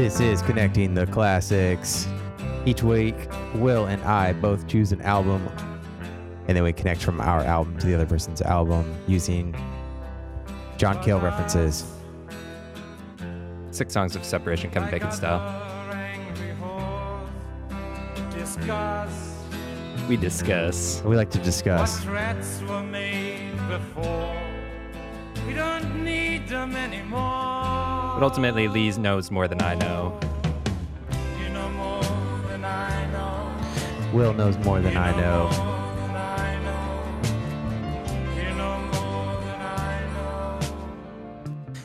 This 0.00 0.18
is 0.18 0.40
Connecting 0.40 0.94
the 0.94 1.06
Classics. 1.08 2.08
Each 2.64 2.82
week, 2.82 3.14
Will 3.56 3.84
and 3.84 4.02
I 4.02 4.32
both 4.32 4.66
choose 4.66 4.92
an 4.92 5.02
album, 5.02 5.46
and 6.48 6.56
then 6.56 6.64
we 6.64 6.72
connect 6.72 7.02
from 7.02 7.20
our 7.20 7.40
album 7.40 7.76
to 7.80 7.86
the 7.86 7.96
other 7.96 8.06
person's 8.06 8.40
album 8.40 8.96
using 9.06 9.54
John 10.78 11.02
Cale 11.02 11.20
references. 11.20 11.84
Six 13.72 13.92
songs 13.92 14.16
of 14.16 14.24
separation, 14.24 14.70
Kevin 14.70 14.90
Bacon 14.90 15.12
style. 15.12 15.42
We 20.08 20.16
discuss. 20.16 21.02
We 21.04 21.14
like 21.14 21.30
to 21.32 21.38
discuss. 21.40 22.00
threats 22.00 22.62
were 22.62 22.82
made 22.82 23.52
before. 23.68 24.34
We 25.46 25.52
don't 25.52 26.02
need 26.02 26.48
them 26.48 26.74
anymore. 26.74 27.59
But 28.20 28.26
ultimately, 28.26 28.68
Lee 28.68 28.90
knows 28.98 29.30
more 29.30 29.48
than 29.48 29.62
I 29.62 29.74
know. 29.76 30.20
You 31.42 31.48
know 31.54 31.70
more 31.70 32.02
than 32.48 32.62
I 32.66 33.10
know. 33.10 34.12
Will 34.12 34.34
knows 34.34 34.58
more 34.58 34.78
than 34.78 34.94
I 34.94 35.18
know. 35.18 35.46
I 35.46 36.58
know. 36.62 37.22
You 38.36 38.54
know 38.56 38.78
more 38.92 39.40
than 39.40 39.62
I 39.62 40.06
know. 40.12 40.60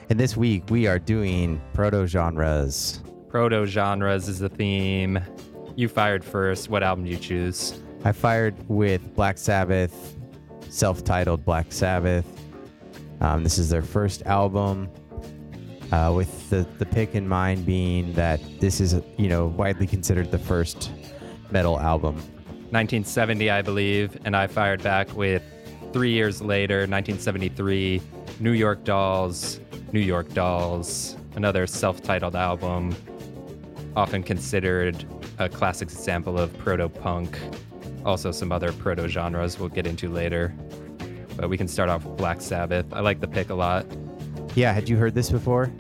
And 0.09 0.20
this 0.20 0.35
week, 0.35 0.66
we 0.70 0.88
are 0.88 0.99
doing 0.99 1.62
proto 1.71 2.05
genres. 2.05 3.02
Proto 3.29 3.65
genres 3.65 4.27
is 4.27 4.40
the 4.40 4.49
theme. 4.49 5.21
You 5.77 5.88
fired 5.88 6.21
first. 6.21 6.67
What 6.67 6.84
album 6.84 7.05
do 7.05 7.12
you 7.12 7.17
choose? 7.17 7.79
I 8.04 8.12
fired 8.12 8.57
with 8.67 9.15
Black 9.15 9.38
Sabbath, 9.38 10.17
self 10.67 11.02
titled 11.05 11.45
Black 11.45 11.71
Sabbath. 11.71 12.26
Um, 13.21 13.45
this 13.45 13.57
is 13.57 13.70
their 13.70 13.81
first 13.81 14.23
album, 14.23 14.90
uh, 15.91 16.12
with 16.16 16.49
the, 16.49 16.67
the 16.77 16.85
pick 16.85 17.15
in 17.15 17.27
mind 17.27 17.65
being 17.65 18.13
that 18.13 18.40
this 18.60 18.79
is, 18.79 18.96
you 19.18 19.27
know, 19.27 19.48
widely 19.48 19.87
considered 19.87 20.32
the 20.32 20.40
first 20.40 20.91
metal 21.51 21.79
album. 21.79 22.15
1970, 22.71 23.49
I 23.49 23.62
believe, 23.62 24.18
and 24.26 24.35
I 24.35 24.48
fired 24.48 24.84
back 24.84 25.15
with 25.15 25.43
three 25.93 26.12
years 26.12 26.41
later, 26.41 26.79
1973, 26.79 28.01
New 28.40 28.51
York 28.51 28.84
Dolls, 28.84 29.60
New 29.93 29.99
York 29.99 30.34
Dolls, 30.34 31.15
another 31.35 31.68
self 31.68 32.01
titled 32.01 32.35
album, 32.35 32.95
often 33.95 34.23
considered 34.23 35.05
a 35.40 35.48
classic 35.48 35.90
example 35.90 36.38
of 36.38 36.55
proto 36.57 36.90
punk. 36.90 37.40
Also, 38.05 38.32
some 38.32 38.51
other 38.51 38.71
proto 38.73 39.07
genres 39.07 39.60
we'll 39.60 39.70
get 39.70 39.88
into 39.88 40.10
later. 40.10 40.54
But 41.38 41.49
we 41.49 41.57
can 41.57 41.67
start 41.67 41.90
off 41.90 42.05
with 42.05 42.17
Black 42.17 42.41
Sabbath. 42.41 42.85
I 42.91 42.99
like 42.99 43.20
the 43.20 43.27
pick 43.27 43.49
a 43.49 43.55
lot. 43.55 43.85
Yeah, 44.55 44.71
had 44.73 44.87
you 44.89 44.98
heard 44.98 45.13
this 45.13 45.29
before? 45.29 45.71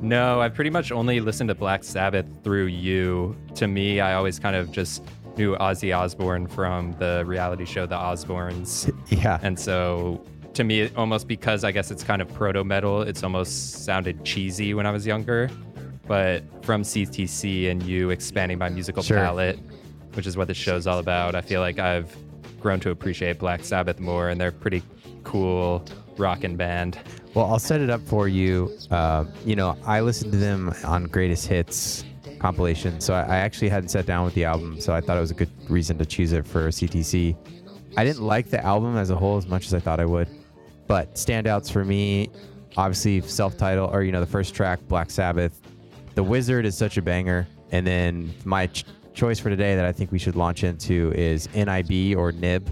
No, 0.00 0.40
I've 0.40 0.54
pretty 0.54 0.70
much 0.70 0.92
only 0.92 1.20
listened 1.20 1.48
to 1.48 1.54
Black 1.54 1.82
Sabbath 1.84 2.26
through 2.44 2.66
you. 2.66 3.36
To 3.56 3.66
me, 3.66 4.00
I 4.00 4.14
always 4.14 4.38
kind 4.38 4.54
of 4.56 4.70
just 4.70 5.02
knew 5.36 5.56
Ozzy 5.56 5.96
Osbourne 5.96 6.46
from 6.46 6.92
the 6.98 7.24
reality 7.26 7.64
show 7.64 7.86
The 7.86 7.96
Osbournes. 7.96 8.92
Yeah. 9.10 9.38
And 9.42 9.58
so 9.58 10.24
to 10.54 10.64
me, 10.64 10.90
almost 10.96 11.26
because 11.28 11.64
I 11.64 11.70
guess 11.72 11.90
it's 11.90 12.02
kind 12.04 12.20
of 12.20 12.32
proto 12.34 12.64
metal, 12.64 13.02
it's 13.02 13.22
almost 13.22 13.84
sounded 13.84 14.24
cheesy 14.24 14.74
when 14.74 14.86
I 14.86 14.90
was 14.90 15.06
younger. 15.06 15.48
But 16.06 16.42
from 16.64 16.82
CTC 16.82 17.70
and 17.70 17.82
you 17.82 18.10
expanding 18.10 18.58
my 18.58 18.68
musical 18.68 19.02
Sure. 19.02 19.18
palette, 19.18 19.58
which 20.14 20.26
is 20.26 20.36
what 20.36 20.48
the 20.48 20.54
show's 20.54 20.86
all 20.86 20.98
about, 20.98 21.34
I 21.34 21.40
feel 21.40 21.60
like 21.60 21.78
I've 21.78 22.14
grown 22.60 22.80
to 22.80 22.90
appreciate 22.90 23.38
Black 23.38 23.62
Sabbath 23.62 24.00
more, 24.00 24.30
and 24.30 24.40
they're 24.40 24.50
pretty 24.52 24.82
cool 25.22 25.84
rockin' 26.16 26.56
band. 26.56 26.98
Well, 27.34 27.46
I'll 27.46 27.58
set 27.58 27.80
it 27.80 27.90
up 27.90 28.00
for 28.06 28.26
you. 28.26 28.76
Uh, 28.90 29.26
you 29.44 29.54
know, 29.54 29.76
I 29.84 30.00
listened 30.00 30.32
to 30.32 30.38
them 30.38 30.72
on 30.84 31.04
Greatest 31.04 31.46
Hits 31.46 32.04
compilation, 32.38 33.00
so 33.00 33.14
I, 33.14 33.22
I 33.22 33.36
actually 33.36 33.68
hadn't 33.68 33.90
sat 33.90 34.06
down 34.06 34.24
with 34.24 34.34
the 34.34 34.44
album, 34.44 34.80
so 34.80 34.94
I 34.94 35.00
thought 35.00 35.16
it 35.16 35.20
was 35.20 35.30
a 35.30 35.34
good 35.34 35.50
reason 35.70 35.98
to 35.98 36.06
choose 36.06 36.32
it 36.32 36.46
for 36.46 36.68
CTC. 36.68 37.36
I 37.96 38.04
didn't 38.04 38.22
like 38.22 38.48
the 38.48 38.64
album 38.64 38.96
as 38.96 39.10
a 39.10 39.16
whole 39.16 39.36
as 39.36 39.46
much 39.46 39.66
as 39.66 39.74
I 39.74 39.80
thought 39.80 40.00
I 40.00 40.04
would, 40.06 40.28
but 40.86 41.14
standouts 41.14 41.70
for 41.70 41.84
me, 41.84 42.30
obviously 42.76 43.20
self-title 43.20 43.90
or 43.92 44.02
you 44.02 44.12
know 44.12 44.20
the 44.20 44.26
first 44.26 44.54
track, 44.54 44.80
Black 44.88 45.10
Sabbath. 45.10 45.60
The 46.14 46.22
Wizard 46.22 46.64
is 46.64 46.76
such 46.76 46.96
a 46.96 47.02
banger, 47.02 47.46
and 47.70 47.86
then 47.86 48.32
my 48.44 48.66
ch- 48.68 48.84
choice 49.14 49.38
for 49.38 49.50
today 49.50 49.74
that 49.76 49.84
I 49.84 49.92
think 49.92 50.12
we 50.12 50.18
should 50.18 50.36
launch 50.36 50.64
into 50.64 51.12
is 51.14 51.48
NIB 51.54 52.16
or 52.16 52.32
Nib, 52.32 52.70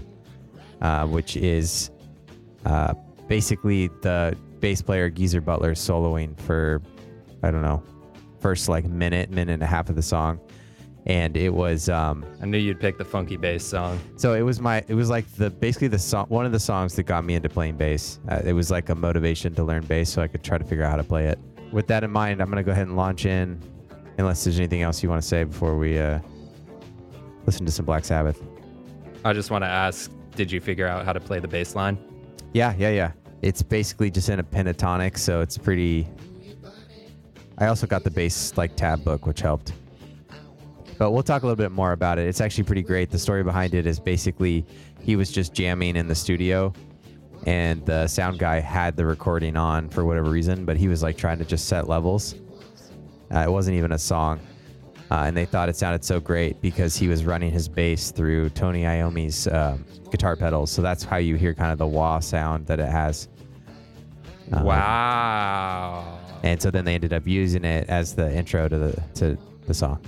uh, 0.81 1.05
which 1.07 1.37
is 1.37 1.91
uh, 2.65 2.93
basically 3.27 3.87
the 4.01 4.35
bass 4.59 4.81
player 4.81 5.09
Geezer 5.09 5.41
Butler 5.41 5.73
soloing 5.73 6.39
for 6.39 6.81
I 7.43 7.51
don't 7.51 7.61
know 7.61 7.83
first 8.39 8.69
like 8.69 8.85
minute 8.85 9.29
minute 9.29 9.53
and 9.53 9.63
a 9.63 9.67
half 9.67 9.89
of 9.89 9.95
the 9.95 10.01
song 10.01 10.39
and 11.05 11.35
it 11.37 11.53
was 11.53 11.89
um 11.89 12.25
I 12.41 12.45
knew 12.45 12.57
you'd 12.57 12.79
pick 12.79 12.97
the 12.97 13.05
funky 13.05 13.37
bass 13.37 13.63
song. 13.65 13.99
so 14.15 14.33
it 14.33 14.41
was 14.41 14.59
my 14.59 14.83
it 14.87 14.93
was 14.93 15.09
like 15.09 15.25
the 15.35 15.49
basically 15.49 15.87
the 15.87 15.99
song 15.99 16.25
one 16.27 16.45
of 16.45 16.51
the 16.51 16.59
songs 16.59 16.95
that 16.95 17.03
got 17.03 17.23
me 17.25 17.35
into 17.35 17.49
playing 17.49 17.77
bass 17.77 18.19
uh, 18.29 18.41
it 18.45 18.53
was 18.53 18.69
like 18.69 18.89
a 18.89 18.95
motivation 18.95 19.53
to 19.55 19.63
learn 19.63 19.83
bass 19.85 20.09
so 20.09 20.21
I 20.21 20.27
could 20.27 20.43
try 20.43 20.57
to 20.57 20.63
figure 20.65 20.83
out 20.83 20.91
how 20.91 20.97
to 20.97 21.03
play 21.03 21.25
it 21.25 21.39
with 21.71 21.87
that 21.87 22.03
in 22.03 22.11
mind 22.11 22.41
I'm 22.41 22.49
gonna 22.49 22.63
go 22.63 22.71
ahead 22.71 22.87
and 22.87 22.95
launch 22.95 23.25
in 23.25 23.59
unless 24.17 24.43
there's 24.43 24.57
anything 24.59 24.81
else 24.81 25.01
you 25.03 25.09
want 25.09 25.21
to 25.21 25.27
say 25.27 25.43
before 25.43 25.77
we 25.77 25.97
uh 25.99 26.19
listen 27.45 27.65
to 27.65 27.71
some 27.71 27.85
Black 27.85 28.05
Sabbath 28.05 28.41
I 29.25 29.33
just 29.33 29.51
want 29.51 29.63
to 29.63 29.67
ask, 29.67 30.09
did 30.35 30.49
you 30.51 30.61
figure 30.61 30.87
out 30.87 31.03
how 31.03 31.11
to 31.11 31.19
play 31.19 31.39
the 31.39 31.47
bass 31.49 31.75
line? 31.75 31.97
Yeah, 32.53 32.73
yeah, 32.77 32.89
yeah. 32.91 33.11
It's 33.41 33.61
basically 33.61 34.09
just 34.09 34.29
in 34.29 34.39
a 34.39 34.43
pentatonic, 34.43 35.17
so 35.17 35.41
it's 35.41 35.57
pretty. 35.57 36.07
I 37.57 37.67
also 37.67 37.87
got 37.87 38.03
the 38.03 38.11
bass 38.11 38.55
like 38.57 38.75
tab 38.75 39.03
book, 39.03 39.25
which 39.25 39.41
helped. 39.41 39.73
But 40.97 41.11
we'll 41.11 41.23
talk 41.23 41.43
a 41.43 41.45
little 41.45 41.55
bit 41.55 41.71
more 41.71 41.91
about 41.91 42.17
it. 42.17 42.27
It's 42.27 42.41
actually 42.41 42.63
pretty 42.63 42.81
great. 42.81 43.11
The 43.11 43.19
story 43.19 43.43
behind 43.43 43.75
it 43.75 43.85
is 43.85 43.99
basically 43.99 44.65
he 45.01 45.15
was 45.15 45.31
just 45.31 45.53
jamming 45.53 45.95
in 45.95 46.07
the 46.07 46.15
studio, 46.15 46.73
and 47.45 47.85
the 47.85 48.07
sound 48.07 48.39
guy 48.39 48.59
had 48.59 48.95
the 48.95 49.05
recording 49.05 49.55
on 49.55 49.89
for 49.89 50.05
whatever 50.05 50.29
reason, 50.29 50.65
but 50.65 50.77
he 50.77 50.87
was 50.87 51.03
like 51.03 51.17
trying 51.17 51.37
to 51.37 51.45
just 51.45 51.67
set 51.67 51.87
levels. 51.87 52.35
Uh, 53.33 53.39
it 53.39 53.51
wasn't 53.51 53.75
even 53.75 53.91
a 53.91 53.97
song. 53.99 54.39
Uh, 55.09 55.23
and 55.25 55.37
they 55.37 55.45
thought 55.45 55.69
it 55.69 55.75
sounded 55.75 56.03
so 56.03 56.19
great 56.19 56.61
because 56.61 56.95
he 56.95 57.07
was 57.07 57.23
running 57.23 57.51
his 57.51 57.69
bass 57.69 58.11
through 58.11 58.49
Tony 58.49 58.85
Iommi's 58.85 59.47
um, 59.47 59.85
guitar 60.11 60.35
pedals. 60.35 60.69
So 60.71 60.81
that's 60.81 61.03
how 61.03 61.17
you 61.17 61.35
hear 61.35 61.53
kind 61.53 61.71
of 61.71 61.77
the 61.77 61.87
wah 61.87 62.19
sound 62.19 62.67
that 62.67 62.79
it 62.79 62.89
has. 62.89 63.29
Uh, 64.51 64.63
wow. 64.63 66.19
And 66.43 66.61
so 66.61 66.69
then 66.69 66.85
they 66.85 66.95
ended 66.95 67.13
up 67.13 67.25
using 67.25 67.63
it 67.63 67.89
as 67.89 68.15
the 68.15 68.33
intro 68.33 68.67
to 68.67 68.77
the 68.77 69.03
to 69.15 69.37
the 69.65 69.73
song. 69.73 69.99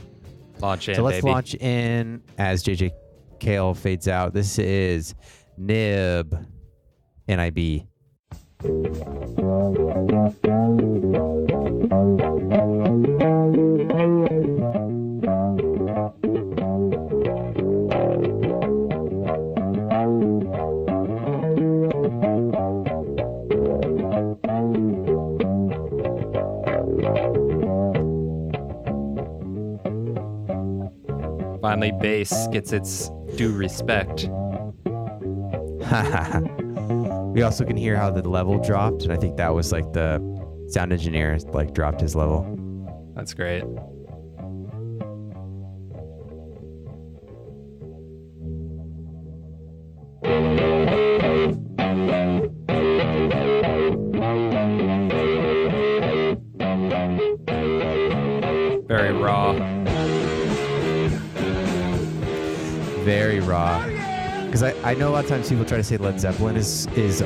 Launch 0.60 0.90
in, 0.90 0.96
so 0.96 1.04
let's 1.04 1.18
baby. 1.18 1.32
launch 1.32 1.56
in 1.56 2.22
as 2.38 2.64
JJ 2.64 2.92
Kale 3.40 3.74
fades 3.74 4.08
out. 4.08 4.34
This 4.34 4.60
is 4.60 5.16
Nib, 5.58 6.46
N-I-B. 7.28 7.86
Finally, 31.62 31.92
bass 32.00 32.48
gets 32.48 32.72
its 32.72 33.12
due 33.36 33.52
respect. 33.52 34.30
we 37.34 37.42
also 37.42 37.66
can 37.66 37.76
hear 37.76 37.98
how 37.98 38.10
the 38.10 38.22
level 38.28 38.58
dropped, 38.60 39.04
and 39.04 39.12
I 39.12 39.18
think 39.18 39.36
that 39.38 39.54
was 39.54 39.74
like 39.74 39.92
the 39.92 40.20
sound 40.70 40.94
engineer 40.94 41.38
like 41.52 41.74
dropped 41.74 42.00
his 42.00 42.16
level. 42.16 42.56
That's 43.16 43.34
great. 43.34 43.64
Very 58.88 59.14
raw. 59.14 59.79
Very 63.10 63.40
raw. 63.40 63.84
Oh, 63.84 64.46
because 64.46 64.62
I, 64.64 64.74
I 64.84 64.94
know 64.94 65.10
a 65.10 65.14
lot 65.14 65.24
of 65.24 65.30
times 65.30 65.50
people 65.50 65.66
try 65.66 65.78
to 65.78 65.84
say 65.84 65.98
Led 65.98 66.20
Zeppelin 66.20 66.56
is 66.56 66.86
is 66.96 67.20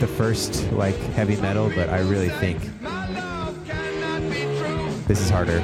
the 0.00 0.06
first 0.16 0.70
like 0.72 0.96
heavy 1.12 1.36
metal, 1.36 1.70
but 1.74 1.88
I 1.90 2.00
really 2.00 2.30
think 2.30 2.58
this 5.06 5.20
is 5.20 5.28
harder. 5.30 5.58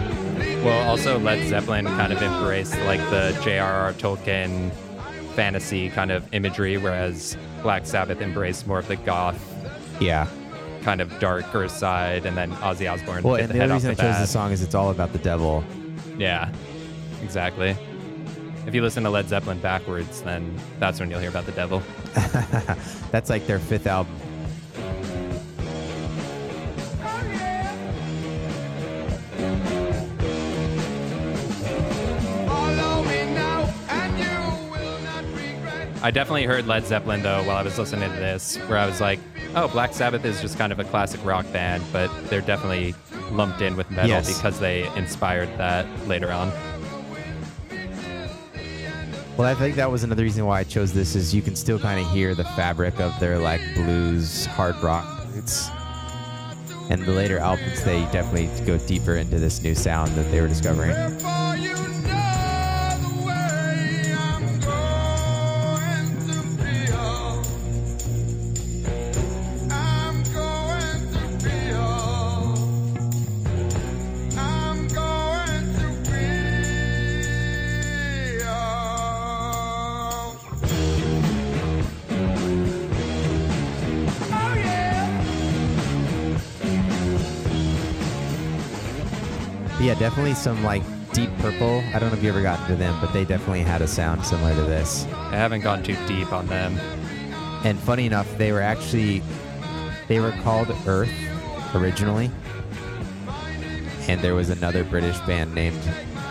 Well, 0.64 0.88
also 0.88 1.19
Led 1.19 1.46
Zeppelin 1.49 1.84
kind 1.87 2.12
of 2.12 2.22
embraced 2.22 2.76
like 2.81 3.00
the 3.11 3.38
J.R.R. 3.43 3.93
Tolkien 3.94 4.70
fantasy 5.34 5.90
kind 5.90 6.10
of 6.10 6.26
imagery, 6.32 6.76
whereas 6.78 7.37
Black 7.62 7.87
Sabbath 7.87 8.20
embraced 8.20 8.67
more 8.67 8.78
of 8.78 8.88
the 8.88 8.96
goth 8.96 9.38
Yeah. 10.00 10.26
kind 10.82 11.00
of 11.00 11.19
darker 11.19 11.69
side, 11.69 12.25
and 12.26 12.37
then 12.37 12.50
Ozzy 12.56 12.90
Osbourne 12.90 13.22
Well, 13.22 13.37
and 13.37 13.49
the 13.49 13.55
the 13.55 13.64
other 13.64 13.75
off 13.75 13.78
reason 13.84 13.94
the 13.94 14.02
I 14.02 14.06
chose 14.06 14.14
bat. 14.14 14.20
this 14.22 14.31
song 14.31 14.52
is 14.52 14.62
it's 14.62 14.75
all 14.75 14.90
about 14.90 15.12
the 15.12 15.19
devil. 15.19 15.64
Yeah, 16.19 16.50
exactly. 17.22 17.76
If 18.66 18.75
you 18.75 18.82
listen 18.82 19.05
to 19.05 19.11
Led 19.11 19.28
Zeppelin 19.28 19.58
backwards, 19.61 20.22
then 20.22 20.58
that's 20.78 20.99
when 20.99 21.11
you'll 21.11 21.20
hear 21.20 21.28
about 21.28 21.46
the 21.46 21.52
devil. 21.52 21.82
That's 23.11 23.28
like 23.31 23.46
their 23.46 23.58
fifth 23.58 23.87
album. 23.87 24.14
I 36.02 36.10
definitely 36.10 36.44
heard 36.44 36.67
Led 36.67 36.84
Zeppelin 36.87 37.22
though 37.22 37.43
while 37.44 37.56
I 37.56 37.62
was 37.62 37.78
listening 37.78 38.10
to 38.10 38.17
this, 38.17 38.56
where 38.69 38.76
I 38.76 38.84
was 38.87 39.00
like, 39.00 39.19
"Oh, 39.55 39.69
Black 39.69 39.94
Sabbath 39.94 40.22
is 40.26 40.38
just 40.40 40.58
kind 40.58 40.70
of 40.70 40.78
a 40.78 40.84
classic 40.84 41.25
rock 41.25 41.50
band, 41.50 41.82
but 41.93 42.10
they're 42.28 42.43
definitely 42.43 42.94
lumped 43.31 43.62
in 43.62 43.75
with 43.75 43.90
metal 43.90 44.10
Yes. 44.10 44.34
because 44.37 44.60
they 44.60 44.87
inspired 44.96 45.49
that 45.56 45.87
later 46.06 46.31
on." 46.31 46.52
Well, 49.36 49.48
I 49.48 49.54
think 49.56 49.75
that 49.75 49.90
was 49.90 50.04
another 50.04 50.22
reason 50.22 50.46
why 50.46 50.60
I 50.60 50.64
chose 50.64 50.92
this 50.92 51.16
is 51.16 51.34
you 51.34 51.42
can 51.42 51.56
still 51.56 51.81
kind 51.81 51.98
of 51.98 52.08
hear 52.12 52.36
the 52.36 52.44
fabric 52.44 53.00
of 53.00 53.19
their 53.19 53.36
like 53.36 53.60
blues 53.75 54.46
hard 54.46 54.76
rock 54.76 55.26
roots. 55.34 55.69
And 56.88 57.04
the 57.04 57.10
later 57.10 57.38
albums, 57.38 57.82
they 57.82 58.02
definitely 58.12 58.48
go 58.64 58.78
deeper 58.86 59.16
into 59.16 59.40
this 59.40 59.60
new 59.60 59.75
sound 59.75 60.12
that 60.12 60.31
they 60.31 60.40
were 60.40 60.46
discovering. 60.46 60.92
Definitely 90.24 90.42
some 90.42 90.64
like 90.64 91.12
deep 91.12 91.28
purple. 91.38 91.84
I 91.92 91.98
don't 91.98 92.08
know 92.08 92.16
if 92.16 92.22
you 92.22 92.30
ever 92.30 92.40
got 92.40 92.58
into 92.60 92.76
them, 92.76 92.98
but 92.98 93.12
they 93.12 93.26
definitely 93.26 93.60
had 93.60 93.82
a 93.82 93.86
sound 93.86 94.24
similar 94.24 94.54
to 94.54 94.62
this. 94.62 95.04
I 95.12 95.36
haven't 95.36 95.60
gone 95.60 95.82
too 95.82 95.96
deep 96.06 96.32
on 96.32 96.46
them. 96.46 96.78
And 97.62 97.78
funny 97.78 98.06
enough, 98.06 98.38
they 98.38 98.50
were 98.50 98.62
actually 98.62 99.22
they 100.08 100.20
were 100.20 100.32
called 100.42 100.74
Earth 100.86 101.10
originally. 101.74 102.30
And 104.08 104.22
there 104.22 104.34
was 104.34 104.48
another 104.48 104.82
British 104.82 105.18
band 105.20 105.54
named 105.54 105.82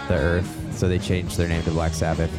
The 0.08 0.16
Earth, 0.16 0.76
so 0.76 0.88
they 0.88 0.98
changed 0.98 1.38
their 1.38 1.48
name 1.48 1.62
to 1.64 1.72
Black 1.72 1.94
Sabbath. 1.94 2.32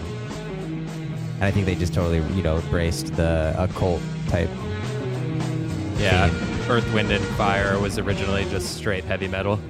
And 1.36 1.44
I 1.44 1.52
think 1.52 1.66
they 1.66 1.76
just 1.76 1.94
totally, 1.94 2.18
you 2.34 2.42
know, 2.42 2.56
embraced 2.56 3.14
the 3.14 3.54
occult 3.56 4.02
type. 4.26 4.50
Yeah, 5.98 6.28
theme. 6.28 6.70
Earth, 6.70 6.92
Wind, 6.92 7.12
and 7.12 7.24
Fire 7.36 7.78
was 7.78 7.96
originally 7.96 8.44
just 8.46 8.76
straight 8.76 9.04
heavy 9.04 9.28
metal. 9.28 9.60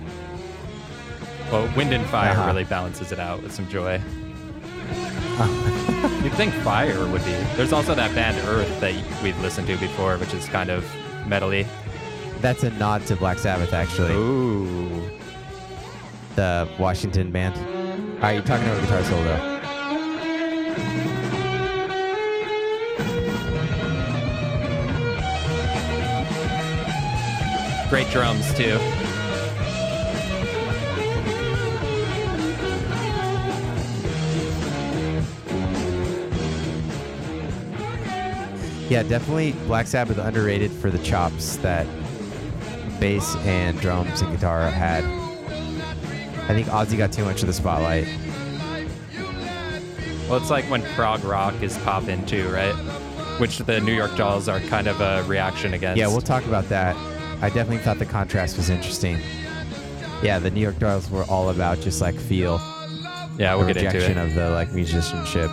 Well, 1.53 1.69
Wind 1.77 1.93
and 1.93 2.05
Fire 2.07 2.31
Uh-huh. 2.33 2.47
really 2.47 2.65
balances 2.65 3.13
it 3.13 3.19
out 3.19 3.43
with 3.43 3.53
some 3.53 3.69
joy. 3.69 4.01
You'd 6.23 6.33
think 6.35 6.53
Fire 6.63 7.07
would 7.09 7.25
be. 7.25 7.33
There's 7.57 7.73
also 7.73 7.95
that 7.95 8.15
band 8.15 8.37
Earth 8.49 8.81
that 8.81 8.95
we've 9.23 9.39
listened 9.41 9.67
to 9.69 9.77
before, 9.77 10.17
which 10.19 10.33
is 10.35 10.47
kind 10.49 10.71
of 10.71 10.85
metally. 11.27 11.67
That's 12.41 12.63
a 12.63 12.71
nod 12.71 13.07
to 13.07 13.17
Black 13.17 13.39
Sabbath, 13.39 13.73
actually. 13.73 14.13
Ooh. 14.15 15.11
The 16.37 16.69
Washington 16.79 17.31
band. 17.31 17.57
All 18.17 18.21
right, 18.23 18.33
you're 18.35 18.43
talking 18.43 18.67
about 18.67 18.81
guitar 18.83 19.03
solo. 19.05 19.51
Great 27.91 28.09
drums, 28.11 28.53
too. 28.55 28.79
Yeah, 38.89 39.03
definitely 39.03 39.53
Black 39.67 39.87
Sabbath 39.87 40.19
underrated 40.19 40.71
for 40.71 40.91
the 40.91 40.99
chops 40.99 41.57
that 41.59 41.87
bass 43.01 43.35
and 43.37 43.81
drums 43.81 44.21
and 44.21 44.31
guitar 44.33 44.71
had. 44.71 45.05
I 46.45 46.49
think 46.49 46.69
Ozzy 46.69 46.99
got 46.99 47.13
too 47.13 47.25
much 47.25 47.41
of 47.41 47.47
the 47.47 47.55
spotlight. 47.55 48.07
Well, 50.29 50.37
it's 50.37 50.51
like 50.51 50.65
when 50.71 50.83
prog 50.95 51.25
rock 51.25 51.55
is 51.63 51.77
pop 51.79 52.09
into, 52.09 52.49
right? 52.51 52.75
Which 53.41 53.59
the 53.59 53.81
New 53.81 53.95
York 53.95 54.17
Dolls 54.17 54.49
are 54.49 54.61
kind 54.61 54.87
of 54.87 55.01
a 55.01 55.23
reaction 55.25 55.75
against. 55.75 55.99
Yeah, 55.99 56.09
we'll 56.09 56.21
talk 56.21 56.45
about 56.45 56.69
that. 56.69 56.97
I 57.43 57.49
definitely 57.49 57.79
thought 57.79 57.99
the 57.99 58.07
contrast 58.07 58.57
was 58.57 58.71
interesting. 58.71 59.19
Yeah, 60.23 60.39
the 60.39 60.51
New 60.51 60.61
York 60.61 60.79
Dolls 60.79 61.11
were 61.11 61.25
all 61.25 61.51
about 61.51 61.81
just 61.81 62.01
like 62.01 62.15
feel, 62.15 62.59
yeah, 63.39 63.55
we'll 63.55 63.67
get 63.67 63.77
into 63.77 63.89
rejection 63.89 64.19
of 64.19 64.35
the 64.35 64.51
like 64.51 64.73
musicianship. 64.73 65.51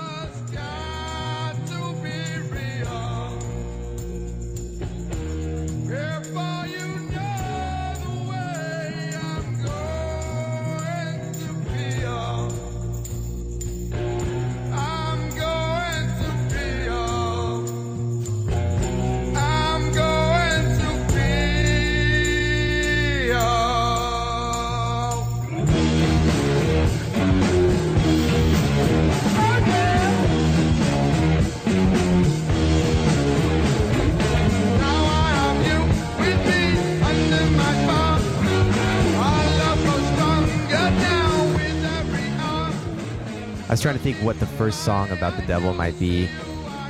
First 44.62 44.84
song 44.84 45.10
about 45.10 45.36
the 45.36 45.42
devil 45.48 45.74
might 45.74 46.00
be. 46.00 46.30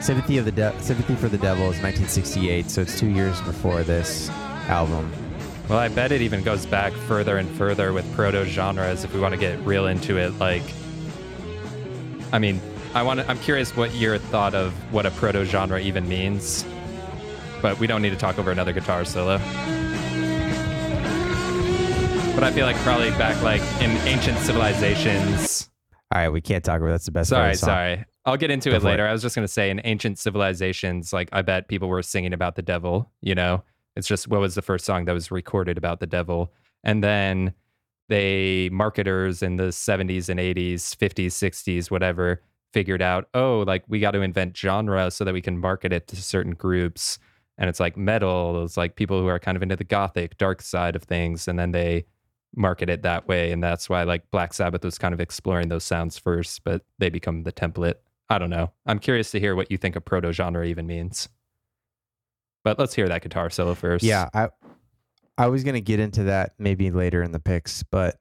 Sympathy 0.01 0.37
of 0.37 0.43
the 0.43 0.51
De- 0.51 0.77
Sympathy 0.81 1.15
for 1.15 1.29
the 1.29 1.37
Devil 1.37 1.71
is 1.71 1.81
1968, 1.81 2.69
so 2.69 2.81
it's 2.81 2.99
two 2.99 3.07
years 3.07 3.39
before 3.43 3.81
this 3.83 4.29
album. 4.67 5.09
Well, 5.69 5.79
I 5.79 5.87
bet 5.87 6.11
it 6.11 6.21
even 6.21 6.43
goes 6.43 6.65
back 6.65 6.91
further 6.91 7.37
and 7.37 7.49
further 7.51 7.93
with 7.93 8.13
proto 8.13 8.43
genres 8.43 9.05
if 9.05 9.13
we 9.13 9.21
want 9.21 9.35
to 9.35 9.39
get 9.39 9.57
real 9.65 9.87
into 9.87 10.17
it. 10.17 10.37
Like, 10.37 10.63
I 12.33 12.39
mean, 12.39 12.59
I 12.93 13.03
want 13.03 13.21
to, 13.21 13.29
I'm 13.29 13.39
curious 13.39 13.73
what 13.73 13.95
your 13.95 14.17
thought 14.17 14.53
of 14.53 14.73
what 14.91 15.05
a 15.05 15.11
proto 15.11 15.45
genre 15.45 15.79
even 15.79 16.09
means, 16.09 16.65
but 17.61 17.79
we 17.79 17.87
don't 17.87 18.01
need 18.01 18.09
to 18.09 18.17
talk 18.17 18.37
over 18.37 18.51
another 18.51 18.73
guitar 18.73 19.05
solo. 19.05 19.37
But 22.35 22.43
I 22.43 22.51
feel 22.53 22.65
like 22.65 22.75
probably 22.79 23.11
back 23.11 23.41
like 23.41 23.61
in 23.81 23.91
ancient 24.05 24.39
civilizations. 24.39 25.70
All 26.11 26.19
right, 26.19 26.29
we 26.29 26.41
can't 26.41 26.63
talk 26.63 26.81
about 26.81 26.91
that's 26.91 27.05
the 27.05 27.11
best 27.11 27.31
part 27.31 27.55
Sorry, 27.55 27.55
sorry. 27.55 28.05
I'll 28.25 28.37
get 28.37 28.51
into 28.51 28.69
Go 28.69 28.75
it 28.75 28.83
later. 28.83 29.07
I 29.07 29.13
was 29.13 29.21
just 29.21 29.35
going 29.35 29.47
to 29.47 29.51
say 29.51 29.69
in 29.69 29.81
ancient 29.83 30.19
civilizations, 30.19 31.13
like 31.13 31.29
I 31.31 31.41
bet 31.41 31.69
people 31.69 31.87
were 31.87 32.03
singing 32.03 32.33
about 32.33 32.55
the 32.55 32.61
devil, 32.61 33.11
you 33.21 33.33
know? 33.33 33.63
It's 33.95 34.07
just 34.07 34.27
what 34.27 34.41
was 34.41 34.55
the 34.55 34.61
first 34.61 34.85
song 34.85 35.05
that 35.05 35.13
was 35.13 35.31
recorded 35.31 35.77
about 35.77 35.99
the 35.99 36.07
devil? 36.07 36.53
And 36.83 37.03
then 37.03 37.53
they 38.09 38.69
marketers 38.71 39.41
in 39.41 39.55
the 39.55 39.69
70s 39.69 40.29
and 40.29 40.39
80s, 40.39 40.95
50s, 40.95 41.27
60s, 41.27 41.89
whatever, 41.89 42.41
figured 42.73 43.01
out, 43.01 43.29
oh, 43.33 43.63
like 43.65 43.83
we 43.87 43.99
got 43.99 44.11
to 44.11 44.21
invent 44.21 44.55
genre 44.55 45.11
so 45.11 45.23
that 45.23 45.33
we 45.33 45.41
can 45.41 45.57
market 45.57 45.93
it 45.93 46.07
to 46.09 46.15
certain 46.17 46.53
groups. 46.53 47.19
And 47.57 47.69
it's 47.69 47.79
like 47.79 47.95
metal, 47.97 48.63
it's 48.63 48.77
like 48.77 48.95
people 48.95 49.19
who 49.19 49.27
are 49.27 49.39
kind 49.39 49.55
of 49.55 49.63
into 49.63 49.75
the 49.75 49.83
gothic, 49.83 50.37
dark 50.37 50.61
side 50.61 50.95
of 50.95 51.03
things. 51.03 51.47
And 51.47 51.57
then 51.57 51.71
they 51.71 52.05
market 52.55 52.89
it 52.89 53.03
that 53.03 53.27
way. 53.27 53.51
And 53.51 53.63
that's 53.63 53.89
why 53.89 54.03
like 54.03 54.29
Black 54.31 54.53
Sabbath 54.53 54.83
was 54.83 54.97
kind 54.97 55.13
of 55.13 55.19
exploring 55.19 55.69
those 55.69 55.83
sounds 55.83 56.17
first, 56.17 56.63
but 56.63 56.83
they 56.99 57.09
become 57.09 57.43
the 57.43 57.51
template. 57.51 57.95
I 58.29 58.37
don't 58.37 58.49
know. 58.49 58.71
I'm 58.85 58.99
curious 58.99 59.31
to 59.31 59.39
hear 59.39 59.55
what 59.55 59.71
you 59.71 59.77
think 59.77 59.95
a 59.95 60.01
proto 60.01 60.31
genre 60.31 60.65
even 60.65 60.87
means. 60.87 61.29
But 62.63 62.77
let's 62.79 62.93
hear 62.93 63.07
that 63.07 63.23
guitar 63.23 63.49
solo 63.49 63.73
first. 63.73 64.03
Yeah, 64.03 64.29
I 64.33 64.49
I 65.37 65.47
was 65.47 65.63
gonna 65.63 65.81
get 65.81 65.99
into 65.99 66.23
that 66.23 66.53
maybe 66.59 66.91
later 66.91 67.23
in 67.23 67.31
the 67.31 67.39
picks, 67.39 67.83
but 67.83 68.17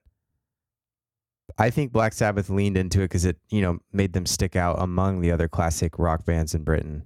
I 1.58 1.70
think 1.70 1.92
Black 1.92 2.12
Sabbath 2.12 2.48
leaned 2.48 2.76
into 2.76 3.00
it 3.00 3.04
because 3.04 3.24
it, 3.24 3.36
you 3.50 3.60
know, 3.60 3.80
made 3.92 4.12
them 4.12 4.26
stick 4.26 4.56
out 4.56 4.80
among 4.80 5.20
the 5.20 5.30
other 5.30 5.48
classic 5.48 5.98
rock 5.98 6.24
bands 6.24 6.54
in 6.54 6.62
Britain. 6.64 7.04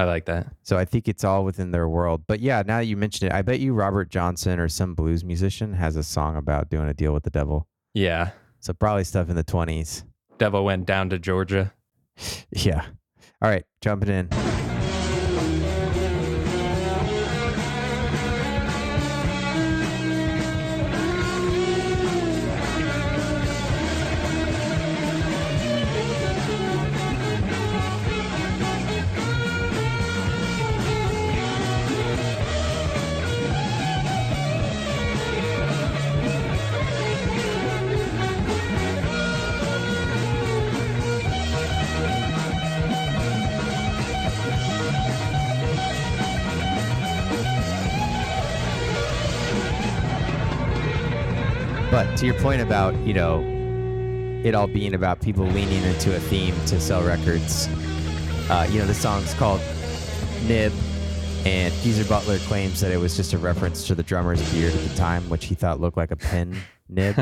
I 0.00 0.04
like 0.04 0.24
that. 0.24 0.46
So 0.62 0.78
I 0.78 0.86
think 0.86 1.08
it's 1.08 1.24
all 1.24 1.44
within 1.44 1.72
their 1.72 1.86
world. 1.86 2.22
But 2.26 2.40
yeah, 2.40 2.62
now 2.66 2.78
that 2.78 2.86
you 2.86 2.96
mentioned 2.96 3.30
it, 3.30 3.34
I 3.34 3.42
bet 3.42 3.60
you 3.60 3.74
Robert 3.74 4.08
Johnson 4.08 4.58
or 4.58 4.66
some 4.66 4.94
blues 4.94 5.24
musician 5.24 5.74
has 5.74 5.94
a 5.94 6.02
song 6.02 6.36
about 6.36 6.70
doing 6.70 6.88
a 6.88 6.94
deal 6.94 7.12
with 7.12 7.22
the 7.24 7.28
devil. 7.30 7.68
Yeah. 7.92 8.30
So 8.60 8.72
probably 8.72 9.04
stuff 9.04 9.28
in 9.28 9.36
the 9.36 9.44
20s. 9.44 10.04
Devil 10.38 10.64
went 10.64 10.86
down 10.86 11.10
to 11.10 11.18
Georgia. 11.18 11.74
Yeah. 12.50 12.86
All 13.42 13.48
right, 13.50 13.64
jumping 13.82 14.08
in. 14.10 14.28
To 52.20 52.26
your 52.26 52.38
point 52.42 52.60
about, 52.60 52.94
you 53.06 53.14
know, 53.14 53.40
it 54.44 54.54
all 54.54 54.66
being 54.66 54.92
about 54.92 55.22
people 55.22 55.42
leaning 55.46 55.82
into 55.84 56.14
a 56.14 56.20
theme 56.20 56.54
to 56.66 56.78
sell 56.78 57.02
records, 57.02 57.66
uh, 58.50 58.68
you 58.70 58.78
know, 58.78 58.84
the 58.84 58.92
song's 58.92 59.32
called 59.32 59.58
Nib, 60.46 60.70
and 61.46 61.72
Geezer 61.76 62.06
Butler 62.06 62.36
claims 62.40 62.78
that 62.82 62.92
it 62.92 62.98
was 62.98 63.16
just 63.16 63.32
a 63.32 63.38
reference 63.38 63.86
to 63.86 63.94
the 63.94 64.02
drummer's 64.02 64.52
beard 64.52 64.74
at 64.74 64.86
the 64.86 64.94
time, 64.96 65.30
which 65.30 65.46
he 65.46 65.54
thought 65.54 65.80
looked 65.80 65.96
like 65.96 66.10
a 66.10 66.16
pin 66.16 66.58
nib. 66.90 67.18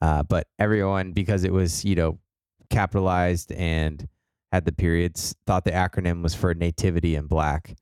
Uh, 0.00 0.24
but 0.24 0.48
everyone, 0.58 1.12
because 1.12 1.44
it 1.44 1.52
was, 1.52 1.84
you 1.84 1.94
know, 1.94 2.18
capitalized 2.70 3.52
and 3.52 4.08
had 4.50 4.64
the 4.64 4.72
periods, 4.72 5.36
thought 5.46 5.64
the 5.64 5.70
acronym 5.70 6.24
was 6.24 6.34
for 6.34 6.54
nativity 6.54 7.14
in 7.14 7.28
black. 7.28 7.76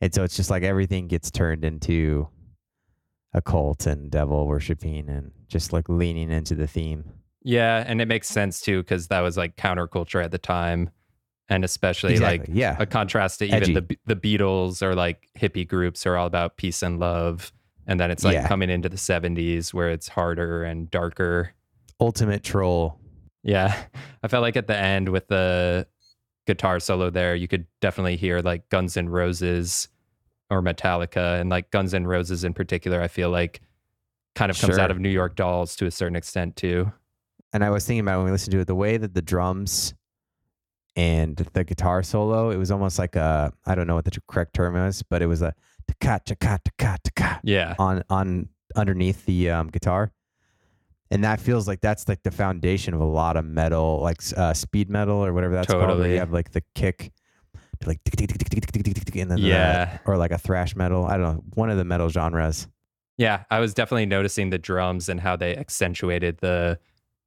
And 0.00 0.14
so 0.14 0.24
it's 0.24 0.36
just 0.36 0.48
like 0.48 0.62
everything 0.62 1.06
gets 1.06 1.30
turned 1.30 1.66
into 1.66 2.28
a 3.34 3.42
cult 3.42 3.84
and 3.84 4.10
devil 4.10 4.46
worshiping 4.46 5.10
and 5.10 5.32
just 5.50 5.72
like 5.72 5.88
leaning 5.88 6.30
into 6.30 6.54
the 6.54 6.66
theme. 6.66 7.04
yeah, 7.42 7.84
and 7.86 8.00
it 8.00 8.08
makes 8.08 8.28
sense 8.28 8.60
too 8.60 8.82
because 8.82 9.08
that 9.08 9.20
was 9.20 9.36
like 9.36 9.56
counterculture 9.56 10.22
at 10.24 10.30
the 10.30 10.38
time, 10.38 10.90
and 11.48 11.64
especially 11.64 12.18
like 12.18 12.44
yeah. 12.48 12.76
a 12.78 12.86
contrast 12.86 13.40
to 13.40 13.48
Edgy. 13.48 13.72
even 13.72 13.86
the 13.88 14.14
the 14.14 14.16
Beatles 14.16 14.80
or 14.82 14.94
like 14.94 15.28
hippie 15.38 15.66
groups 15.68 16.06
are 16.06 16.16
all 16.16 16.26
about 16.26 16.56
peace 16.56 16.82
and 16.82 16.98
love, 17.00 17.52
and 17.86 17.98
then 18.00 18.10
it's 18.10 18.24
like 18.24 18.34
Yeah. 18.34 18.48
coming 18.48 18.70
into 18.70 18.88
the 18.88 18.96
'70s 18.96 19.74
where 19.74 19.90
it's 19.90 20.08
harder 20.08 20.62
and 20.64 20.90
darker. 20.90 21.52
Ultimate 22.00 22.42
troll. 22.42 22.98
Yeah, 23.42 23.76
I 24.22 24.28
felt 24.28 24.42
like 24.42 24.56
at 24.56 24.66
the 24.68 24.76
end 24.76 25.08
with 25.10 25.28
the 25.28 25.86
guitar 26.46 26.80
solo 26.80 27.10
there, 27.10 27.34
you 27.34 27.46
could 27.48 27.66
definitely 27.80 28.16
hear 28.16 28.40
like 28.40 28.68
Guns 28.70 28.96
N' 28.96 29.08
Roses 29.08 29.88
or 30.50 30.62
Metallica, 30.62 31.40
and 31.40 31.48
like 31.50 31.70
Guns 31.70 31.94
N' 31.94 32.06
Roses 32.06 32.44
in 32.44 32.54
particular. 32.54 33.00
I 33.00 33.08
feel 33.08 33.30
like 33.30 33.60
kind 34.40 34.50
of 34.50 34.58
comes 34.58 34.74
sure. 34.74 34.80
out 34.80 34.90
of 34.90 34.98
New 34.98 35.10
York 35.10 35.36
Dolls 35.36 35.76
to 35.76 35.86
a 35.86 35.90
certain 35.90 36.16
extent 36.16 36.56
too. 36.56 36.90
And 37.52 37.62
I 37.62 37.68
was 37.68 37.86
thinking 37.86 38.00
about 38.00 38.18
when 38.18 38.26
we 38.26 38.32
listened 38.32 38.52
to 38.52 38.60
it, 38.60 38.66
the 38.66 38.74
way 38.74 38.96
that 38.96 39.12
the 39.12 39.20
drums 39.20 39.92
and 40.96 41.36
the 41.36 41.62
guitar 41.62 42.02
solo, 42.02 42.50
it 42.50 42.56
was 42.56 42.70
almost 42.70 42.98
like 42.98 43.16
a 43.16 43.52
I 43.66 43.74
don't 43.74 43.86
know 43.86 43.96
what 43.96 44.06
the 44.06 44.18
correct 44.28 44.54
term 44.54 44.76
is, 44.76 45.02
but 45.02 45.20
it 45.20 45.26
was 45.26 45.42
a 45.42 45.54
taka 45.86 46.20
taka 46.24 46.58
taka 46.64 46.98
taka. 47.04 47.40
Yeah. 47.44 47.74
On 47.78 48.02
on 48.08 48.48
underneath 48.76 49.26
the 49.26 49.50
um, 49.50 49.68
guitar, 49.68 50.10
and 51.10 51.22
that 51.24 51.40
feels 51.40 51.68
like 51.68 51.82
that's 51.82 52.08
like 52.08 52.22
the 52.22 52.30
foundation 52.30 52.94
of 52.94 53.00
a 53.00 53.04
lot 53.04 53.36
of 53.36 53.44
metal, 53.44 54.00
like 54.00 54.22
uh, 54.36 54.54
speed 54.54 54.88
metal 54.88 55.22
or 55.24 55.34
whatever 55.34 55.54
that's 55.54 55.66
totally. 55.66 55.86
called. 55.86 55.98
Where 56.00 56.10
you 56.10 56.18
have 56.18 56.32
like 56.32 56.52
the 56.52 56.62
kick 56.74 57.12
like 57.86 58.00
and 58.06 59.30
then 59.30 59.38
yeah, 59.38 59.98
the, 60.04 60.10
or 60.10 60.16
like 60.16 60.30
a 60.30 60.38
thrash 60.38 60.76
metal. 60.76 61.04
I 61.04 61.18
don't 61.18 61.34
know, 61.34 61.44
one 61.54 61.68
of 61.68 61.76
the 61.76 61.84
metal 61.84 62.08
genres 62.08 62.66
yeah. 63.20 63.44
I 63.50 63.60
was 63.60 63.74
definitely 63.74 64.06
noticing 64.06 64.48
the 64.48 64.58
drums 64.58 65.08
and 65.10 65.20
how 65.20 65.36
they 65.36 65.54
accentuated 65.54 66.38
the, 66.38 66.78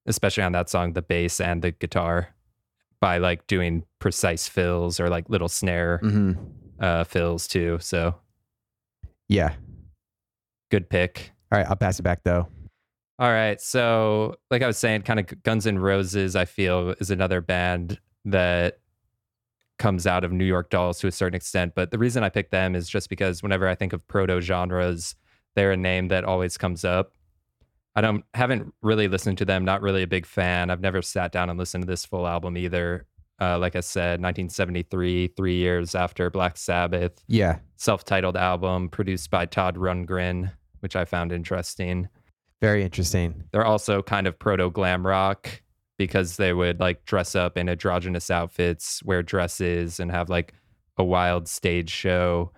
especially 0.08 0.42
on 0.44 0.52
that 0.54 0.68
song, 0.70 0.94
the 0.94 1.04
bass 1.04 1.40
and 1.40 1.62
the 1.62 1.70
guitar 1.72 2.30
by 3.00 3.20
like 3.20 3.46
doing 3.46 3.84
precise 4.00 4.48
fills 4.48 5.00
or 5.00 5.08
like 5.10 5.30
little 5.30 5.48
snare 5.50 6.00
Mm-hmm. 6.04 6.34
uh, 6.80 7.04
fills 7.04 7.48
too. 7.48 7.78
So 7.80 8.16
Yeah. 9.28 9.54
good 10.72 10.90
pick. 10.90 11.32
All 11.52 11.60
right, 11.60 11.68
I'll 11.70 11.76
pass 11.76 12.00
it 12.00 12.04
back 12.04 12.24
though. 12.24 12.48
All 13.20 13.30
right. 13.32 13.62
So, 13.62 14.38
like 14.50 14.64
I 14.64 14.68
was 14.68 14.78
saying, 14.78 15.04
kind 15.04 15.20
of 15.20 15.44
Guns 15.44 15.68
N' 15.68 15.78
Roses, 15.78 16.36
I 16.36 16.46
feel, 16.46 16.96
is 17.00 17.12
another 17.12 17.42
band 17.42 18.00
that 18.26 18.80
comes 19.78 20.08
out 20.08 20.24
of 20.24 20.32
New 20.32 20.46
York 20.46 20.72
Dolls 20.72 20.98
to 21.02 21.08
a 21.08 21.12
certain 21.12 21.36
extent. 21.36 21.74
But 21.76 21.92
the 21.92 22.00
reason 22.00 22.24
I 22.24 22.30
picked 22.30 22.50
them 22.50 22.74
is 22.76 22.90
just 22.90 23.10
because 23.10 23.44
whenever 23.44 23.68
I 23.68 23.76
think 23.76 23.94
of 23.94 24.06
proto 24.08 24.42
genres, 24.42 25.16
they're 25.55 25.72
a 25.72 25.77
name 25.77 26.07
that 26.10 26.24
always 26.24 26.57
comes 26.57 26.83
up. 26.86 27.13
I 27.95 28.01
don't 28.01 28.24
haven't 28.33 28.74
really 28.81 29.07
listened 29.07 29.38
to 29.39 29.45
them, 29.45 29.65
not 29.65 29.81
really 29.81 30.03
a 30.03 30.07
big 30.07 30.25
fan. 30.25 30.69
I've 30.72 30.81
never 30.81 31.01
sat 31.01 31.31
down 31.31 31.50
and 31.50 31.60
listened 31.60 31.83
to 31.83 31.88
this 31.88 32.05
full 32.05 32.27
album 32.27 32.57
either. 32.57 33.05
Uh, 33.41 33.57
like 33.60 33.75
I 33.75 33.81
said, 33.81 34.22
1973, 34.22 35.27
three 35.36 35.55
years 35.55 35.95
after 35.95 36.29
Black 36.29 36.55
Sabbath, 36.57 37.24
Yeah. 37.27 37.60
self-titled 37.77 38.38
album 38.38 38.89
produced 38.89 39.29
by 39.31 39.45
Todd 39.45 39.75
Rundgren, 39.75 40.51
which 40.79 40.95
I 40.95 41.05
found 41.05 41.31
interesting. 41.31 42.07
Very 42.62 42.83
interesting. 42.83 43.43
They're 43.51 43.65
also 43.65 44.01
kind 44.01 44.27
of 44.27 44.39
proto 44.39 44.69
glam 44.72 45.05
rock 45.05 45.62
because 45.98 46.38
they 46.38 46.53
would 46.53 46.79
like 46.79 47.05
dress 47.05 47.36
up 47.36 47.57
in 47.57 47.67
androgynous 47.69 48.31
outfits, 48.31 49.03
wear 49.03 49.22
dresses, 49.24 50.00
and 50.00 50.10
have 50.12 50.29
like 50.29 50.53
a 50.98 51.03
wild 51.03 51.48
stage 51.48 51.89
show. 51.89 52.51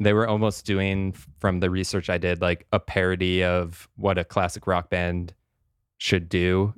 They 0.00 0.12
were 0.12 0.28
almost 0.28 0.64
doing, 0.64 1.12
from 1.38 1.60
the 1.60 1.70
research 1.70 2.08
I 2.08 2.18
did, 2.18 2.40
like 2.40 2.66
a 2.72 2.78
parody 2.78 3.42
of 3.42 3.88
what 3.96 4.18
a 4.18 4.24
classic 4.24 4.66
rock 4.66 4.90
band 4.90 5.34
should 5.98 6.28
do. 6.28 6.72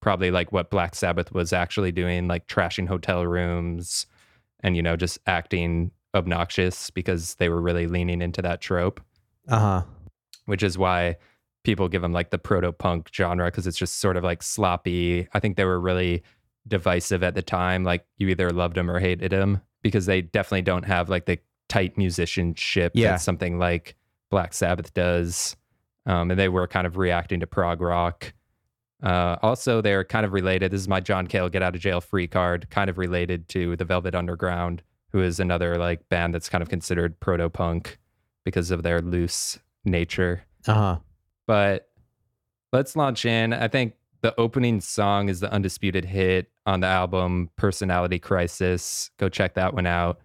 Probably 0.00 0.30
like 0.30 0.52
what 0.52 0.70
Black 0.70 0.94
Sabbath 0.94 1.32
was 1.32 1.52
actually 1.52 1.90
doing, 1.92 2.28
like 2.28 2.46
trashing 2.48 2.86
hotel 2.86 3.26
rooms 3.26 4.06
and, 4.60 4.76
you 4.76 4.82
know, 4.82 4.94
just 4.96 5.18
acting 5.26 5.90
obnoxious 6.14 6.90
because 6.90 7.34
they 7.36 7.48
were 7.48 7.60
really 7.60 7.86
leaning 7.86 8.22
into 8.22 8.40
that 8.42 8.60
trope 8.60 9.00
Uh 9.48 9.58
huh. 9.58 9.82
which 10.46 10.62
is 10.62 10.78
why 10.78 11.16
people 11.62 11.88
give 11.88 12.00
them 12.00 12.12
like 12.12 12.30
the 12.30 12.38
proto 12.38 12.72
punk 12.72 13.10
genre 13.12 13.46
because 13.46 13.66
it's 13.66 13.76
just 13.76 13.96
sort 13.98 14.16
of 14.16 14.24
like 14.24 14.42
sloppy. 14.42 15.26
I 15.34 15.40
think 15.40 15.56
they 15.56 15.64
were 15.64 15.80
really 15.80 16.22
divisive 16.68 17.22
at 17.22 17.34
the 17.34 17.42
time. 17.42 17.84
Like 17.84 18.06
you 18.18 18.28
either 18.28 18.50
loved 18.50 18.76
them 18.76 18.90
or 18.90 18.98
hated 18.98 19.32
them 19.32 19.60
because 19.82 20.06
they 20.06 20.22
definitely 20.22 20.62
don't 20.62 20.84
have 20.84 21.08
like 21.10 21.26
the 21.26 21.38
tight 21.68 21.96
musicianship 21.98 22.92
Yeah. 22.94 23.12
that 23.12 23.20
something 23.20 23.58
like 23.58 23.96
Black 24.30 24.54
Sabbath 24.54 24.92
does. 24.94 25.56
Um, 26.06 26.30
and 26.30 26.38
they 26.38 26.48
were 26.48 26.66
kind 26.68 26.86
of 26.86 26.96
reacting 26.96 27.40
to 27.40 27.46
prog 27.46 27.80
rock. 27.80 28.32
Uh, 29.02 29.36
also, 29.42 29.80
they're 29.80 30.04
kind 30.04 30.24
of 30.24 30.32
related. 30.32 30.70
This 30.72 30.80
is 30.80 30.88
my 30.88 31.00
John 31.00 31.26
Cale 31.26 31.48
get 31.48 31.62
out 31.62 31.74
of 31.74 31.80
jail 31.80 32.00
free 32.00 32.26
card, 32.26 32.68
kind 32.70 32.88
of 32.88 32.96
related 32.98 33.48
to 33.50 33.76
the 33.76 33.84
Velvet 33.84 34.14
Underground, 34.14 34.82
who 35.12 35.20
is 35.20 35.38
another 35.40 35.76
like 35.78 36.08
band 36.08 36.32
that's 36.34 36.48
kind 36.48 36.62
of 36.62 36.68
considered 36.68 37.18
proto 37.20 37.48
punk 37.50 37.98
because 38.44 38.70
of 38.70 38.82
their 38.82 39.00
loose 39.02 39.58
nature. 39.84 40.44
Uh 40.66 40.74
huh. 40.74 40.96
But 41.46 41.88
let's 42.72 42.96
launch 42.96 43.24
in. 43.26 43.52
I 43.52 43.68
think 43.68 43.94
the 44.22 44.34
opening 44.40 44.80
song 44.80 45.28
is 45.28 45.40
the 45.40 45.52
undisputed 45.52 46.04
hit 46.04 46.50
on 46.64 46.80
the 46.80 46.86
album 46.86 47.50
Personality 47.56 48.18
Crisis. 48.18 49.10
Go 49.18 49.28
check 49.28 49.54
that 49.54 49.74
one 49.74 49.86
out. 49.86 50.20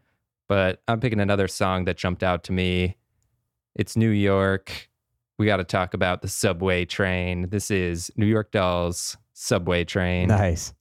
But 0.52 0.82
I'm 0.86 1.00
picking 1.00 1.22
another 1.22 1.48
song 1.48 1.86
that 1.86 1.96
jumped 1.96 2.24
out 2.24 2.44
to 2.44 2.52
me. 2.52 2.98
It's 3.74 3.96
New 3.96 4.10
York. 4.10 4.90
We 5.40 5.46
got 5.46 5.58
to 5.58 5.64
talk 5.64 5.94
about 5.94 6.22
the 6.22 6.28
subway 6.28 6.84
train. 6.84 7.48
This 7.52 7.72
is 7.72 8.12
New 8.18 8.26
York 8.26 8.52
Dolls 8.52 9.16
Subway 9.32 9.86
Train. 9.86 10.28
Nice. 10.28 10.74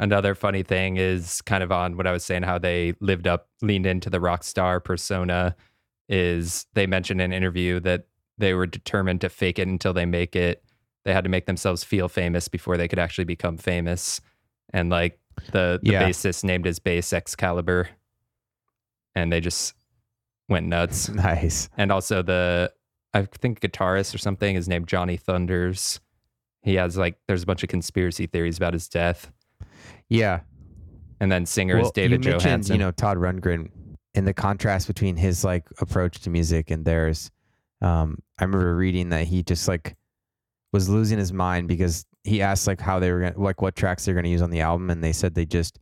Another 0.00 0.34
funny 0.34 0.62
thing 0.62 0.96
is 0.96 1.42
kind 1.42 1.62
of 1.62 1.70
on 1.70 1.96
what 1.96 2.06
I 2.06 2.12
was 2.12 2.24
saying, 2.24 2.42
how 2.42 2.58
they 2.58 2.94
lived 3.00 3.26
up, 3.28 3.48
leaned 3.60 3.84
into 3.86 4.08
the 4.10 4.18
rock 4.18 4.42
star 4.42 4.80
persona. 4.80 5.54
Is 6.08 6.66
they 6.74 6.86
mentioned 6.88 7.20
in 7.20 7.30
an 7.30 7.36
interview 7.36 7.78
that 7.80 8.06
they 8.38 8.54
were 8.54 8.66
determined 8.66 9.20
to 9.20 9.28
fake 9.28 9.58
it 9.58 9.68
until 9.68 9.92
they 9.92 10.06
make 10.06 10.34
it. 10.34 10.64
They 11.04 11.12
had 11.12 11.22
to 11.24 11.30
make 11.30 11.44
themselves 11.46 11.84
feel 11.84 12.08
famous 12.08 12.48
before 12.48 12.76
they 12.76 12.88
could 12.88 12.98
actually 12.98 13.24
become 13.26 13.56
famous. 13.58 14.20
And 14.72 14.88
like 14.90 15.20
the, 15.52 15.78
the 15.82 15.92
Yeah. 15.92 16.08
bassist 16.08 16.42
named 16.44 16.64
his 16.64 16.78
bass 16.78 17.12
Excalibur, 17.12 17.90
and 19.14 19.30
they 19.32 19.40
just 19.40 19.74
went 20.48 20.66
nuts. 20.66 21.08
Nice. 21.14 21.68
And 21.76 21.92
also 21.92 22.22
the 22.22 22.72
I 23.12 23.22
think 23.24 23.60
guitarist 23.60 24.14
or 24.14 24.18
something 24.18 24.56
is 24.56 24.66
named 24.68 24.86
Johnny 24.88 25.16
Thunders. 25.18 26.00
He 26.62 26.74
has 26.76 26.96
like 26.96 27.18
there's 27.28 27.42
a 27.42 27.46
bunch 27.46 27.62
of 27.62 27.68
conspiracy 27.68 28.26
theories 28.26 28.56
about 28.56 28.72
his 28.72 28.88
death. 28.88 29.30
Yeah. 30.10 30.40
And 31.20 31.30
then 31.32 31.46
singer 31.46 31.78
is 31.78 31.90
David 31.92 32.24
you 32.24 32.32
Johansen. 32.32 32.72
You 32.72 32.78
know, 32.78 32.90
Todd 32.92 33.16
Rundgren 33.16 33.70
and 34.14 34.26
the 34.26 34.34
contrast 34.34 34.86
between 34.86 35.16
his 35.16 35.44
like 35.44 35.66
approach 35.80 36.20
to 36.22 36.30
music 36.30 36.70
and 36.70 36.84
theirs. 36.84 37.30
Um, 37.80 38.18
I 38.38 38.44
remember 38.44 38.76
reading 38.76 39.08
that 39.10 39.26
he 39.26 39.42
just 39.42 39.68
like 39.68 39.96
was 40.72 40.88
losing 40.88 41.18
his 41.18 41.32
mind 41.32 41.68
because 41.68 42.04
he 42.24 42.42
asked 42.42 42.66
like 42.66 42.80
how 42.80 42.98
they 42.98 43.10
were 43.12 43.20
gonna 43.20 43.38
like 43.38 43.62
what 43.62 43.76
tracks 43.76 44.04
they're 44.04 44.14
gonna 44.14 44.28
use 44.28 44.42
on 44.42 44.50
the 44.50 44.60
album, 44.60 44.90
and 44.90 45.02
they 45.02 45.12
said 45.12 45.34
they 45.34 45.46
just 45.46 45.78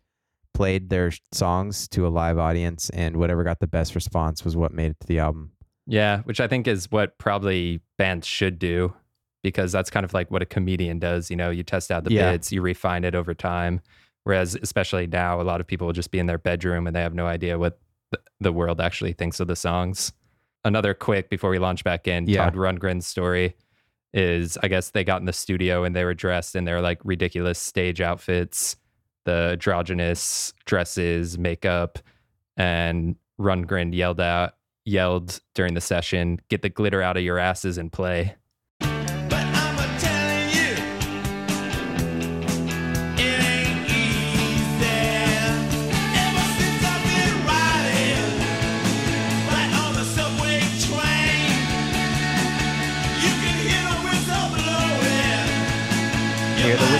played 0.55 0.91
their 0.91 1.11
songs 1.33 1.89
to 1.89 2.07
a 2.07 2.11
live 2.11 2.39
audience, 2.39 2.91
and 2.91 3.17
whatever 3.17 3.45
got 3.45 3.61
the 3.61 3.67
best 3.67 3.95
response 3.95 4.45
was 4.45 4.57
what 4.57 4.73
made 4.73 4.91
it 4.93 5.01
to 5.01 5.07
the 5.07 5.19
album. 5.19 5.53
yeah, 5.87 6.21
which 6.23 6.41
I 6.41 6.47
think 6.49 6.67
is 6.69 6.91
what 6.91 7.17
probably 7.19 7.81
bands 7.97 8.27
should 8.27 8.59
do 8.59 8.93
because 9.43 9.71
that's 9.73 9.89
kind 9.89 10.05
of 10.05 10.13
like 10.13 10.31
what 10.31 10.43
a 10.43 10.47
comedian 10.47 10.99
does. 10.99 11.31
You 11.31 11.37
know, 11.37 11.51
you 11.51 11.63
test 11.63 11.91
out 11.91 12.05
the 12.05 12.13
Yeah. 12.13 12.33
bits, 12.33 12.51
you 12.53 12.61
refine 12.61 13.05
it 13.05 13.15
over 13.15 13.35
time. 13.35 13.81
Whereas, 14.29 14.59
especially 14.61 15.07
now, 15.07 15.41
a 15.41 15.43
lot 15.43 15.59
of 15.59 15.67
people 15.67 15.87
will 15.87 15.95
just 15.95 16.11
be 16.11 16.19
in 16.19 16.27
their 16.27 16.37
bedroom 16.37 16.87
and 16.87 16.95
they 16.95 17.01
have 17.01 17.15
no 17.15 17.27
idea 17.27 17.59
what 17.59 17.81
the 18.41 18.53
world 18.53 18.79
actually 18.79 19.15
thinks 19.15 19.41
of 19.41 19.49
the 19.49 19.57
songs. 19.57 20.13
Another 20.67 20.93
quick 20.93 21.31
before 21.31 21.49
we 21.49 21.59
launch 21.59 21.83
back 21.83 22.07
in, 22.07 22.27
Yeah. 22.27 22.45
Todd 22.45 22.55
Rundgren's 22.55 23.07
story 23.07 23.57
is 24.13 24.59
I 24.63 24.69
guess 24.69 24.91
they 24.91 25.03
got 25.03 25.21
in 25.21 25.25
the 25.25 25.33
studio 25.33 25.83
and 25.83 25.97
they 25.97 26.05
were 26.05 26.13
dressed 26.13 26.57
in 26.57 26.67
their 26.67 26.83
like 26.83 27.01
ridiculous 27.05 27.59
stage 27.59 28.03
outfits, 28.03 28.77
the 29.25 29.53
androgynous 29.53 30.53
dresses, 30.67 31.39
makeup, 31.39 31.99
and 32.55 33.17
Rundgren 33.41 33.95
yelled 33.95 34.21
out 34.21 34.57
yelled 34.85 35.41
during 35.55 35.73
the 35.73 35.81
session, 35.81 36.39
get 36.51 36.61
the 36.61 36.69
glitter 36.69 37.01
out 37.01 37.17
of 37.17 37.23
your 37.23 37.39
asses 37.39 37.79
and 37.79 37.91
play. 37.91 38.37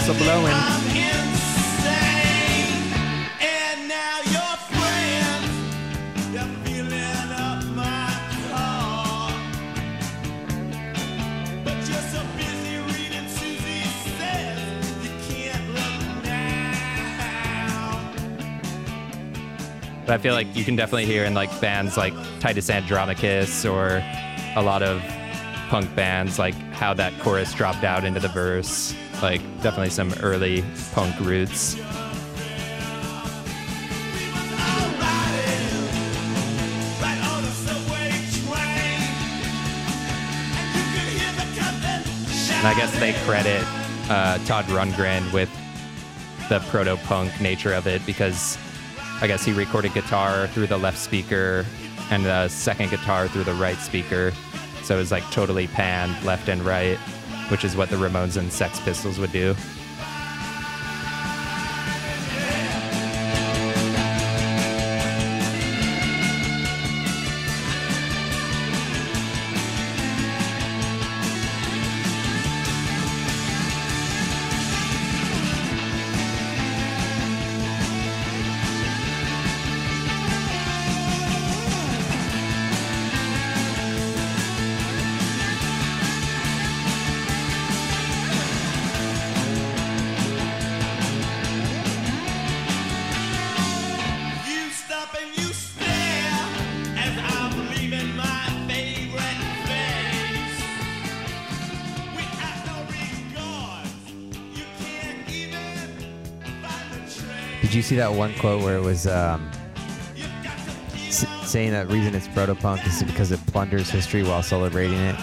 Look 0.09 0.21
now. 0.21 0.79
But 20.07 20.15
I 20.15 20.19
feel 20.23 20.33
like 20.33 20.47
you 20.57 20.65
can 20.65 20.75
definitely 20.75 21.05
hear 21.05 21.27
in 21.27 21.35
like 21.35 21.61
bands 21.61 21.99
like 21.99 22.15
Titus 22.41 22.71
Andronicus 22.71 23.67
or 23.67 24.03
a 24.57 24.63
lot 24.63 24.83
of 24.83 25.03
punk 25.69 25.95
bands 25.95 26.39
like 26.39 26.55
how 26.73 26.95
that 26.95 27.13
chorus 27.21 27.53
dropped 27.53 27.85
out 27.85 28.07
into 28.07 28.19
the 28.19 28.29
verse. 28.29 28.95
Like 29.23 29.41
definitely 29.63 29.91
some 29.91 30.13
early 30.21 30.65
punk 30.93 31.19
roots. 31.21 31.77
And 42.59 42.67
I 42.67 42.75
guess 42.75 42.99
they 42.99 43.13
credit 43.25 43.63
uh, 44.11 44.39
Todd 44.45 44.65
Rundgren 44.65 45.33
with 45.33 45.49
the 46.49 46.59
proto 46.71 46.97
punk 47.05 47.41
nature 47.41 47.73
of 47.73 47.87
it 47.87 48.05
because 48.05 48.59
I 49.21 49.27
guess 49.27 49.45
he 49.45 49.53
recorded 49.53 49.95
guitar 49.95 50.49
through 50.49 50.67
the 50.69 50.79
left 50.79 50.99
speaker 50.99 51.65
and 52.11 52.25
the 52.25 52.49
second 52.49 52.91
guitar 52.91 53.29
through 53.29 53.45
the 53.45 53.55
right 53.55 53.77
speaker. 53.77 54.33
So 54.83 54.97
it 54.97 54.99
was 54.99 55.13
like 55.13 55.23
totally 55.31 55.67
panned 55.67 56.25
left 56.25 56.49
and 56.49 56.63
right, 56.63 56.99
which 57.51 57.65
is 57.65 57.77
what 57.77 57.89
the 57.89 57.97
Ramones 57.97 58.37
and 58.37 58.53
Sex 58.53 58.81
Pistols 58.81 59.19
would 59.19 59.33
do. 59.33 59.55
You 107.79 107.83
see 107.83 107.95
that 107.95 108.13
one 108.13 108.35
quote 108.41 108.61
where 108.61 108.77
it 108.77 108.83
was 108.83 109.07
um, 109.07 109.49
You 110.17 110.25
got 110.43 110.59
to 110.59 110.97
keep 110.97 111.07
s- 111.07 111.49
saying 111.49 111.71
that 111.71 111.87
reason 111.89 112.13
it's 112.13 112.27
protopunk 112.27 112.85
is 112.85 113.05
because 113.05 113.31
it 113.31 113.39
plunders 113.47 113.89
history 113.89 114.25
while 114.25 114.43
celebrating 114.43 114.99
it, 114.99 115.15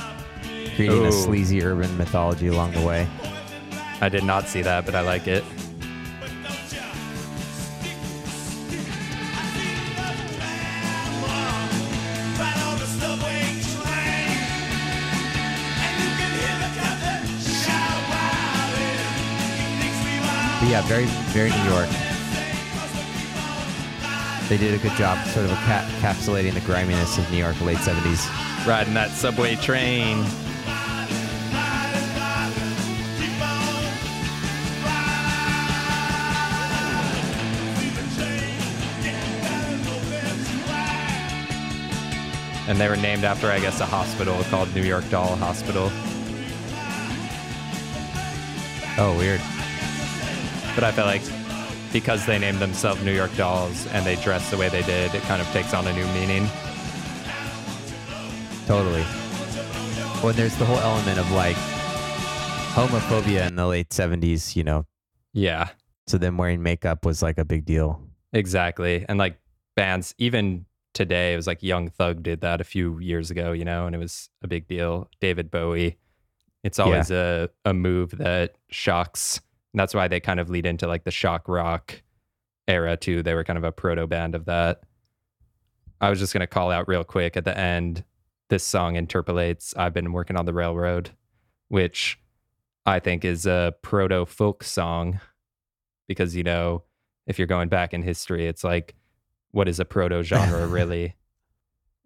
creating 0.77 1.03
Ooh. 1.03 1.07
a 1.07 1.11
sleazy 1.11 1.61
urban 1.61 1.97
mythology 1.97 2.47
along 2.47 2.71
the 2.71 2.81
way. 2.81 3.09
I 3.99 4.07
did 4.07 4.23
not 4.23 4.47
see 4.47 4.61
that, 4.61 4.85
but 4.85 4.95
I 4.95 5.01
like 5.01 5.27
it. 5.27 5.43
right 12.39 12.57
on 12.67 12.77
the 12.79 12.85
subway 12.85 13.41
train, 13.73 14.37
and 15.83 15.93
you 16.03 16.09
can 16.19 16.31
hear 16.39 16.55
the 16.63 16.69
captain 16.79 17.23
shout 17.39 17.99
wildin'. 18.11 18.99
He 19.59 19.65
thinks 19.81 19.99
we 20.05 20.13
are 20.19 20.59
But 20.61 20.69
yeah, 20.69 20.81
very, 20.83 21.05
very 21.33 21.49
New 21.49 21.69
York. 21.73 21.89
They 24.47 24.57
did 24.57 24.75
a 24.75 24.77
good 24.77 24.91
job 24.91 25.25
sort 25.29 25.45
of 25.45 25.51
ca- 25.51 25.89
encapsulating 25.99 26.53
the 26.53 26.59
griminess 26.61 27.17
of 27.17 27.29
New 27.31 27.37
York 27.37 27.59
late 27.61 27.79
70s. 27.79 28.27
Riding 28.67 28.93
that 28.93 29.09
subway 29.09 29.55
train. 29.55 30.23
And 42.67 42.79
they 42.79 42.87
were 42.87 42.95
named 42.95 43.23
after, 43.23 43.49
I 43.49 43.59
guess, 43.59 43.79
a 43.79 43.85
hospital 43.85 44.43
called 44.45 44.73
New 44.75 44.83
York 44.83 45.09
Doll 45.09 45.35
Hospital. 45.35 45.91
Oh, 48.97 49.15
weird. 49.17 49.41
But 50.75 50.83
I 50.83 50.91
felt 50.91 51.07
like 51.07 51.44
because 51.95 52.25
they 52.25 52.37
named 52.37 52.59
themselves 52.59 53.01
New 53.05 53.13
York 53.13 53.33
Dolls 53.37 53.87
and 53.93 54.05
they 54.05 54.17
dressed 54.17 54.51
the 54.51 54.57
way 54.57 54.67
they 54.67 54.81
did, 54.81 55.15
it 55.15 55.21
kind 55.23 55.41
of 55.41 55.47
takes 55.53 55.73
on 55.73 55.87
a 55.87 55.93
new 55.93 56.05
meaning. 56.07 56.45
Totally. 58.65 59.05
Well, 60.21 60.33
there's 60.33 60.57
the 60.57 60.65
whole 60.65 60.79
element 60.79 61.17
of 61.17 61.31
like 61.31 61.55
homophobia 62.75 63.47
in 63.47 63.55
the 63.55 63.65
late 63.65 63.91
70s, 63.91 64.57
you 64.57 64.65
know. 64.65 64.85
Yeah, 65.31 65.69
So 66.07 66.17
them 66.17 66.35
wearing 66.37 66.61
makeup 66.61 67.05
was 67.05 67.21
like 67.21 67.37
a 67.37 67.45
big 67.45 67.63
deal. 67.63 68.01
exactly. 68.33 69.05
And 69.07 69.17
like 69.17 69.39
bands, 69.77 70.13
even 70.17 70.65
today, 70.93 71.31
it 71.31 71.37
was 71.37 71.47
like 71.47 71.63
Young 71.63 71.87
Thug 71.89 72.23
did 72.23 72.41
that 72.41 72.59
a 72.59 72.65
few 72.65 72.99
years 72.99 73.31
ago, 73.31 73.53
you 73.53 73.63
know, 73.63 73.85
and 73.85 73.95
it 73.95 73.99
was 73.99 74.29
a 74.43 74.47
big 74.49 74.67
deal. 74.67 75.09
David 75.21 75.49
Bowie. 75.49 75.97
It's 76.61 76.77
always 76.77 77.09
a, 77.09 77.49
a 77.63 77.73
move 77.73 78.17
that 78.17 78.55
shocks 78.69 79.39
And 79.75 79.79
that's 79.81 79.93
why 79.93 80.07
they 80.07 80.21
kind 80.21 80.39
of 80.39 80.49
lead 80.49 80.65
into 80.65 80.87
like 80.87 81.03
the 81.03 81.11
shock 81.11 81.49
rock 81.49 82.01
era 82.65 82.95
too. 82.95 83.21
They 83.21 83.33
were 83.33 83.43
kind 83.43 83.57
of 83.57 83.65
a 83.65 83.73
proto 83.73 84.07
band 84.07 84.33
of 84.33 84.45
that. 84.45 84.83
I 85.99 86.09
was 86.09 86.17
just 86.17 86.31
going 86.31 86.39
to 86.39 86.47
call 86.47 86.71
out 86.71 86.87
real 86.87 87.03
quick 87.03 87.35
at 87.35 87.43
the 87.43 87.57
end 87.57 88.05
this 88.47 88.63
song 88.63 88.95
interpolates 88.95 89.73
I've 89.75 89.93
been 89.93 90.13
working 90.13 90.37
on 90.37 90.45
the 90.45 90.53
railroad, 90.53 91.09
which 91.67 92.17
I 92.85 92.99
think 92.99 93.25
is 93.25 93.45
a 93.45 93.75
proto 93.81 94.25
folk 94.25 94.63
song 94.63 95.19
because, 96.07 96.37
you 96.37 96.43
know, 96.43 96.83
if 97.27 97.37
you're 97.37 97.45
going 97.45 97.67
back 97.67 97.93
in 97.93 98.01
history, 98.01 98.47
it's 98.47 98.63
like, 98.63 98.95
what 99.51 99.67
is 99.67 99.81
a 99.81 99.83
proto 99.83 100.23
genre 100.23 100.65
really? 100.69 101.15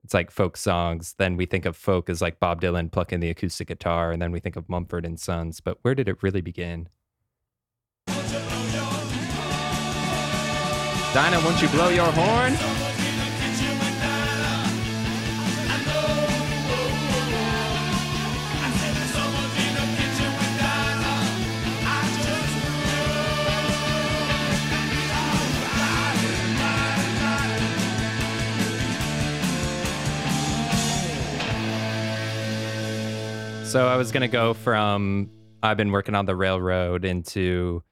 It's 0.03 0.15
like 0.15 0.31
folk 0.31 0.57
songs. 0.57 1.13
Then 1.19 1.37
we 1.37 1.45
think 1.45 1.65
of 1.65 1.77
folk 1.77 2.09
as 2.09 2.19
like 2.19 2.39
Bob 2.39 2.61
Dylan 2.61 2.91
plucking 2.91 3.19
the 3.19 3.29
acoustic 3.29 3.67
guitar, 3.67 4.11
and 4.11 4.19
then 4.19 4.31
we 4.31 4.39
think 4.39 4.55
of 4.55 4.67
Mumford 4.67 5.05
and 5.05 5.19
Sons. 5.19 5.59
But 5.59 5.77
where 5.83 5.93
did 5.93 6.09
it 6.09 6.23
really 6.23 6.41
begin? 6.41 6.89
Dinah, 11.11 11.39
won't 11.43 11.59
you 11.59 11.67
blow 11.69 11.89
your 11.89 12.11
horn? 12.11 12.53
So 33.65 33.87
I 33.87 33.97
was 33.97 34.11
going 34.11 34.21
to 34.21 34.27
go 34.27 34.53
from 34.53 35.29
I've 35.61 35.77
been 35.77 35.91
working 35.91 36.15
on 36.15 36.25
the 36.25 36.35
railroad 36.35 37.03
into 37.03 37.83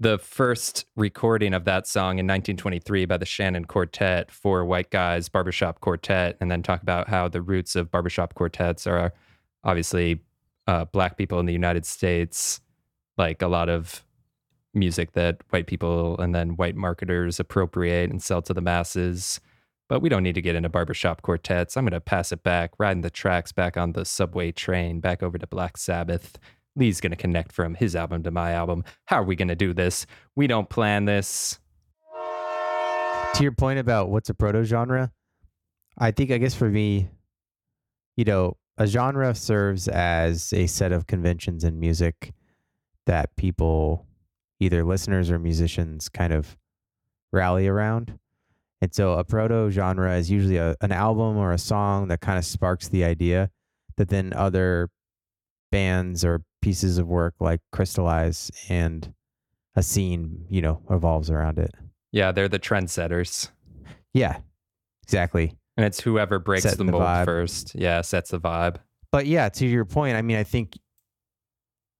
the 0.00 0.18
first 0.18 0.86
recording 0.96 1.54
of 1.54 1.64
that 1.64 1.86
song 1.86 2.18
in 2.18 2.26
1923 2.26 3.04
by 3.04 3.16
the 3.16 3.24
Shannon 3.24 3.64
Quartet 3.64 4.30
for 4.30 4.64
White 4.64 4.90
Guys 4.90 5.28
Barbershop 5.28 5.80
Quartet, 5.80 6.36
and 6.40 6.50
then 6.50 6.62
talk 6.62 6.82
about 6.82 7.08
how 7.08 7.28
the 7.28 7.40
roots 7.40 7.76
of 7.76 7.90
barbershop 7.90 8.34
quartets 8.34 8.86
are 8.86 9.12
obviously 9.62 10.20
uh, 10.66 10.84
black 10.86 11.16
people 11.16 11.38
in 11.38 11.46
the 11.46 11.52
United 11.52 11.86
States, 11.86 12.60
like 13.16 13.40
a 13.40 13.48
lot 13.48 13.68
of 13.68 14.04
music 14.74 15.12
that 15.12 15.40
white 15.50 15.68
people 15.68 16.18
and 16.18 16.34
then 16.34 16.56
white 16.56 16.74
marketers 16.74 17.38
appropriate 17.38 18.10
and 18.10 18.22
sell 18.22 18.42
to 18.42 18.52
the 18.52 18.60
masses. 18.60 19.40
But 19.88 20.00
we 20.00 20.08
don't 20.08 20.22
need 20.22 20.34
to 20.34 20.42
get 20.42 20.56
into 20.56 20.68
barbershop 20.68 21.22
quartets. 21.22 21.76
I'm 21.76 21.84
going 21.84 21.92
to 21.92 22.00
pass 22.00 22.32
it 22.32 22.42
back, 22.42 22.72
riding 22.78 23.02
the 23.02 23.10
tracks 23.10 23.52
back 23.52 23.76
on 23.76 23.92
the 23.92 24.04
subway 24.04 24.50
train, 24.50 24.98
back 24.98 25.22
over 25.22 25.38
to 25.38 25.46
Black 25.46 25.76
Sabbath. 25.76 26.38
Lee's 26.76 27.00
going 27.00 27.10
to 27.10 27.16
connect 27.16 27.52
from 27.52 27.74
his 27.74 27.94
album 27.94 28.22
to 28.24 28.30
my 28.30 28.52
album. 28.52 28.84
How 29.06 29.20
are 29.20 29.24
we 29.24 29.36
going 29.36 29.48
to 29.48 29.54
do 29.54 29.72
this? 29.72 30.06
We 30.34 30.46
don't 30.46 30.68
plan 30.68 31.04
this. 31.04 31.58
to 33.34 33.42
your 33.42 33.52
point 33.52 33.78
about 33.78 34.10
what's 34.10 34.30
a 34.30 34.34
proto 34.34 34.64
genre, 34.64 35.12
I 35.98 36.10
think 36.10 36.30
I 36.30 36.38
guess 36.38 36.54
for 36.54 36.68
me, 36.68 37.08
you 38.16 38.24
know, 38.24 38.56
a 38.78 38.86
genre 38.86 39.34
serves 39.34 39.86
as 39.88 40.52
a 40.52 40.66
set 40.66 40.92
of 40.92 41.06
conventions 41.06 41.62
in 41.62 41.78
music 41.78 42.32
that 43.06 43.34
people, 43.36 44.06
either 44.58 44.84
listeners 44.84 45.30
or 45.30 45.38
musicians, 45.38 46.08
kind 46.08 46.32
of 46.32 46.56
rally 47.32 47.68
around. 47.68 48.18
And 48.80 48.94
so 48.94 49.12
a 49.12 49.24
proto 49.24 49.70
genre 49.70 50.16
is 50.16 50.30
usually 50.30 50.56
a, 50.56 50.74
an 50.80 50.92
album 50.92 51.36
or 51.36 51.52
a 51.52 51.58
song 51.58 52.08
that 52.08 52.20
kind 52.20 52.38
of 52.38 52.44
sparks 52.44 52.88
the 52.88 53.04
idea 53.04 53.50
that 53.96 54.08
then 54.08 54.32
other 54.32 54.90
bands 55.70 56.24
or 56.24 56.42
pieces 56.64 56.96
of 56.96 57.06
work 57.06 57.34
like 57.40 57.60
crystallize 57.72 58.50
and 58.70 59.12
a 59.76 59.82
scene, 59.82 60.46
you 60.48 60.62
know, 60.62 60.80
evolves 60.88 61.30
around 61.30 61.58
it. 61.58 61.70
Yeah, 62.10 62.32
they're 62.32 62.48
the 62.48 62.58
trendsetters. 62.58 63.50
Yeah, 64.14 64.38
exactly. 65.02 65.58
And 65.76 65.84
it's 65.84 66.00
whoever 66.00 66.38
breaks 66.38 66.64
the 66.64 66.76
the 66.76 66.84
mold 66.84 67.02
vibe. 67.02 67.26
first. 67.26 67.74
Yeah, 67.74 68.00
sets 68.00 68.30
the 68.30 68.40
vibe. 68.40 68.76
But 69.12 69.26
yeah, 69.26 69.50
to 69.50 69.66
your 69.66 69.84
point, 69.84 70.16
I 70.16 70.22
mean, 70.22 70.38
I 70.38 70.42
think 70.42 70.78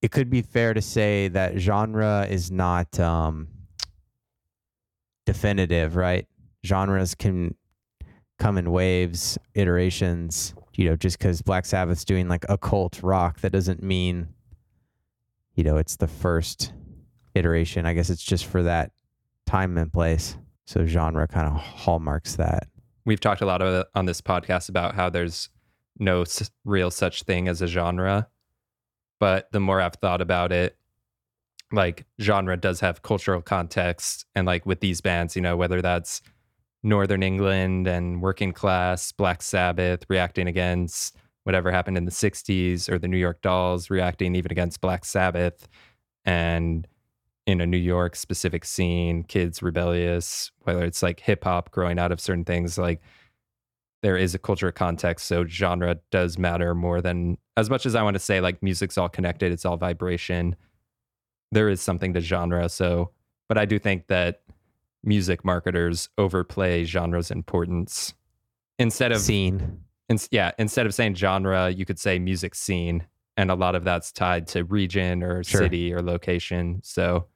it 0.01 0.11
could 0.11 0.31
be 0.31 0.41
fair 0.41 0.73
to 0.73 0.81
say 0.81 1.29
that 1.29 1.59
genre 1.59 2.27
is 2.31 2.51
not 2.51 2.99
um, 2.99 3.49
definitive, 5.27 5.95
right? 5.95 6.27
Genres 6.65 7.15
can 7.15 7.55
come 8.39 8.57
in 8.57 8.71
waves, 8.71 9.37
iterations. 9.53 10.55
You 10.75 10.89
know, 10.89 10.97
just 10.97 11.19
because 11.19 11.43
Black 11.43 11.67
Sabbath's 11.67 12.05
doing 12.07 12.29
like 12.29 12.47
occult 12.49 13.03
rock, 13.03 13.41
that 13.41 13.53
doesn't 13.53 13.83
mean, 13.83 14.29
you 15.55 15.65
know, 15.65 15.77
it's 15.77 15.97
the 15.97 16.09
first 16.09 16.73
iteration. 17.35 17.87
I 17.87 17.95
guess 17.95 18.11
it's 18.11 18.23
just 18.23 18.47
for 18.47 18.63
that 18.63 18.93
time 19.47 19.77
and 19.79 19.93
place. 19.93 20.37
So 20.67 20.87
genre 20.87 21.27
kind 21.29 21.49
of 21.49 21.61
hallmarks 21.61 22.37
that. 22.37 22.69
We've 23.05 23.21
talked 23.21 23.43
a 23.43 23.47
lot 23.47 23.61
of, 23.61 23.87
on 23.95 24.07
this 24.07 24.21
podcast 24.21 24.69
about 24.69 24.95
how 24.95 25.11
there's 25.11 25.51
no 25.99 26.25
real 26.65 26.91
such 26.91 27.23
thing 27.25 27.49
as 27.49 27.61
a 27.61 27.67
genre. 27.67 28.29
But 29.21 29.53
the 29.53 29.61
more 29.61 29.81
I've 29.81 29.95
thought 29.95 30.21
about 30.21 30.53
it, 30.53 30.77
like 31.73 32.07
genre 32.21 32.57
does 32.57 32.81
have 32.81 33.03
cultural 33.03 33.43
context. 33.43 34.27
And 34.35 34.47
like 34.47 34.65
with 34.65 34.81
these 34.81 35.01
bands, 35.01 35.37
you 35.37 35.43
know, 35.43 35.57
whether 35.57 35.83
that's 35.83 36.23
Northern 36.83 37.23
England 37.23 37.87
and 37.87 38.23
working 38.23 38.53
class, 38.53 39.13
Black 39.13 39.43
Sabbath 39.43 40.05
reacting 40.09 40.47
against 40.49 41.17
whatever 41.45 41.71
happened 41.71 41.97
in 41.97 42.05
the 42.05 42.11
60s, 42.11 42.91
or 42.91 42.99
the 42.99 43.09
New 43.09 43.17
York 43.17 43.41
Dolls 43.43 43.91
reacting 43.91 44.35
even 44.35 44.51
against 44.51 44.81
Black 44.81 45.05
Sabbath. 45.05 45.69
And 46.25 46.87
in 47.47 47.61
a 47.61 47.67
New 47.67 47.79
York 47.79 48.17
specific 48.17 48.65
scene, 48.65 49.23
kids 49.23 49.63
rebellious, 49.63 50.51
whether 50.61 50.83
it's 50.83 51.03
like 51.03 51.21
hip 51.21 51.45
hop 51.45 51.71
growing 51.71 51.99
out 51.99 52.13
of 52.13 52.21
certain 52.21 52.45
things, 52.45 52.79
like 52.79 53.01
there 54.03 54.17
is 54.17 54.35
a 54.35 54.39
culture 54.39 54.73
context. 54.73 55.27
So 55.27 55.47
genre 55.47 55.99
does 56.11 56.39
matter 56.39 56.75
more 56.75 57.01
than 57.01 57.39
as 57.57 57.71
much 57.71 57.87
as 57.87 57.95
I 57.95 58.03
want 58.03 58.15
to 58.15 58.21
say 58.21 58.41
like 58.41 58.63
music's 58.63 58.99
all 58.99 59.09
connected, 59.09 59.53
it's 59.53 59.65
all 59.65 59.77
vibration. 59.77 60.57
There 61.53 61.69
is 61.69 61.81
something 61.81 62.15
to 62.15 62.21
genre. 62.21 62.69
So, 62.69 63.11
but 63.49 63.59
I 63.59 63.65
do 63.65 63.79
think 63.79 64.09
that 64.09 64.43
music 65.05 65.45
marketers 65.45 66.09
overplay 66.19 66.85
genre's 66.85 67.31
importance. 67.31 68.15
Instead 68.79 69.13
of 69.13 69.21
Scene. 69.21 69.84
Yeah, 70.31 70.53
instead 70.59 70.87
of 70.87 70.95
saying 70.95 71.15
genre, 71.15 71.71
you 71.71 71.85
could 71.85 71.99
say 71.99 72.19
music 72.19 72.55
scene, 72.55 73.07
and 73.37 73.51
a 73.51 73.55
lot 73.55 73.75
of 73.75 73.85
that's 73.85 74.13
tied 74.13 74.47
to 74.49 74.65
region 74.65 75.23
or 75.23 75.43
Sure. 75.43 75.63
city 75.63 75.93
or 75.93 76.03
location. 76.03 76.81
So, 76.83 77.27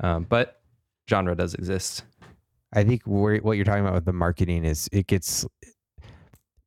um, 0.00 0.24
but 0.28 0.62
genre 1.08 1.34
does 1.36 1.54
exist. 1.54 2.04
I 2.72 2.84
think 2.84 3.02
where, 3.04 3.38
what 3.38 3.52
you're 3.52 3.64
talking 3.64 3.82
about 3.82 3.94
with 3.94 4.04
the 4.06 4.12
marketing 4.12 4.64
is 4.64 4.88
it 4.92 5.06
gets 5.06 5.46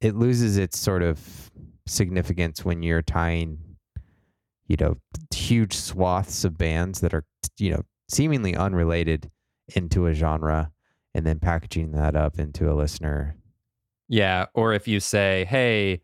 it 0.01 0.15
loses 0.15 0.57
its 0.57 0.77
sort 0.77 1.01
of 1.01 1.51
significance 1.87 2.63
when 2.63 2.83
you're 2.83 3.01
tying 3.01 3.57
you 4.67 4.75
know 4.79 4.95
huge 5.33 5.73
swaths 5.75 6.43
of 6.43 6.57
bands 6.57 6.99
that 7.01 7.13
are 7.13 7.23
you 7.57 7.71
know 7.71 7.81
seemingly 8.09 8.55
unrelated 8.55 9.31
into 9.75 10.05
a 10.07 10.13
genre 10.13 10.71
and 11.13 11.25
then 11.25 11.39
packaging 11.39 11.91
that 11.91 12.15
up 12.15 12.39
into 12.39 12.71
a 12.71 12.73
listener 12.75 13.35
Yeah, 14.07 14.45
or 14.53 14.73
if 14.73 14.87
you 14.87 14.99
say, 14.99 15.45
"Hey, 15.45 16.01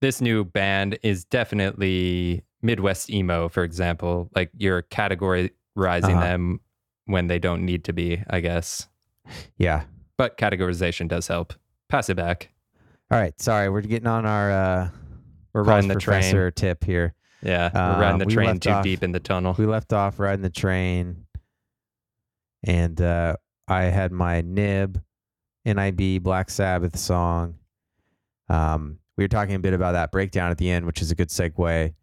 this 0.00 0.20
new 0.20 0.44
band 0.44 0.98
is 1.02 1.24
definitely 1.24 2.42
Midwest 2.62 3.10
emo," 3.10 3.48
for 3.48 3.62
example, 3.62 4.28
like 4.34 4.50
you're 4.56 4.82
categorizing 4.82 5.50
Uh-huh. 5.76 6.20
them 6.20 6.60
when 7.06 7.26
they 7.28 7.38
don't 7.38 7.64
need 7.64 7.84
to 7.84 7.92
be, 7.92 8.22
I 8.30 8.40
guess. 8.40 8.88
yeah 9.56 9.84
But 10.16 10.36
categorization 10.36 11.08
does 11.08 11.28
help. 11.28 11.54
Pass 11.88 12.08
it 12.10 12.16
back. 12.16 12.50
all 13.10 13.18
right 13.18 13.38
sorry 13.40 13.68
we're 13.68 13.80
getting 13.82 14.06
on 14.08 14.24
our 14.26 14.50
uh 14.50 14.88
We're 15.52 15.62
riding 15.62 15.88
the 15.88 15.94
train. 15.96 16.50
tip 16.56 16.82
here 16.84 17.14
Yeah, 17.42 17.66
Uh, 17.66 17.94
we're 17.94 18.00
riding 18.02 18.18
the 18.18 18.26
we 18.26 18.34
train 18.34 18.58
too 18.58 18.70
off- 18.70 18.82
deep 18.84 19.02
in 19.02 19.12
the 19.12 19.20
tunnel. 19.20 19.54
we 19.58 19.66
left 19.66 19.92
off 19.92 20.18
riding 20.18 20.42
the 20.42 20.50
train 20.50 21.26
and 22.64 23.00
uh, 23.00 23.36
i 23.68 23.82
had 23.84 24.12
my 24.12 24.40
nib 24.40 25.02
nib 25.64 26.22
black 26.22 26.50
sabbath 26.50 26.96
song 26.98 27.54
um, 28.48 28.98
we 29.16 29.24
were 29.24 29.28
talking 29.28 29.54
a 29.54 29.58
bit 29.58 29.72
about 29.72 29.92
that 29.92 30.12
breakdown 30.12 30.50
at 30.50 30.58
the 30.58 30.70
end 30.70 30.86
which 30.86 31.00
is 31.00 31.10
a 31.10 31.14
good 31.14 31.28
segue 31.28 31.94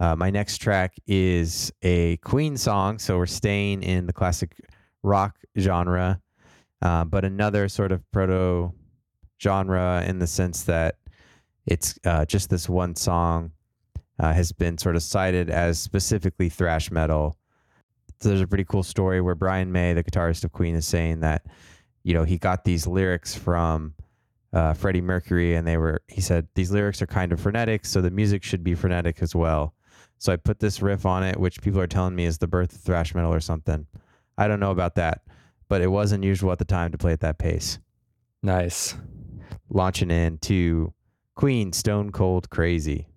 uh, 0.00 0.16
my 0.16 0.30
next 0.30 0.58
track 0.58 0.94
is 1.06 1.72
a 1.82 2.16
queen 2.18 2.56
song 2.56 2.98
so 2.98 3.18
we're 3.18 3.26
staying 3.26 3.82
in 3.82 4.06
the 4.06 4.12
classic 4.12 4.56
rock 5.02 5.36
genre 5.58 6.20
uh, 6.82 7.04
but 7.04 7.24
another 7.24 7.68
sort 7.68 7.92
of 7.92 8.02
proto 8.10 8.72
genre 9.40 10.02
in 10.06 10.18
the 10.18 10.26
sense 10.26 10.62
that 10.64 10.96
it's 11.66 11.98
uh, 12.04 12.24
just 12.24 12.50
this 12.50 12.68
one 12.68 12.94
song 12.94 13.52
uh, 14.18 14.32
has 14.32 14.52
been 14.52 14.76
sort 14.76 14.96
of 14.96 15.02
cited 15.02 15.50
as 15.50 15.78
specifically 15.78 16.48
thrash 16.48 16.90
metal. 16.90 17.36
So 18.20 18.28
there's 18.28 18.42
a 18.42 18.46
pretty 18.46 18.64
cool 18.64 18.82
story 18.82 19.20
where 19.20 19.34
Brian 19.34 19.72
May, 19.72 19.94
the 19.94 20.04
guitarist 20.04 20.44
of 20.44 20.52
Queen, 20.52 20.74
is 20.74 20.86
saying 20.86 21.20
that 21.20 21.46
you 22.02 22.14
know 22.14 22.24
he 22.24 22.38
got 22.38 22.64
these 22.64 22.86
lyrics 22.86 23.34
from 23.34 23.94
uh, 24.52 24.74
Freddie 24.74 25.00
Mercury, 25.00 25.54
and 25.54 25.66
they 25.66 25.76
were 25.76 26.02
he 26.08 26.20
said 26.20 26.48
these 26.54 26.70
lyrics 26.70 27.00
are 27.02 27.06
kind 27.06 27.32
of 27.32 27.40
frenetic, 27.40 27.84
so 27.86 28.00
the 28.00 28.10
music 28.10 28.42
should 28.42 28.64
be 28.64 28.74
frenetic 28.74 29.22
as 29.22 29.34
well. 29.34 29.74
So 30.18 30.32
I 30.32 30.36
put 30.36 30.58
this 30.58 30.82
riff 30.82 31.06
on 31.06 31.22
it, 31.22 31.38
which 31.38 31.62
people 31.62 31.80
are 31.80 31.86
telling 31.86 32.14
me 32.14 32.24
is 32.24 32.38
the 32.38 32.46
birth 32.46 32.74
of 32.74 32.80
thrash 32.80 33.14
metal 33.14 33.32
or 33.32 33.40
something. 33.40 33.86
I 34.36 34.48
don't 34.48 34.60
know 34.60 34.70
about 34.70 34.96
that, 34.96 35.22
but 35.68 35.80
it 35.80 35.88
was 35.88 36.12
unusual 36.12 36.52
at 36.52 36.58
the 36.58 36.64
time 36.64 36.92
to 36.92 36.98
play 36.98 37.12
at 37.12 37.20
that 37.20 37.38
pace. 37.38 37.78
Nice. 38.42 38.96
Launching 39.68 40.10
into 40.10 40.92
Queen 41.36 41.72
Stone 41.72 42.10
Cold 42.12 42.50
Crazy. 42.50 43.09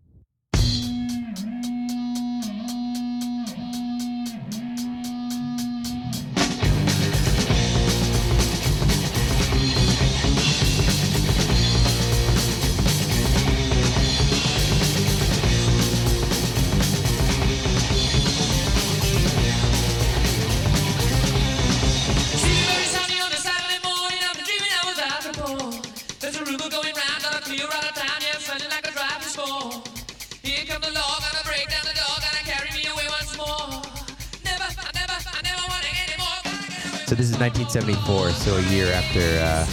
74, 37.74 38.30
so 38.30 38.56
a 38.56 38.62
year 38.70 38.86
after 38.94 39.20
uh, 39.20 39.66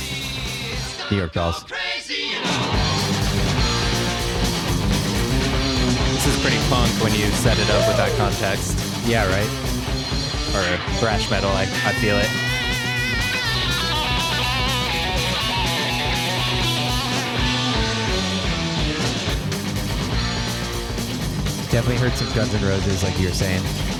New 1.10 1.18
York 1.18 1.34
Dolls. 1.34 1.62
This 1.64 1.86
is 6.26 6.40
pretty 6.40 6.56
punk 6.70 6.90
when 7.04 7.12
you 7.12 7.26
set 7.26 7.58
it 7.58 7.68
up 7.68 7.86
with 7.86 7.98
that 7.98 8.10
context. 8.16 8.78
Yeah, 9.06 9.26
right? 9.26 9.44
Or 10.56 10.64
thrash 10.98 11.30
metal, 11.30 11.50
I, 11.50 11.64
I 11.64 11.92
feel 12.00 12.16
it. 12.16 12.24
Definitely 21.70 21.98
heard 21.98 22.12
some 22.12 22.34
Guns 22.34 22.54
N' 22.54 22.64
Roses, 22.66 23.02
like 23.02 23.20
you 23.20 23.28
were 23.28 23.34
saying. 23.34 23.99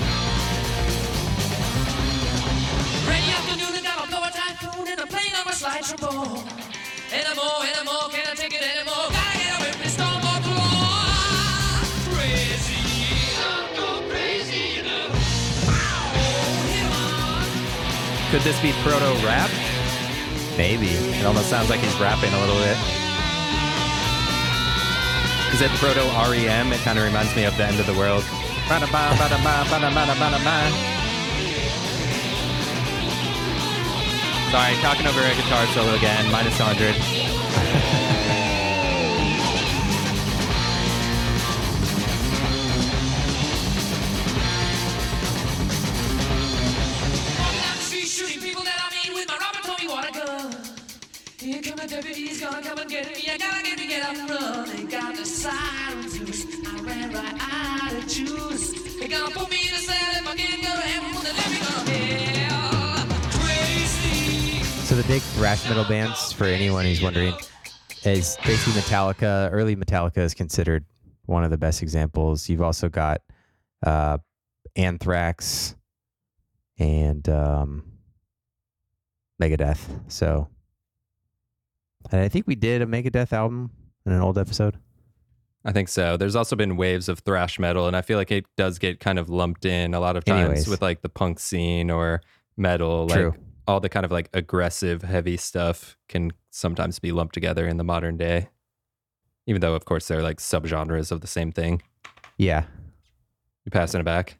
Could 18.31 18.43
this 18.43 18.61
be 18.61 18.71
proto 18.79 19.11
rap? 19.27 19.51
Maybe. 20.57 20.87
It 20.87 21.25
almost 21.25 21.49
sounds 21.49 21.69
like 21.69 21.81
he's 21.81 21.99
rapping 21.99 22.31
a 22.31 22.39
little 22.39 22.55
bit. 22.63 22.77
Is 25.51 25.59
it 25.59 25.69
proto 25.83 25.99
REM? 26.31 26.71
It 26.71 26.79
kind 26.79 26.97
of 26.97 27.03
reminds 27.03 27.35
me 27.35 27.43
of 27.43 27.57
the 27.57 27.65
end 27.65 27.77
of 27.81 27.87
the 27.87 27.93
world. 27.93 28.23
Sorry, 34.47 34.75
talking 34.79 35.07
over 35.07 35.19
a 35.19 35.35
guitar 35.35 35.65
solo 35.75 35.93
again, 35.95 36.31
minus 36.31 36.57
100. 36.57 37.10
So 64.91 64.97
the 64.97 65.07
big 65.07 65.21
thrash 65.21 65.69
metal 65.69 65.85
bands, 65.85 66.33
for 66.33 66.43
anyone 66.43 66.83
who's 66.83 67.01
wondering, 67.01 67.33
is 68.03 68.35
basically 68.43 68.73
Metallica. 68.73 69.47
Early 69.49 69.73
Metallica 69.73 70.17
is 70.17 70.33
considered 70.33 70.83
one 71.27 71.45
of 71.45 71.49
the 71.49 71.57
best 71.57 71.81
examples. 71.81 72.49
You've 72.49 72.61
also 72.61 72.89
got 72.89 73.21
uh, 73.85 74.17
Anthrax 74.75 75.77
and 76.77 77.29
um, 77.29 77.85
Megadeth. 79.41 79.79
So, 80.09 80.49
and 82.11 82.19
I 82.19 82.27
think 82.27 82.45
we 82.45 82.55
did 82.55 82.81
a 82.81 82.85
Megadeth 82.85 83.31
album 83.31 83.71
in 84.05 84.11
an 84.11 84.19
old 84.19 84.37
episode. 84.37 84.77
I 85.63 85.71
think 85.71 85.87
so. 85.87 86.17
There's 86.17 86.35
also 86.35 86.57
been 86.57 86.75
waves 86.75 87.07
of 87.07 87.19
thrash 87.19 87.59
metal, 87.59 87.87
and 87.87 87.95
I 87.95 88.01
feel 88.01 88.17
like 88.17 88.29
it 88.29 88.43
does 88.57 88.77
get 88.77 88.99
kind 88.99 89.19
of 89.19 89.29
lumped 89.29 89.63
in 89.63 89.93
a 89.93 90.01
lot 90.01 90.17
of 90.17 90.25
times 90.25 90.41
Anyways. 90.41 90.67
with 90.67 90.81
like 90.81 91.01
the 91.01 91.07
punk 91.07 91.39
scene 91.39 91.89
or 91.89 92.21
metal. 92.57 93.07
True. 93.07 93.33
All 93.67 93.79
the 93.79 93.89
kind 93.89 94.05
of 94.05 94.11
like 94.11 94.29
aggressive, 94.33 95.03
heavy 95.03 95.37
stuff 95.37 95.97
can 96.09 96.31
sometimes 96.49 96.99
be 96.99 97.11
lumped 97.11 97.33
together 97.33 97.67
in 97.67 97.77
the 97.77 97.83
modern 97.83 98.17
day. 98.17 98.49
Even 99.47 99.61
though, 99.61 99.75
of 99.75 99.85
course, 99.85 100.07
they're 100.07 100.21
like 100.23 100.37
subgenres 100.39 101.11
of 101.11 101.21
the 101.21 101.27
same 101.27 101.51
thing. 101.51 101.81
Yeah. 102.37 102.65
You 103.65 103.71
passing 103.71 104.01
it 104.01 104.05
back? 104.05 104.37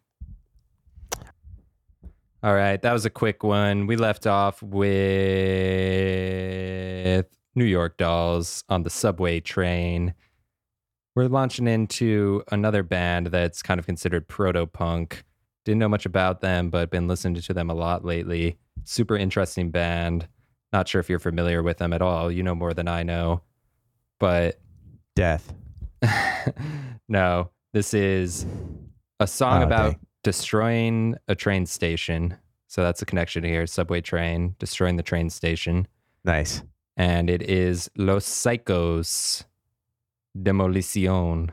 All 2.44 2.56
right, 2.56 2.82
that 2.82 2.92
was 2.92 3.06
a 3.06 3.12
quick 3.12 3.44
one. 3.44 3.86
We 3.86 3.96
left 3.98 4.26
off 4.26 4.64
with 4.64 4.88
New 7.54 7.66
York 7.66 7.98
Dolls 7.98 8.64
on 8.68 8.82
the 8.82 8.90
subway 8.90 9.40
train. 9.40 10.16
We're 11.14 11.28
launching 11.28 11.68
into 11.68 12.42
another 12.52 12.82
band 12.82 13.28
that's 13.28 13.62
kind 13.62 13.80
of 13.80 13.86
considered 13.86 14.28
proto 14.28 14.66
punk. 14.66 15.24
Didn't 15.66 15.80
know 15.80 15.90
much 15.90 16.06
about 16.06 16.42
them, 16.42 16.70
but 16.70 16.90
been 16.90 17.08
listening 17.08 17.42
to 17.42 17.54
them 17.54 17.70
a 17.70 17.74
lot 17.74 18.04
lately. 18.04 18.58
Super 18.84 19.16
interesting 19.16 19.70
band. 19.72 20.28
Not 20.74 20.88
sure 20.88 21.00
if 21.02 21.10
you're 21.10 21.20
familiar 21.20 21.62
with 21.62 21.78
them 21.78 21.94
at 21.94 22.02
all. 22.02 22.32
You 22.32 22.44
know 22.44 22.56
more 22.56 22.74
than 22.74 22.88
I 22.88 23.04
know. 23.04 23.42
But 24.20 24.60
Death. 25.16 25.54
no, 27.10 27.50
this 27.74 27.94
is 27.94 28.46
a 29.20 29.28
song 29.28 29.62
Oh, 29.62 29.66
about 29.66 29.92
dang. 29.92 30.00
destroying 30.24 31.16
a 31.28 31.36
train 31.36 31.66
station. 31.66 32.38
So 32.68 32.82
that's 32.82 33.02
a 33.02 33.06
connection 33.06 33.44
here. 33.44 33.68
Subway 33.68 34.02
train, 34.02 34.56
destroying 34.58 34.96
the 34.96 35.04
train 35.04 35.30
station. 35.30 35.88
Nice. 36.24 36.64
And 36.98 37.30
it 37.30 37.42
is 37.44 37.90
Los 37.98 38.26
Saicos 38.26 39.44
Demolición. 40.38 41.50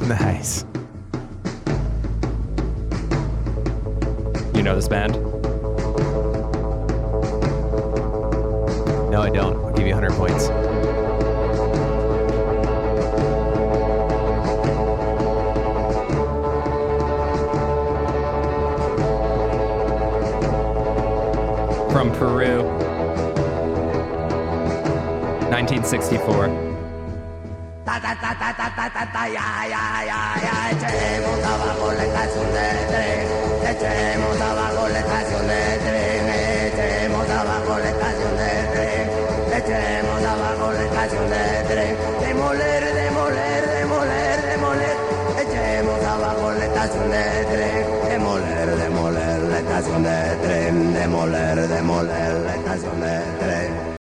Nice. 0.00 0.64
Know 4.68 4.74
this 4.74 4.88
band? 4.88 5.14
No, 9.10 9.22
I 9.22 9.30
don't. 9.30 9.56
I'll 9.64 9.72
give 9.72 9.86
you 9.86 9.94
100 9.94 10.12
points. 10.12 10.48
From 21.90 22.12
Peru. 22.12 22.62
1964. 25.48 26.67
Ta 27.88 27.98
ta 27.98 28.14
ta 28.20 28.34
ta 28.38 28.52
ta 28.52 28.68
ta 28.76 28.86
ta 28.94 29.04
ta 29.14 29.22
ya 29.36 29.64
ya 29.72 29.84
ya 30.10 30.20
ya. 30.44 30.54
Echemos 30.76 31.40
abajo 31.42 31.90
la 31.96 32.04
estación 32.04 32.48
de 32.56 32.68
tren. 32.90 33.20
Echemos 33.72 34.40
abajo 34.48 34.88
la 34.88 34.98
estación 34.98 35.46
de 35.48 35.62
tren. 35.86 36.24
Echemos 36.68 37.30
abajo 37.30 37.78
la 37.78 37.88
estación 37.88 38.32
de 38.36 38.52
tren. 38.74 39.04
Echemos 39.58 40.22
abajo 40.22 40.72
la 40.76 40.84
estación 40.84 41.30
de 41.30 41.44
tren. 41.70 41.96
Demoler 42.20 42.84
demoler 43.00 43.62
demoler 43.78 44.36
demoler. 44.52 44.96
Echemos 45.42 46.04
abajo 46.04 46.52
la 46.52 46.64
estación 46.66 47.10
de 47.10 47.24
tren. 47.52 47.86
Demoler 48.10 48.76
demoler 48.76 49.40
la 49.48 49.58
estación 49.60 50.02
de 50.02 50.36
tren. 50.44 50.92
Demoler 50.92 51.68
demoler 51.68 52.32
la 52.44 52.54
estación 52.54 53.00
de 53.00 53.16
tren 53.40 53.97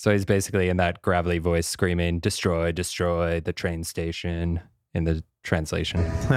So 0.00 0.10
he's 0.10 0.24
basically 0.24 0.70
in 0.70 0.78
that 0.78 1.02
gravelly 1.02 1.36
voice 1.40 1.66
screaming, 1.66 2.20
"Destroy, 2.20 2.72
destroy 2.72 3.38
the 3.38 3.52
train 3.52 3.84
station!" 3.84 4.62
in 4.94 5.04
the 5.04 5.22
translation. 5.42 6.00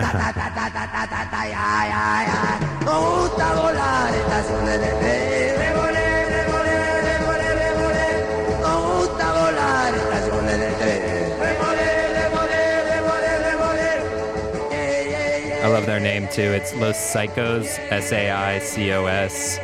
I 15.63 15.67
love 15.67 15.86
their 15.86 16.02
name 16.02 16.28
too. 16.28 16.41
It's 16.41 16.76
Los 16.76 16.97
Saicos, 16.97 17.80
S 17.89 18.12
A 18.12 18.30
I 18.30 18.60
C 18.60 18.91
O 18.91 19.06
S. 19.06 19.58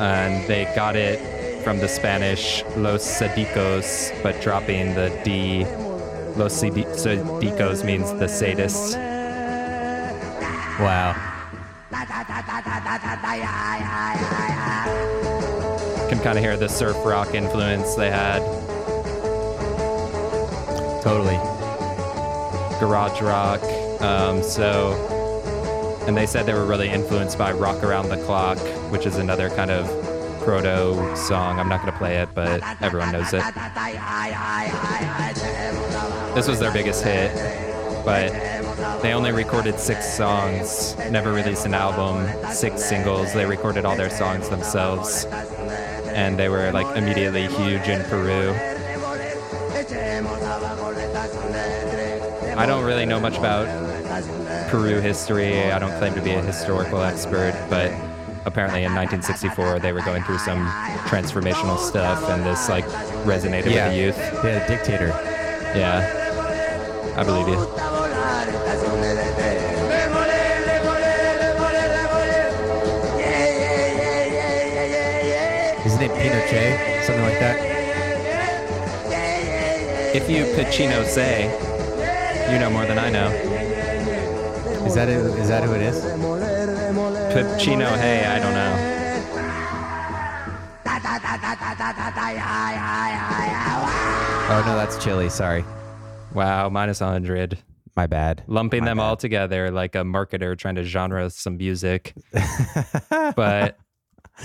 And 0.00 0.42
they 0.48 0.64
got 0.74 0.96
it 0.96 1.39
from 1.62 1.78
the 1.78 1.88
Spanish 1.88 2.64
Los 2.76 3.02
Sadicos, 3.04 4.10
but 4.22 4.40
dropping 4.40 4.94
the 4.94 5.10
D. 5.24 5.64
Los 6.36 6.54
Sadi- 6.54 6.84
Sadicos 6.84 7.84
means 7.84 8.10
the 8.12 8.26
sadists. 8.26 8.94
Wow. 10.80 11.14
Can 16.08 16.18
kind 16.20 16.38
of 16.38 16.44
hear 16.44 16.56
the 16.56 16.68
surf 16.68 16.96
rock 17.04 17.34
influence 17.34 17.94
they 17.94 18.10
had. 18.10 18.40
Totally. 21.02 21.36
garage 22.80 23.20
rock. 23.20 23.62
Um, 24.00 24.42
so, 24.42 24.94
and 26.06 26.16
they 26.16 26.26
said 26.26 26.46
they 26.46 26.54
were 26.54 26.64
really 26.64 26.88
influenced 26.88 27.36
by 27.36 27.52
Rock 27.52 27.82
Around 27.82 28.08
the 28.08 28.16
Clock, 28.24 28.58
which 28.90 29.04
is 29.06 29.16
another 29.16 29.50
kind 29.50 29.70
of 29.70 29.86
proto 30.50 31.16
song. 31.16 31.60
I'm 31.60 31.68
not 31.68 31.80
going 31.80 31.92
to 31.92 31.98
play 31.98 32.16
it, 32.16 32.28
but 32.34 32.60
everyone 32.82 33.12
knows 33.12 33.32
it. 33.32 33.40
This 36.34 36.48
was 36.48 36.58
their 36.58 36.72
biggest 36.72 37.04
hit, 37.04 37.32
but 38.04 38.32
they 39.00 39.12
only 39.12 39.30
recorded 39.30 39.78
six 39.78 40.12
songs, 40.12 40.96
never 41.08 41.32
released 41.32 41.66
an 41.66 41.74
album, 41.74 42.26
six 42.52 42.84
singles. 42.84 43.32
They 43.32 43.46
recorded 43.46 43.84
all 43.84 43.94
their 43.94 44.10
songs 44.10 44.48
themselves, 44.48 45.24
and 45.26 46.36
they 46.36 46.48
were 46.48 46.72
like 46.72 46.96
immediately 46.96 47.46
huge 47.46 47.86
in 47.86 48.02
Peru. 48.06 48.52
I 52.58 52.64
don't 52.66 52.84
really 52.84 53.06
know 53.06 53.20
much 53.20 53.38
about 53.38 53.68
Peru 54.68 55.00
history. 55.00 55.70
I 55.70 55.78
don't 55.78 55.96
claim 56.00 56.14
to 56.14 56.20
be 56.20 56.32
a 56.32 56.42
historical 56.42 57.02
expert, 57.02 57.54
but 57.70 58.09
apparently 58.46 58.84
in 58.84 58.94
1964 58.94 59.78
they 59.80 59.92
were 59.92 60.02
going 60.02 60.22
through 60.24 60.38
some 60.38 60.66
transformational 61.08 61.78
stuff, 61.78 62.28
and 62.30 62.44
this 62.44 62.68
like 62.68 62.86
resonated 63.24 63.72
Yeah. 63.72 63.86
with 63.88 63.92
the 63.94 64.00
youth. 64.00 64.42
They 64.42 64.52
had 64.52 64.62
a 64.62 64.66
dictator. 64.68 65.08
Yeah, 65.74 67.14
I 67.16 67.22
believe 67.24 67.48
you. 67.48 68.70
His 75.82 75.98
name 75.98 76.10
Pinochet, 76.10 77.02
something 77.04 77.24
like 77.24 77.40
that. 77.40 77.56
If 80.14 80.28
you 80.28 80.44
Pacino 80.54 81.04
say, 81.06 81.44
you 82.52 82.58
know 82.58 82.68
more 82.70 82.84
than 82.84 82.98
I 82.98 83.08
know. 83.10 83.28
Is 84.86 84.94
that? 84.94 85.08
Is 85.08 85.48
that 85.48 85.64
who 85.64 85.72
it 85.72 85.80
is? 85.82 86.04
Pacino, 87.30 87.96
hey, 87.98 88.26
I 88.26 88.38
don't 88.40 88.54
know. 88.54 88.96
Oh 94.52 94.62
no, 94.66 94.74
that's 94.76 95.02
Chili. 95.02 95.28
Sorry, 95.30 95.64
Wow, 96.34 96.68
minus 96.68 97.00
100. 97.00 97.56
my 97.96 98.06
bad. 98.06 98.42
Lumping 98.48 98.80
My 98.82 98.90
them 98.90 98.96
bad. 98.98 99.04
all 99.04 99.16
together 99.16 99.70
like 99.70 99.94
a 99.94 99.98
marketer 100.00 100.58
trying 100.58 100.74
to 100.74 100.82
genre 100.82 101.30
some 101.30 101.56
music. 101.56 102.14
but 103.36 103.78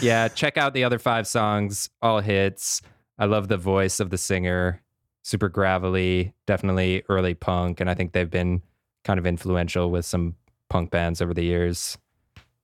yeah, 0.01 0.27
check 0.27 0.57
out 0.57 0.73
the 0.75 0.83
other 0.83 0.99
five 0.99 1.25
songs, 1.27 1.89
all 2.03 2.19
hits. 2.19 2.81
I 3.17 3.25
love 3.25 3.47
the 3.47 3.57
voice 3.57 3.99
of 3.99 4.11
the 4.11 4.17
singer, 4.17 4.81
super 5.23 5.49
gravelly, 5.49 6.33
definitely 6.45 7.01
early 7.09 7.33
punk. 7.33 7.79
And 7.79 7.89
I 7.89 7.95
think 7.95 8.11
they've 8.11 8.29
been 8.29 8.61
kind 9.03 9.17
of 9.17 9.25
influential 9.25 9.89
with 9.89 10.05
some 10.05 10.35
punk 10.69 10.91
bands 10.91 11.19
over 11.21 11.33
the 11.33 11.43
years. 11.43 11.97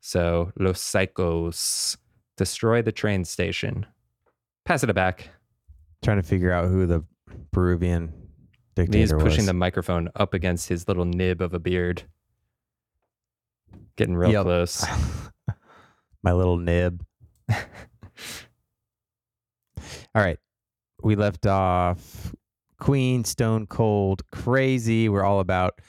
So, 0.01 0.51
Los 0.59 0.81
Saicos, 0.81 1.95
Destroy 2.35 2.81
the 2.81 2.91
Train 2.91 3.23
Station. 3.23 3.85
Pass 4.65 4.83
it 4.83 4.93
back. 4.93 5.29
Trying 6.03 6.17
to 6.17 6.23
figure 6.27 6.51
out 6.51 6.69
who 6.69 6.85
the 6.87 7.03
Peruvian 7.51 8.11
dictator 8.75 8.97
is. 9.03 9.11
He's 9.11 9.21
pushing 9.21 9.41
was. 9.41 9.45
the 9.47 9.53
microphone 9.53 10.09
up 10.15 10.33
against 10.33 10.67
his 10.67 10.87
little 10.87 11.05
nib 11.05 11.41
of 11.41 11.53
a 11.53 11.59
beard. 11.59 12.03
Getting 13.95 14.15
real 14.15 14.31
Yep. 14.31 14.43
close. 14.43 14.85
my 16.23 16.33
little 16.33 16.57
nib. 16.57 17.05
All 17.49 17.55
right. 20.15 20.39
We 21.03 21.15
left 21.15 21.45
off 21.45 22.33
Queen, 22.79 23.23
Stone 23.23 23.67
Cold, 23.67 24.23
Crazy. 24.31 25.09
We're 25.09 25.23
all 25.23 25.39
about 25.39 25.79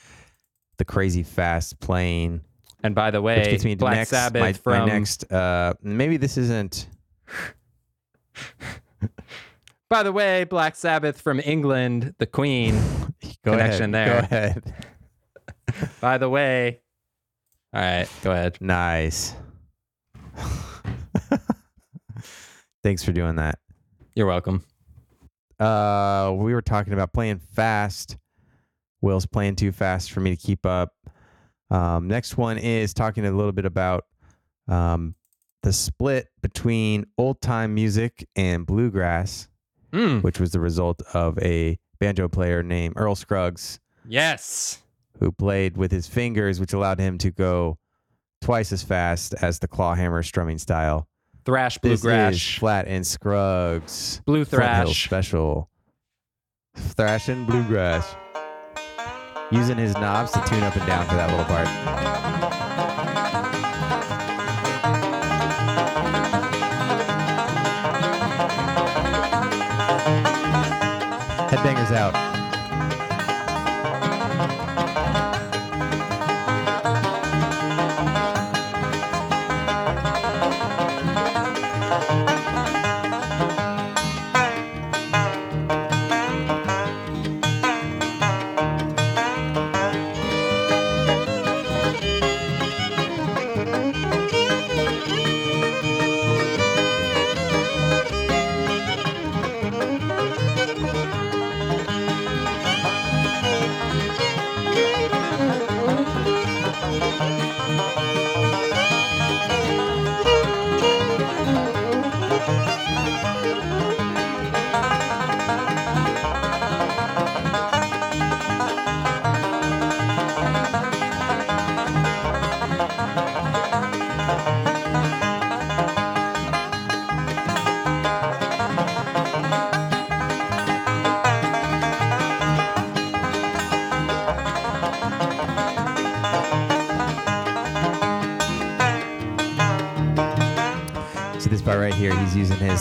the 0.79 0.85
crazy 0.85 1.23
fast 1.23 1.81
plane. 1.81 2.43
And 2.83 2.95
by 2.95 3.11
the 3.11 3.23
Which 3.23 3.37
way, 3.45 3.51
gets 3.53 3.65
me 3.65 3.75
Black 3.75 3.97
next, 3.97 4.11
Sabbath 4.11 4.41
my, 4.41 4.53
from 4.53 4.79
my 4.81 4.85
next 4.87 5.31
uh 5.33 5.75
maybe 5.83 6.17
this 6.17 6.37
isn't 6.37 6.89
By 9.91 10.03
the 10.03 10.13
way, 10.13 10.45
Black 10.45 10.75
Sabbath 10.75 11.21
from 11.21 11.39
England, 11.45 12.15
the 12.19 12.25
Queen. 12.25 12.75
go 13.45 13.51
Connection 13.53 13.95
ahead. 13.95 14.09
there. 14.09 14.21
Go 14.23 14.27
ahead. 14.27 14.75
By 16.01 16.17
the 16.17 16.31
way. 16.31 16.81
All 17.75 17.83
right, 17.83 18.09
go 18.23 18.33
ahead. 18.33 18.57
Nice. 18.61 19.35
Thanks 22.83 23.05
for 23.05 23.13
doing 23.13 23.37
that. 23.37 23.59
You're 24.15 24.27
welcome. 24.27 24.65
Uh, 25.61 26.33
we 26.37 26.55
were 26.55 26.63
talking 26.63 26.95
about 26.95 27.13
playing 27.13 27.39
fast. 27.55 28.17
Will's 29.03 29.27
playing 29.27 29.57
too 29.57 29.73
fast 29.73 30.11
for 30.11 30.21
me 30.21 30.35
to 30.35 30.37
keep 30.37 30.65
up. 30.65 30.95
Um, 31.73 32.07
next 32.07 32.37
one 32.37 32.59
is 32.59 32.93
talking 32.93 33.25
a 33.25 33.31
little 33.31 33.53
bit 33.53 33.65
about 33.65 34.05
um, 34.69 35.15
the 35.63 35.73
split 35.73 36.29
between 36.43 37.07
old 37.17 37.41
time 37.41 37.75
music 37.75 38.29
and 38.37 38.67
bluegrass, 38.67 39.49
Mm, 39.93 40.23
which 40.23 40.41
was 40.41 40.53
the 40.53 40.61
result 40.61 41.03
of 41.13 41.39
a 41.41 41.79
banjo 42.01 42.27
player 42.27 42.63
named 42.63 42.95
Earl 42.97 43.15
Scruggs 43.15 43.79
yes. 44.09 44.83
who 45.21 45.31
played 45.31 45.77
with 45.77 45.93
his 45.93 46.07
fingers, 46.07 46.59
which 46.59 46.73
allowed 46.73 46.99
him 46.99 47.19
to 47.19 47.31
go 47.31 47.79
twice 48.41 48.73
as 48.73 48.83
fast 48.83 49.35
as 49.43 49.59
the 49.59 49.69
clawhammer 49.69 50.23
strumming 50.23 50.59
style. 50.59 51.07
Thrash 51.45 51.77
bluegrass. 51.79 52.55
Flatt 52.55 52.89
and 52.89 53.07
Scruggs. 53.07 54.23
Blue 54.25 54.45
thrash. 54.47 55.05
special. 55.05 55.69
Thrash 56.75 57.29
and 57.29 57.47
bluegrass. 57.47 58.17
Using 59.53 59.77
his 59.77 59.93
knobs 59.99 60.31
to 60.33 60.41
tune 60.47 60.63
up 60.63 60.75
and 60.77 60.87
down 60.87 61.05
for 61.07 61.15
that 61.15 61.29
little 61.29 61.45
part. 61.45 61.69
Headbangers 71.51 71.95
out. 71.95 72.32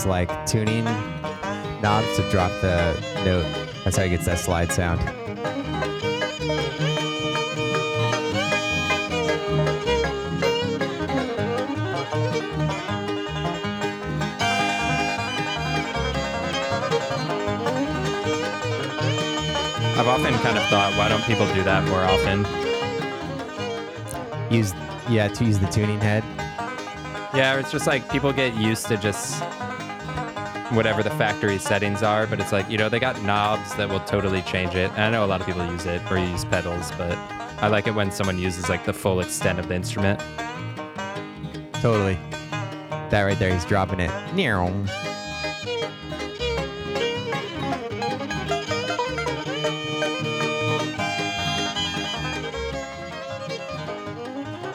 like 0.06 0.46
tuning 0.46 0.84
knobs 1.80 2.16
to 2.16 2.28
drop 2.30 2.50
the 2.60 2.92
note. 3.24 3.46
That's 3.84 3.96
how 3.96 4.04
he 4.04 4.10
gets 4.10 4.26
that 4.26 4.38
slide 4.38 4.72
sound. 4.72 5.00
I've 19.98 20.08
often 20.08 20.34
kind 20.34 20.58
of 20.58 20.64
thought, 20.64 20.94
why 20.96 21.08
don't 21.08 21.22
people 21.24 21.46
do 21.54 21.62
that 21.62 21.86
more 21.88 22.02
often? 22.02 22.44
Use 24.52 24.72
yeah 25.08 25.28
to 25.28 25.44
use 25.44 25.58
the 25.58 25.66
tuning 25.66 26.00
head. 26.00 26.24
Yeah, 27.34 27.58
it's 27.58 27.72
just 27.72 27.86
like 27.86 28.10
people 28.10 28.32
get 28.32 28.54
used 28.54 28.86
to 28.88 28.96
just 28.96 29.42
whatever 30.74 31.02
the 31.02 31.10
factory 31.10 31.58
settings 31.58 32.02
are, 32.02 32.26
but 32.26 32.40
it's 32.40 32.52
like, 32.52 32.68
you 32.70 32.78
know, 32.78 32.88
they 32.88 32.98
got 32.98 33.22
knobs 33.22 33.74
that 33.76 33.88
will 33.88 34.00
totally 34.00 34.42
change 34.42 34.74
it. 34.74 34.90
And 34.92 35.02
I 35.02 35.10
know 35.10 35.24
a 35.24 35.26
lot 35.26 35.40
of 35.40 35.46
people 35.46 35.64
use 35.66 35.86
it 35.86 36.02
or 36.10 36.18
use 36.18 36.44
pedals, 36.44 36.90
but 36.92 37.16
I 37.62 37.68
like 37.68 37.86
it 37.86 37.94
when 37.94 38.10
someone 38.10 38.38
uses 38.38 38.68
like 38.68 38.84
the 38.84 38.92
full 38.92 39.20
extent 39.20 39.58
of 39.58 39.68
the 39.68 39.74
instrument. 39.74 40.20
Totally. 41.74 42.18
That 43.10 43.22
right 43.22 43.38
there, 43.38 43.52
he's 43.52 43.64
dropping 43.64 44.00
it. 44.00 44.10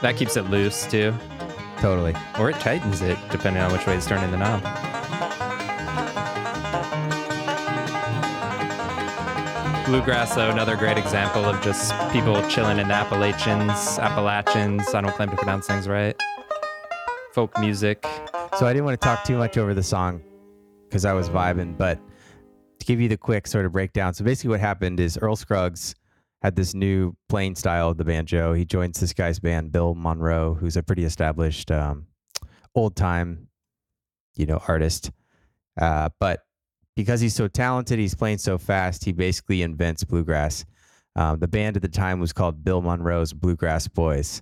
That 0.01 0.15
keeps 0.15 0.37
it 0.37 0.43
loose 0.43 0.85
too. 0.85 1.13
Totally. 1.79 2.15
Or 2.39 2.49
it 2.51 2.59
tightens 2.59 3.01
it, 3.01 3.17
depending 3.29 3.61
on 3.63 3.71
which 3.71 3.87
way 3.87 3.97
it's 3.97 4.05
turning 4.05 4.29
the 4.31 4.37
knob. 4.37 4.63
Bluegrass, 9.87 10.35
though, 10.35 10.49
another 10.49 10.75
great 10.75 10.97
example 10.97 11.45
of 11.45 11.63
just 11.63 11.93
people 12.11 12.35
chilling 12.49 12.77
in 12.77 12.89
the 12.89 12.93
Appalachians, 12.93 13.97
Appalachians. 13.97 14.93
I 14.93 14.99
don't 14.99 15.15
claim 15.15 15.29
to 15.29 15.37
pronounce 15.37 15.65
things 15.65 15.87
right. 15.87 16.13
Folk 17.31 17.57
music. 17.57 18.05
So 18.59 18.65
I 18.65 18.73
didn't 18.73 18.83
want 18.83 18.99
to 18.99 19.07
talk 19.07 19.23
too 19.23 19.37
much 19.37 19.57
over 19.57 19.73
the 19.73 19.81
song 19.81 20.21
because 20.83 21.05
I 21.05 21.13
was 21.13 21.29
vibing, 21.29 21.77
but 21.77 22.01
to 22.79 22.85
give 22.85 22.99
you 22.99 23.07
the 23.07 23.15
quick 23.15 23.47
sort 23.47 23.65
of 23.65 23.71
breakdown. 23.71 24.13
So 24.13 24.25
basically, 24.25 24.49
what 24.49 24.59
happened 24.59 24.99
is 24.99 25.17
Earl 25.17 25.37
Scruggs 25.37 25.95
had 26.41 26.57
this 26.57 26.73
new 26.73 27.15
playing 27.29 27.55
style 27.55 27.89
of 27.89 27.97
the 27.97 28.03
banjo. 28.03 28.51
He 28.51 28.65
joins 28.65 28.99
this 28.99 29.13
guy's 29.13 29.39
band, 29.39 29.71
Bill 29.71 29.95
Monroe, 29.95 30.53
who's 30.53 30.75
a 30.75 30.83
pretty 30.83 31.05
established 31.05 31.71
um, 31.71 32.07
old 32.75 32.97
time, 32.97 33.47
you 34.35 34.47
know, 34.47 34.61
artist. 34.67 35.11
Uh, 35.79 36.09
but 36.19 36.41
because 36.97 37.21
he's 37.21 37.35
so 37.35 37.47
talented, 37.47 37.99
he's 37.99 38.15
playing 38.15 38.39
so 38.39 38.57
fast, 38.57 39.05
he 39.05 39.13
basically 39.13 39.61
invents 39.61 40.03
bluegrass. 40.03 40.65
Um, 41.15 41.37
the 41.37 41.47
band 41.47 41.75
at 41.75 41.83
the 41.83 41.87
time 41.87 42.19
was 42.19 42.33
called 42.33 42.63
Bill 42.63 42.81
Monroe's 42.81 43.33
Bluegrass 43.33 43.87
Boys. 43.87 44.41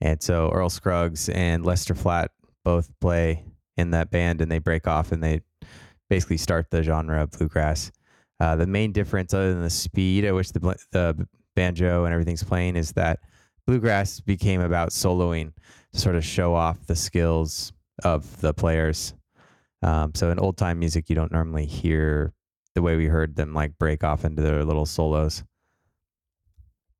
And 0.00 0.20
so 0.22 0.50
Earl 0.50 0.70
Scruggs 0.70 1.28
and 1.28 1.64
Lester 1.64 1.94
Flatt 1.94 2.30
both 2.64 2.90
play 3.00 3.44
in 3.76 3.90
that 3.90 4.10
band 4.10 4.40
and 4.40 4.50
they 4.50 4.58
break 4.58 4.86
off 4.86 5.12
and 5.12 5.22
they 5.22 5.42
basically 6.08 6.38
start 6.38 6.70
the 6.70 6.82
genre 6.82 7.22
of 7.22 7.32
bluegrass. 7.32 7.92
Uh, 8.40 8.56
the 8.56 8.66
main 8.66 8.92
difference, 8.92 9.34
other 9.34 9.52
than 9.52 9.62
the 9.62 9.68
speed 9.68 10.24
at 10.24 10.34
which 10.34 10.52
the, 10.52 10.60
the 10.92 11.28
banjo 11.54 12.06
and 12.06 12.14
everything's 12.14 12.42
playing, 12.42 12.76
is 12.76 12.92
that 12.92 13.20
bluegrass 13.66 14.20
became 14.20 14.62
about 14.62 14.88
soloing 14.88 15.52
to 15.92 16.00
sort 16.00 16.16
of 16.16 16.24
show 16.24 16.54
off 16.54 16.86
the 16.86 16.96
skills 16.96 17.74
of 18.04 18.40
the 18.40 18.54
players. 18.54 19.12
Um, 19.82 20.12
so 20.14 20.30
in 20.30 20.38
old 20.38 20.56
time 20.56 20.78
music, 20.78 21.08
you 21.08 21.16
don't 21.16 21.32
normally 21.32 21.66
hear 21.66 22.32
the 22.74 22.82
way 22.82 22.96
we 22.96 23.06
heard 23.06 23.36
them 23.36 23.54
like 23.54 23.78
break 23.78 24.04
off 24.04 24.24
into 24.24 24.42
their 24.42 24.64
little 24.64 24.86
solos. 24.86 25.42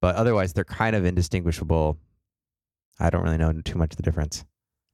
But 0.01 0.17
otherwise, 0.17 0.53
they're 0.53 0.65
kind 0.65 0.97
of 0.97 1.05
indistinguishable. 1.05 1.99
I 2.99 3.11
don't 3.11 3.23
really 3.23 3.37
know 3.37 3.53
too 3.65 3.79
much 3.79 3.93
of 3.93 3.97
the 3.97 4.03
difference. 4.03 4.45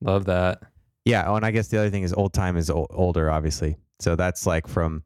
Love 0.01 0.24
that. 0.26 0.61
Yeah. 1.05 1.24
Oh, 1.26 1.37
and 1.37 1.47
I 1.47 1.53
guess 1.53 1.68
the 1.68 1.78
other 1.78 1.91
thing 1.91 2.03
is 2.03 2.12
old 2.12 2.32
time 2.32 2.57
is 2.57 2.70
o- 2.70 2.89
older, 2.91 3.30
obviously. 3.30 3.76
So 4.01 4.16
that's 4.16 4.47
like 4.47 4.66
from 4.66 5.05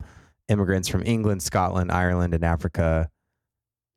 immigrants 0.48 0.88
from 0.88 1.02
England, 1.04 1.42
Scotland, 1.42 1.92
Ireland, 1.92 2.34
and 2.34 2.44
Africa, 2.44 3.08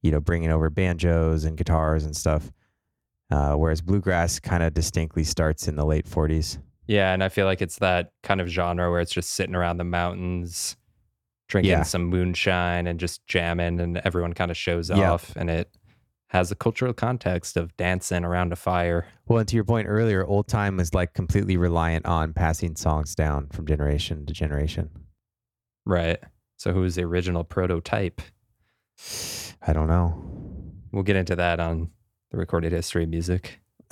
you 0.02 0.12
know, 0.12 0.20
bringing 0.20 0.52
over 0.52 0.70
banjos 0.70 1.46
and 1.46 1.58
guitars 1.58 2.06
and 2.06 2.16
stuff. 2.16 2.52
Uh, 3.32 3.54
whereas 3.54 3.82
bluegrass 3.82 4.40
kind 4.40 4.62
of 4.62 4.74
distinctly 4.74 5.24
starts 5.24 5.68
in 5.68 5.76
the 5.76 5.86
late 5.86 6.06
40s. 6.06 6.60
Yeah, 6.88 7.14
and 7.14 7.24
I 7.24 7.30
feel 7.30 7.46
like 7.46 7.62
it's 7.62 7.80
that 7.80 8.12
kind 8.24 8.42
of 8.42 8.48
genre 8.48 8.90
where 8.92 9.00
it's 9.02 9.12
just 9.14 9.32
sitting 9.32 9.56
around 9.56 9.78
the 9.78 9.84
mountains, 9.86 10.76
drinking 11.48 11.72
Yeah. 11.72 11.84
some 11.84 12.06
moonshine 12.06 12.88
and 12.88 13.00
just 13.00 13.26
jamming, 13.28 13.80
and 13.80 13.98
everyone 14.00 14.34
kind 14.34 14.52
of 14.52 14.58
shows 14.58 14.90
Yeah. 14.90 15.12
off, 15.14 15.36
and 15.36 15.50
it 15.50 15.70
has 16.30 16.52
a 16.52 16.56
cultural 16.56 16.94
context 16.94 17.56
of 17.58 17.78
dancing 17.78 18.26
around 18.26 18.52
a 18.52 18.56
fire. 18.56 19.06
Well, 19.28 19.40
and 19.40 19.48
to 19.50 19.56
your 19.56 19.64
point 19.64 19.88
earlier, 19.88 20.26
old 20.26 20.48
time 20.48 20.78
was 20.78 20.94
like 20.94 21.14
completely 21.14 21.58
reliant 21.58 22.06
on 22.08 22.34
passing 22.34 22.76
songs 22.76 23.14
down 23.16 23.48
from 23.50 23.68
generation 23.68 24.26
to 24.26 24.34
generation. 24.34 24.90
Right. 25.86 26.20
So 26.58 26.74
who 26.74 26.82
was 26.82 26.96
the 26.96 27.04
original 27.04 27.44
prototype? 27.44 28.22
I 29.62 29.74
don't 29.74 29.88
know. 29.88 30.24
We'll 30.92 31.04
get 31.04 31.16
into 31.18 31.36
that 31.36 31.60
on 31.60 31.92
the 32.32 32.38
recorded 32.38 32.72
history 32.72 33.04
of 33.04 33.10
music, 33.10 33.60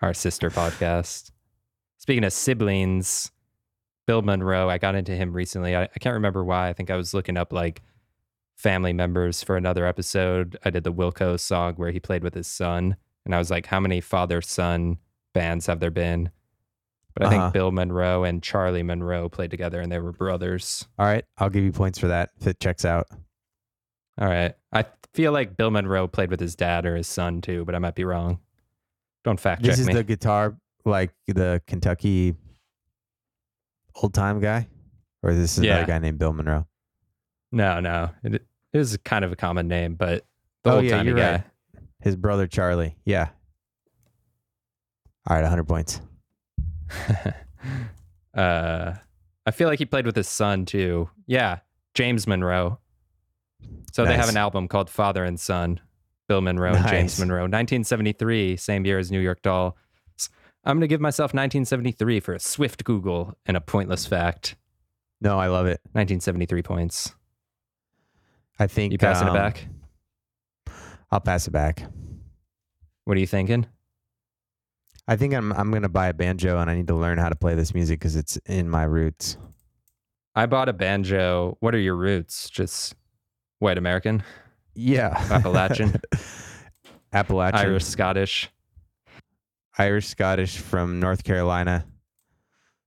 our 0.00 0.14
sister 0.14 0.50
podcast. 0.50 1.30
Speaking 1.98 2.24
of 2.24 2.32
siblings, 2.32 3.30
Bill 4.06 4.22
Monroe, 4.22 4.68
I 4.70 4.78
got 4.78 4.94
into 4.94 5.12
him 5.14 5.32
recently. 5.32 5.76
I, 5.76 5.82
I 5.84 5.98
can't 6.00 6.14
remember 6.14 6.44
why. 6.44 6.68
I 6.68 6.72
think 6.72 6.90
I 6.90 6.96
was 6.96 7.12
looking 7.14 7.36
up 7.36 7.52
like 7.52 7.82
family 8.56 8.92
members 8.92 9.42
for 9.42 9.56
another 9.56 9.86
episode. 9.86 10.56
I 10.64 10.70
did 10.70 10.84
the 10.84 10.92
Wilco 10.92 11.38
song 11.38 11.74
where 11.74 11.90
he 11.90 12.00
played 12.00 12.22
with 12.22 12.34
his 12.34 12.46
son. 12.46 12.96
And 13.24 13.34
I 13.34 13.38
was 13.38 13.50
like, 13.50 13.66
how 13.66 13.80
many 13.80 14.00
father 14.00 14.40
son 14.40 14.98
bands 15.34 15.66
have 15.66 15.80
there 15.80 15.90
been? 15.90 16.30
But 17.14 17.24
I 17.24 17.26
Uh-huh. 17.26 17.42
think 17.44 17.52
Bill 17.54 17.72
Monroe 17.72 18.24
and 18.24 18.42
Charlie 18.42 18.82
Monroe 18.82 19.28
played 19.28 19.50
together 19.50 19.80
and 19.80 19.90
they 19.92 19.98
were 19.98 20.12
brothers. 20.12 20.86
All 20.98 21.06
right. 21.06 21.24
I'll 21.36 21.50
give 21.50 21.64
you 21.64 21.72
points 21.72 21.98
for 21.98 22.08
that 22.08 22.30
if 22.40 22.46
it 22.46 22.60
checks 22.60 22.84
out. 22.84 23.08
All 24.20 24.28
right. 24.28 24.54
I 24.72 24.84
feel 25.14 25.32
like 25.32 25.56
Bill 25.56 25.70
Monroe 25.70 26.08
played 26.08 26.30
with 26.30 26.40
his 26.40 26.56
dad 26.56 26.86
or 26.86 26.96
his 26.96 27.06
son 27.08 27.40
too, 27.40 27.64
but 27.64 27.74
I 27.74 27.78
might 27.80 27.94
be 27.96 28.04
wrong. 28.04 28.38
Don't 29.24 29.38
fact 29.38 29.62
check 29.62 29.70
This 29.70 29.80
is 29.80 29.86
me. 29.86 29.94
the 29.94 30.04
guitar, 30.04 30.56
like 30.84 31.12
the 31.26 31.60
Kentucky 31.66 32.34
old 34.02 34.14
time 34.14 34.40
guy? 34.40 34.68
Or 35.22 35.34
this 35.34 35.58
is 35.58 35.64
Yeah. 35.64 35.72
another 35.78 35.86
guy 35.86 35.98
named 35.98 36.18
Bill 36.18 36.32
Monroe? 36.32 36.66
no, 37.52 37.80
no. 37.80 38.10
It, 38.22 38.46
is 38.74 38.96
kind 39.04 39.24
of 39.24 39.32
a 39.32 39.36
common 39.36 39.66
name, 39.66 39.94
but 39.94 40.26
the 40.62 40.70
Oh, 40.70 40.76
old 40.76 40.84
yeah, 40.84 40.98
timey 40.98 41.08
you're 41.08 41.16
guy. 41.18 41.30
right. 41.32 41.42
His 42.00 42.14
brother 42.16 42.46
Charlie. 42.46 42.96
Yeah. 43.06 43.30
All 45.26 45.34
right, 45.36 45.42
100 45.42 45.64
points. 45.64 46.00
uh, 48.34 48.92
I 49.46 49.50
feel 49.50 49.68
like 49.68 49.78
he 49.78 49.86
played 49.86 50.06
with 50.06 50.16
his 50.16 50.28
son 50.28 50.64
too. 50.66 51.08
Yeah, 51.26 51.58
James 51.94 52.26
Monroe. 52.26 52.78
So 53.92 54.04
they 54.04 54.14
have 54.16 54.28
an 54.28 54.36
album 54.36 54.68
called 54.68 54.88
Father 54.90 55.24
and 55.24 55.40
Son. 55.40 55.80
Bill 56.28 56.40
Monroe 56.40 56.74
and 56.74 56.86
James 56.88 57.18
Monroe, 57.18 57.42
1973, 57.42 58.56
same 58.56 58.84
year 58.84 58.98
as 58.98 59.10
New 59.10 59.20
York 59.20 59.42
Doll. 59.42 59.76
I'm 60.64 60.76
going 60.76 60.82
to 60.82 60.86
give 60.86 61.00
myself 61.00 61.28
1973 61.28 62.20
for 62.20 62.34
a 62.34 62.38
swift 62.38 62.84
Google 62.84 63.34
and 63.46 63.56
a 63.56 63.60
pointless 63.60 64.06
fact. 64.06 64.56
No, 65.20 65.38
I 65.38 65.46
love 65.46 65.66
it. 65.66 65.80
1973 65.92 66.62
points. 66.62 67.14
I 68.58 68.66
think 68.66 68.92
You 68.92 68.98
passing 68.98 69.28
um, 69.28 69.34
it 69.34 69.38
back? 69.38 69.66
I'll 71.10 71.20
pass 71.20 71.46
it 71.46 71.52
back. 71.52 71.84
What 73.04 73.16
are 73.16 73.20
you 73.20 73.26
thinking? 73.26 73.66
I 75.06 75.16
think 75.16 75.32
I'm 75.32 75.52
I'm 75.54 75.70
gonna 75.70 75.88
buy 75.88 76.08
a 76.08 76.12
banjo 76.12 76.58
and 76.58 76.68
I 76.68 76.74
need 76.74 76.88
to 76.88 76.94
learn 76.94 77.16
how 77.16 77.30
to 77.30 77.34
play 77.34 77.54
this 77.54 77.72
music 77.72 77.98
because 77.98 78.14
it's 78.14 78.36
in 78.44 78.68
my 78.68 78.82
roots. 78.82 79.38
I 80.34 80.44
bought 80.44 80.68
a 80.68 80.74
banjo. 80.74 81.56
What 81.60 81.74
are 81.74 81.78
your 81.78 81.96
roots? 81.96 82.50
Just 82.50 82.94
white 83.58 83.78
American, 83.78 84.22
Yeah, 84.80 85.08
Appalachian, 85.30 86.00
Appalachian, 87.12 87.58
Irish, 87.58 87.84
Scottish. 87.84 88.48
Irish, 89.76 90.06
Scottish 90.06 90.58
from 90.58 91.00
North 91.00 91.24
Carolina. 91.24 91.84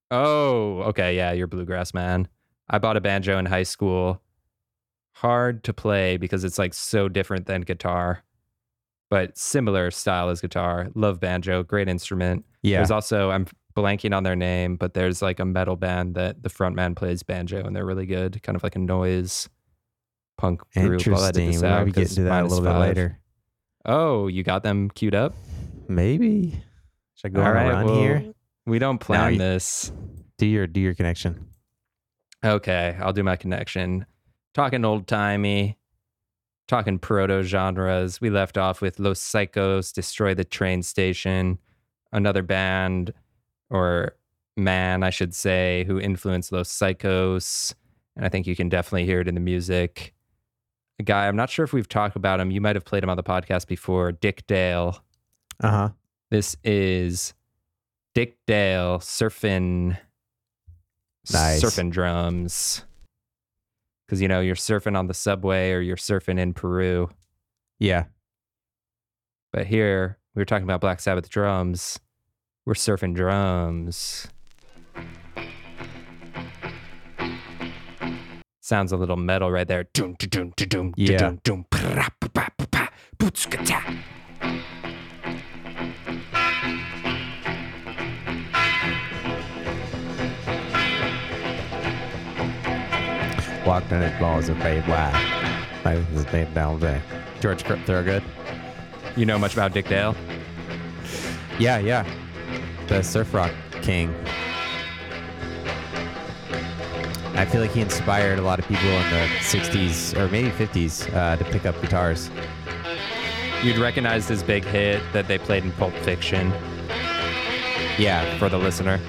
Oh, 0.10 0.84
okay. 0.84 1.18
Yeah, 1.18 1.34
you're 1.34 1.48
bluegrass 1.48 1.94
man. 1.94 2.30
I 2.70 2.80
bought 2.80 2.96
a 2.96 3.02
banjo 3.02 3.38
in 3.38 3.46
high 3.46 3.64
school. 3.64 4.22
Hard 5.16 5.66
to 5.66 5.74
play 5.74 6.16
because 6.16 6.46
it's 6.46 6.58
like 6.58 6.74
so 6.74 7.10
different 7.10 7.46
than 7.46 7.62
guitar, 7.62 8.24
but 9.10 9.38
similar 9.38 9.92
style 9.92 10.30
as 10.30 10.39
guitar. 10.39 10.88
Love 10.96 11.20
banjo, 11.20 11.62
great 11.62 11.89
instrument. 11.89 12.46
Yeah, 12.62 12.78
There's 12.78 12.92
also, 12.92 13.32
I'm 13.32 13.48
blanking 13.76 14.16
on 14.16 14.24
their 14.24 14.38
name, 14.38 14.78
but 14.78 14.94
there's 14.94 15.22
like 15.22 15.42
a 15.42 15.46
metal 15.46 15.76
band 15.76 16.16
that 16.16 16.42
the 16.42 16.50
front 16.50 16.76
man 16.76 16.96
plays 16.96 17.22
banjo 17.22 17.66
and 17.66 17.76
they're 17.76 17.86
really 17.86 18.06
good. 18.06 18.42
Kind 18.44 18.56
of 18.56 18.64
like 18.64 18.78
a 18.78 18.80
noise 18.80 19.50
punk 20.42 20.62
group. 20.74 21.08
I'll 21.08 21.24
edit 21.24 21.38
interesting. 21.38 21.52
this 21.52 21.62
We 21.62 21.68
might 21.68 21.74
out 21.74 21.86
be 21.86 21.92
'cause 21.92 22.04
getting 22.10 22.16
to 22.16 22.24
that 22.24 22.44
a 22.44 22.48
little 22.48 22.64
bit 22.64 22.78
later. 22.80 23.20
Oh, 23.86 24.28
you 24.28 24.44
got 24.44 24.64
them 24.64 24.89
queued 24.89 25.16
up? 25.16 25.34
Maybe. 25.88 26.64
Should 27.16 27.28
I 27.28 27.30
go 27.30 27.42
All 27.42 27.48
on 27.48 27.54
right, 27.54 27.84
well, 27.86 28.00
here? 28.00 28.34
We 28.66 28.80
don't 28.80 28.98
plan 29.00 29.34
you- 29.34 29.38
this. 29.39 29.92
Do 30.38 30.46
your 30.48 30.66
do 30.68 30.80
your 30.80 30.96
connection. 30.96 31.48
Okay, 32.44 32.98
I'll 33.00 33.14
do 33.14 33.24
my 33.24 33.36
connection. 33.36 34.08
Talking 34.56 34.84
old 34.84 35.08
timey, 35.08 35.78
talking 36.68 36.98
proto 36.98 37.44
genres. 37.44 38.20
We 38.20 38.32
left 38.32 38.58
off 38.58 38.82
with 38.82 39.00
Los 39.00 39.20
Saicos, 39.20 39.94
Destroy 39.94 40.34
the 40.34 40.44
Train 40.44 40.82
Station, 40.82 41.60
another 42.12 42.42
band 42.42 43.14
or 43.70 44.16
man, 44.58 45.04
I 45.04 45.12
should 45.12 45.34
say, 45.36 45.84
who 45.88 46.00
influenced 46.00 46.52
Los 46.52 46.70
Saicos. 46.70 47.74
And 48.16 48.26
I 48.26 48.30
think 48.30 48.48
you 48.48 48.56
can 48.56 48.68
definitely 48.70 49.06
hear 49.06 49.22
it 49.22 49.28
in 49.28 49.36
the 49.36 49.42
music. 49.42 50.14
Guy. 51.02 51.28
I'm 51.28 51.36
not 51.36 51.49
sure 51.49 51.64
if 51.66 51.74
we've 51.74 51.89
talked 51.89 52.16
about 52.16 52.39
him. 52.39 52.52
You 52.52 52.62
might 52.62 52.76
have 52.76 52.86
played 52.86 53.04
him 53.04 53.10
on 53.10 53.18
the 53.18 53.24
podcast 53.24 53.68
before. 53.68 54.12
Dick 54.12 54.45
Dale. 54.47 55.04
Uh 55.62 55.70
huh. 55.70 55.89
This 56.30 56.56
is 56.64 57.34
Dick 58.16 58.38
Dale 58.47 58.99
surfing, 58.99 59.97
Nice. 61.32 61.64
surfing 61.64 61.91
drums. 61.91 62.84
Because 64.06 64.22
you 64.22 64.28
know 64.28 64.41
you're 64.41 64.56
surfing 64.56 64.97
on 64.97 65.08
the 65.08 65.14
subway 65.14 65.72
or 65.72 65.80
you're 65.80 65.95
surfing 65.97 66.39
in 66.39 66.54
Peru. 66.54 67.10
Yeah. 67.80 68.06
But 69.54 69.68
here 69.68 70.18
we 70.36 70.39
were 70.41 70.45
talking 70.45 70.64
about 70.64 70.82
Black 70.82 70.99
Sabbath 70.99 71.30
drums. 71.30 71.99
We're 72.66 72.74
surfing 72.74 73.16
drums. 73.16 74.28
Sounds 78.72 78.94
a 78.94 78.96
little 78.96 79.18
metal 79.18 79.52
right 79.52 79.68
there. 79.68 79.84
Yeah. 80.96 81.18
Walked 93.66 93.92
in 93.92 94.02
it, 94.02 94.18
balls 94.22 94.48
of 94.48 94.58
babe 94.60 94.88
wide. 94.88 95.82
Maybe 95.84 96.06
this 96.14 96.24
babe 96.32 96.54
down 96.54 96.80
there. 96.80 97.04
George 97.42 97.64
Thorogood. 97.64 98.24
You 99.18 99.26
know 99.26 99.38
much 99.38 99.52
about 99.52 99.74
Dick 99.74 99.90
Dale? 99.90 100.16
Yeah, 101.60 101.80
yeah. 101.80 102.10
The 102.88 103.04
surf 103.04 103.34
rock 103.34 103.52
king. 103.82 104.16
I 107.34 107.46
feel 107.46 107.62
like 107.62 107.72
he 107.72 107.82
inspired 107.82 108.40
a 108.40 108.42
lot 108.42 108.60
of 108.60 108.68
people 108.68 108.88
in 108.90 109.10
the 109.10 109.28
60s 109.40 110.16
or 110.18 110.28
maybe 110.30 110.50
50s 110.50 111.14
uh, 111.14 111.38
to 111.38 111.44
pick 111.46 111.66
up 111.66 111.80
guitars. 111.82 112.30
You'd 113.64 113.78
recognize 113.78 114.28
his 114.28 114.44
big 114.44 114.64
hit 114.66 115.02
that 115.14 115.28
they 115.28 115.38
played 115.38 115.64
in 115.64 115.72
Pulp 115.74 115.94
Fiction 115.94 116.52
Yeah, 117.98 118.38
for 118.38 118.50
the 118.50 118.58
listener. 118.58 119.00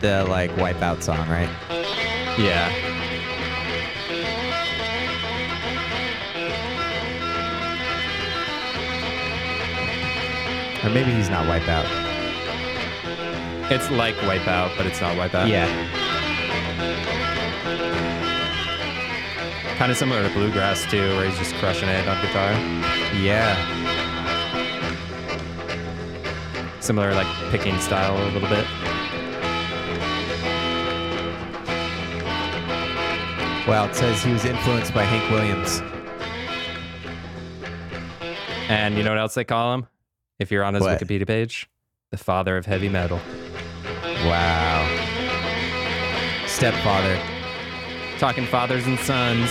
the 0.00 0.24
like 0.28 0.50
Wipeout 0.52 1.02
song, 1.02 1.28
right? 1.28 1.48
Yeah. 2.38 2.70
Or 10.84 10.90
maybe 10.90 11.12
he's 11.12 11.30
not 11.30 11.46
Wipeout. 11.46 11.86
It's 13.70 13.90
like 13.90 14.14
Wipeout, 14.16 14.76
but 14.76 14.84
it's 14.84 15.00
not 15.00 15.16
Wipeout. 15.16 15.48
Yeah. 15.48 15.66
Kind 19.76 19.90
of 19.90 19.98
similar 19.98 20.22
to 20.26 20.32
Bluegrass, 20.32 20.84
too, 20.90 21.16
where 21.16 21.28
he's 21.28 21.38
just 21.38 21.54
crushing 21.56 21.88
it 21.88 22.06
on 22.08 22.20
guitar. 22.24 22.52
Yeah. 23.20 23.54
Similar, 26.80 27.14
like, 27.14 27.26
picking 27.50 27.78
style 27.80 28.16
a 28.16 28.24
little 28.30 28.48
bit. 28.48 28.66
Well, 33.66 33.86
it 33.86 33.94
says 33.94 34.22
he 34.22 34.32
was 34.32 34.44
influenced 34.44 34.92
by 34.92 35.04
Hank 35.04 35.30
Williams. 35.30 35.82
And 38.68 38.96
you 38.96 39.02
know 39.02 39.10
what 39.10 39.18
else 39.18 39.34
they 39.34 39.44
call 39.44 39.72
him? 39.74 39.86
If 40.38 40.50
you're 40.50 40.64
on 40.64 40.74
his 40.74 40.82
What? 40.82 41.00
Wikipedia 41.00 41.26
page, 41.26 41.68
the 42.10 42.18
father 42.18 42.56
of 42.56 42.66
heavy 42.66 42.90
metal. 42.90 43.20
Wow. 44.26 44.83
Stepfather. 46.54 47.20
Talking 48.18 48.46
fathers 48.46 48.86
and 48.86 48.96
sons. 49.00 49.50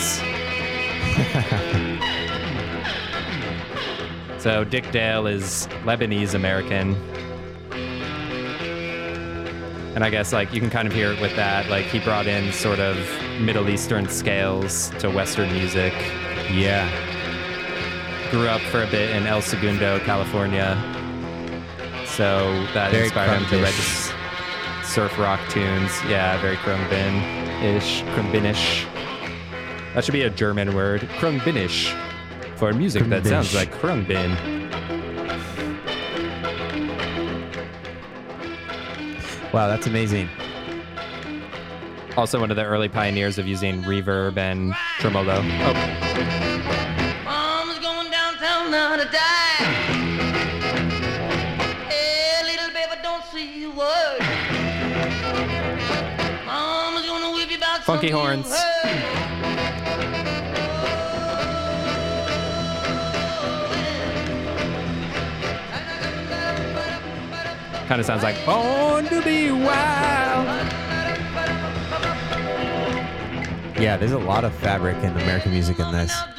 so 4.42 4.64
Dick 4.64 4.90
Dale 4.92 5.28
is 5.28 5.68
Lebanese 5.84 6.34
American. 6.34 6.96
And 9.96 10.06
I 10.06 10.10
guess 10.10 10.32
like 10.32 10.54
you 10.54 10.62
can 10.62 10.70
kind 10.70 10.88
of 10.88 10.94
hear 10.94 11.12
it 11.12 11.20
with 11.20 11.36
that. 11.36 11.70
Like 11.70 11.88
he 11.88 12.00
brought 12.00 12.26
in 12.26 12.54
sort 12.54 12.80
of 12.80 12.96
Middle 13.38 13.70
Eastern 13.70 14.08
scales 14.08 14.90
to 15.00 15.12
Western 15.12 15.52
music. 15.52 15.92
Yeah. 16.50 16.90
Grew 18.32 18.48
up 18.48 18.62
for 18.62 18.82
a 18.82 18.88
bit 18.88 19.14
in 19.14 19.28
El 19.28 19.42
Segundo, 19.42 20.00
California. 20.00 20.82
So 22.06 22.66
that 22.74 22.92
Very 22.92 23.04
inspired 23.04 23.42
him 23.42 23.46
to 23.50 23.62
register 23.62 24.13
surf 24.94 25.18
rock 25.18 25.40
tunes. 25.50 25.92
Yeah, 26.08 26.40
very 26.40 26.56
Khruangbin-ish, 26.58 28.04
Khruangbinish. 28.14 28.86
That 29.96 30.06
should 30.06 30.14
be 30.14 30.22
a 30.22 30.30
German 30.30 30.76
word, 30.76 31.02
Khruangbinish, 31.18 31.92
for 32.58 32.72
music 32.74 33.06
that 33.06 33.26
sounds 33.26 33.56
like 33.56 33.74
Khruangbin. 33.74 34.30
Wow, 39.52 39.68
that's 39.68 39.88
amazing. 39.88 40.30
Also 42.16 42.40
one 42.40 42.52
of 42.52 42.58
the 42.58 42.64
early 42.64 42.88
pioneers 42.88 43.40
of 43.40 43.48
using 43.48 43.82
reverb 43.82 44.38
and 44.38 44.76
tremolo. 45.00 45.40
Oh, 45.42 46.04
Funky 57.86 58.10
horns. 58.10 58.48
kind 67.94 68.00
of 68.00 68.08
sounds 68.08 68.24
like 68.24 68.44
Born 68.46 69.06
to 69.06 69.22
be 69.22 69.52
Wild. 69.52 70.48
Yeah, 73.78 73.98
there's 73.98 74.14
a 74.14 74.18
lot 74.18 74.46
of 74.46 74.56
fabric 74.56 74.98
in 75.04 75.12
American 75.12 75.52
music 75.52 75.78
in 75.78 75.92
this. 75.92 76.33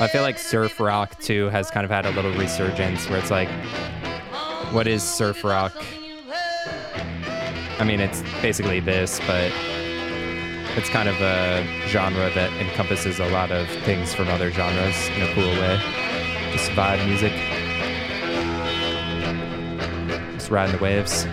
I 0.00 0.06
feel 0.06 0.22
like 0.22 0.38
surf 0.38 0.78
rock 0.78 1.18
too 1.18 1.46
has 1.46 1.72
kind 1.72 1.84
of 1.84 1.90
had 1.90 2.06
a 2.06 2.10
little 2.10 2.32
resurgence 2.34 3.08
where 3.08 3.18
it's 3.18 3.32
like, 3.32 3.48
what 4.72 4.86
is 4.86 5.02
surf 5.02 5.42
rock? 5.42 5.72
I 7.80 7.84
mean, 7.84 7.98
it's 7.98 8.22
basically 8.40 8.78
this, 8.78 9.18
but 9.26 9.52
it's 10.76 10.88
kind 10.88 11.08
of 11.08 11.20
a 11.20 11.66
genre 11.88 12.30
that 12.30 12.52
encompasses 12.60 13.18
a 13.18 13.28
lot 13.30 13.50
of 13.50 13.68
things 13.84 14.14
from 14.14 14.28
other 14.28 14.52
genres 14.52 15.08
in 15.08 15.22
a 15.22 15.34
cool 15.34 15.50
way. 15.50 15.80
Just 16.52 16.70
vibe 16.70 17.04
music. 17.04 17.32
Just 20.34 20.48
riding 20.48 20.76
the 20.76 20.82
waves. 20.82 21.26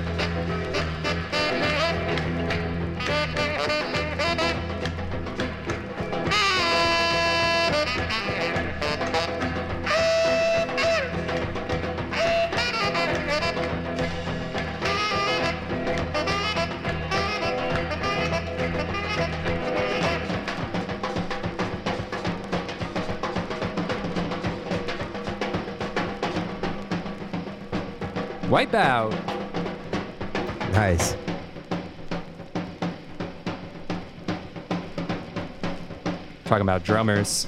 Talking 36.55 36.67
about 36.69 36.83
drummers, 36.85 37.47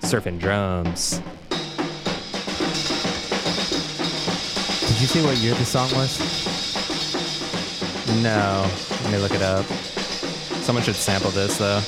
surfing 0.00 0.40
drums. 0.40 1.20
Did 4.88 5.00
you 5.02 5.06
say 5.06 5.22
what 5.22 5.36
year 5.36 5.52
the 5.52 5.66
song 5.66 5.90
was? 5.92 6.18
No, 8.22 8.66
let 9.02 9.12
me 9.12 9.18
look 9.18 9.32
it 9.34 9.42
up. 9.42 9.66
Someone 10.64 10.82
should 10.82 10.94
sample 10.94 11.28
this 11.30 11.58
though. 11.58 11.82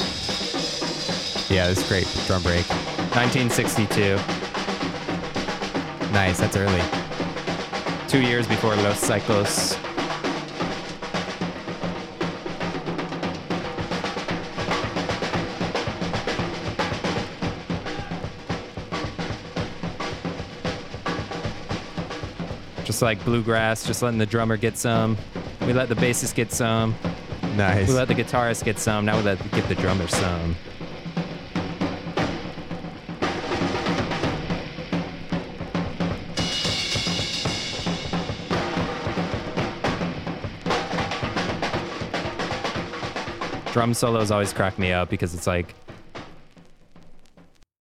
Yeah, 1.48 1.66
this 1.68 1.78
is 1.78 1.88
great. 1.88 2.06
Drum 2.26 2.42
break. 2.42 2.68
1962, 3.16 4.16
Nice. 6.12 6.40
That's 6.40 6.58
early. 6.58 6.82
two 8.06 8.20
years 8.20 8.46
before 8.46 8.76
Los 8.76 9.00
Saicos. 9.00 9.82
Like 23.04 23.22
bluegrass, 23.24 23.86
just 23.86 24.02
letting 24.02 24.18
the 24.18 24.26
drummer 24.26 24.56
get 24.56 24.78
some. 24.78 25.16
We 25.60 25.74
let 25.74 25.88
the 25.88 25.94
bassist 25.94 26.34
get 26.34 26.50
some. 26.50 26.94
Nice. 27.54 27.86
We 27.86 27.94
let 27.94 28.08
the 28.08 28.14
guitarist 28.14 28.64
get 28.64 28.78
some. 28.78 29.04
Now 29.04 29.18
we 29.18 29.22
let 29.22 29.38
give 29.52 29.68
the 29.68 29.74
drummer 29.74 30.08
some. 30.08 30.56
Drum 43.72 43.92
solos 43.92 44.30
always 44.30 44.52
crack 44.52 44.78
me 44.78 44.92
up 44.92 45.10
because 45.10 45.34
it's 45.34 45.46
like 45.46 45.74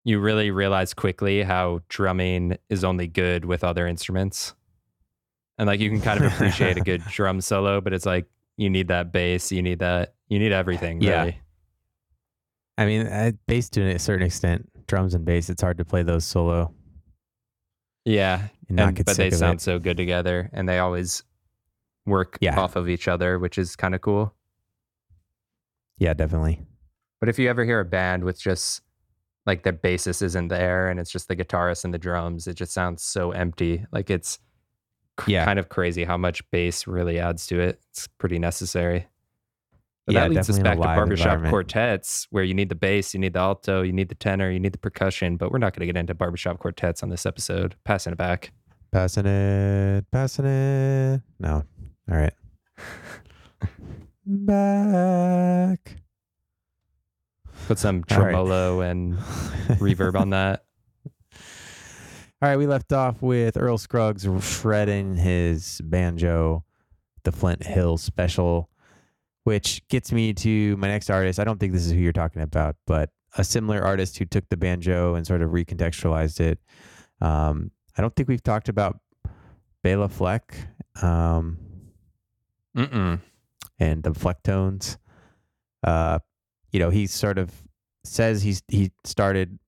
you 0.03 0.19
really 0.19 0.51
realize 0.51 0.93
quickly 0.93 1.43
how 1.43 1.81
drumming 1.87 2.57
is 2.69 2.83
only 2.83 3.07
good 3.07 3.45
with 3.45 3.63
other 3.63 3.87
instruments. 3.87 4.53
And 5.57 5.67
like 5.67 5.79
you 5.79 5.89
can 5.89 6.01
kind 6.01 6.23
of 6.23 6.31
appreciate 6.33 6.77
a 6.77 6.81
good 6.81 7.03
drum 7.05 7.41
solo, 7.41 7.79
but 7.81 7.93
it's 7.93 8.05
like 8.05 8.25
you 8.57 8.69
need 8.69 8.87
that 8.89 9.11
bass, 9.11 9.51
you 9.51 9.61
need 9.61 9.79
that, 9.79 10.15
you 10.27 10.39
need 10.39 10.51
everything. 10.51 11.01
Yeah. 11.01 11.21
Really. 11.21 11.39
I 12.77 12.85
mean, 12.85 13.05
uh, 13.07 13.31
bass 13.47 13.69
to 13.71 13.81
a 13.83 13.99
certain 13.99 14.25
extent, 14.25 14.67
drums 14.87 15.13
and 15.13 15.25
bass, 15.25 15.49
it's 15.49 15.61
hard 15.61 15.77
to 15.77 15.85
play 15.85 16.01
those 16.03 16.25
solo 16.25 16.73
Yeah. 18.05 18.47
and 18.69 18.79
And- 18.79 19.05
but 19.05 19.15
they 19.15 19.29
sound 19.31 19.59
it. 19.59 19.61
so 19.61 19.77
good 19.79 19.97
together 19.97 20.49
and 20.53 20.67
they 20.67 20.79
always 20.79 21.23
work 22.05 22.37
Yeah. 22.41 22.59
off 22.59 22.75
of 22.75 22.89
each 22.89 23.07
other, 23.07 23.37
which 23.39 23.57
is 23.57 23.75
kind 23.75 23.93
of 23.95 24.01
cool. 24.01 24.35
Yeah, 25.99 26.13
definitely. 26.13 26.61
But 27.19 27.29
if 27.29 27.39
you 27.39 27.49
ever 27.49 27.63
hear 27.63 27.79
a 27.79 27.85
band 27.85 28.23
with 28.23 28.39
just 28.41 28.81
like 29.45 29.63
their 29.63 29.73
bassist 29.73 30.21
isn't 30.21 30.47
there 30.47 30.89
and 30.89 30.99
it's 30.99 31.11
just 31.11 31.27
the 31.27 31.35
guitarist 31.35 31.85
and 31.85 31.93
the 31.93 31.97
drums, 31.99 32.47
it 32.47 32.55
just 32.55 32.73
sounds 32.73 33.03
so 33.03 33.31
empty. 33.31 33.85
Like 33.91 34.09
it's 34.09 34.39
Yeah. 35.27 35.45
kind 35.45 35.59
of 35.59 35.69
crazy 35.69 36.03
how 36.03 36.17
much 36.17 36.49
bass 36.51 36.87
really 36.87 37.19
adds 37.19 37.45
to 37.47 37.59
it. 37.59 37.79
It's 37.91 38.07
pretty 38.07 38.39
necessary. 38.39 39.07
But 40.05 40.15
Yeah, 40.15 40.21
that 40.21 40.29
leads 40.31 40.49
us 40.49 40.57
definitely 40.57 40.71
in 40.71 40.77
a 40.77 40.81
back 40.81 40.95
to 40.95 40.99
barbershop 40.99 41.49
quartets 41.49 42.27
where 42.29 42.43
you 42.43 42.53
need 42.53 42.69
the 42.69 42.75
bass, 42.75 43.13
you 43.13 43.19
need 43.19 43.33
the 43.33 43.39
alto, 43.39 43.83
you 43.83 43.93
need 43.93 44.09
the 44.09 44.15
tenor, 44.15 44.51
you 44.51 44.59
need 44.59 44.73
the 44.73 44.77
percussion. 44.79 45.37
But 45.37 45.51
we're 45.51 45.59
not 45.59 45.73
going 45.73 45.81
to 45.81 45.85
get 45.93 45.97
into 45.97 46.13
barbershop 46.13 46.59
quartets 46.59 47.03
on 47.03 47.09
this 47.09 47.25
episode. 47.25 47.75
Passing 47.85 48.11
it 48.13 48.17
back. 48.17 48.51
Passing 48.91 49.25
it, 49.25 50.05
passing 50.11 50.45
it. 50.45 51.21
No. 51.39 51.63
All 52.11 52.17
right. 52.17 52.33
Back. 54.25 55.97
Put 57.67 57.77
some 57.79 58.03
All 58.11 58.17
right. 58.17 58.31
tremolo 58.31 58.81
and 58.81 59.17
reverb 59.79 60.19
on 60.19 60.31
that. 60.31 60.65
All 62.43 62.49
right, 62.49 62.57
we 62.57 62.67
left 62.67 62.91
off 62.91 63.21
with 63.21 63.55
Earl 63.55 63.77
Scruggs 63.77 64.27
shredding 64.41 65.15
his 65.15 65.79
banjo, 65.81 66.65
the 67.23 67.31
Flint 67.31 67.63
Hill 67.65 67.95
Special, 67.97 68.69
which 69.45 69.81
gets 69.87 70.11
me 70.11 70.33
to 70.33 70.75
my 70.75 70.89
next 70.89 71.09
artist. 71.09 71.39
I 71.39 71.45
don't 71.45 71.57
think 71.57 71.71
this 71.71 71.85
is 71.85 71.93
who 71.93 71.99
you're 71.99 72.11
talking 72.11 72.41
about, 72.41 72.75
but 72.85 73.11
a 73.37 73.45
similar 73.45 73.81
artist 73.81 74.17
who 74.17 74.25
took 74.25 74.43
the 74.49 74.57
banjo 74.57 75.15
and 75.15 75.25
sort 75.25 75.41
of 75.41 75.51
recontextualized 75.51 76.41
it. 76.41 76.59
Um, 77.21 77.71
I 77.97 78.01
don't 78.01 78.13
think 78.13 78.27
we've 78.27 78.43
talked 78.43 78.67
about 78.67 78.99
Bela 79.81 80.09
Fleck 80.09 80.53
um, 81.01 81.57
and 83.79 84.03
the 84.03 84.11
Flecktones. 84.11 84.97
Uh, 85.81 86.19
you 86.73 86.81
know, 86.81 86.89
he 86.89 87.07
sort 87.07 87.37
of 87.37 87.53
says 88.03 88.43
he's 88.43 88.63
he 88.67 88.91
started 89.05 89.59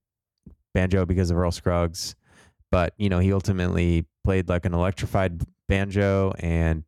banjo 0.73 1.05
because 1.05 1.31
of 1.31 1.37
Earl 1.37 1.51
Scruggs, 1.51 2.17
but 2.71 2.93
you 2.97 3.09
know, 3.09 3.19
he 3.19 3.33
ultimately 3.33 4.05
played 4.23 4.49
like 4.49 4.65
an 4.65 4.73
electrified 4.73 5.41
banjo 5.67 6.33
and 6.39 6.83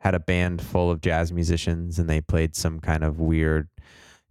had 0.00 0.14
a 0.14 0.20
band 0.20 0.62
full 0.62 0.90
of 0.90 1.00
jazz 1.00 1.32
musicians, 1.32 1.98
and 1.98 2.08
they 2.08 2.20
played 2.20 2.56
some 2.56 2.80
kind 2.80 3.04
of 3.04 3.20
weird 3.20 3.68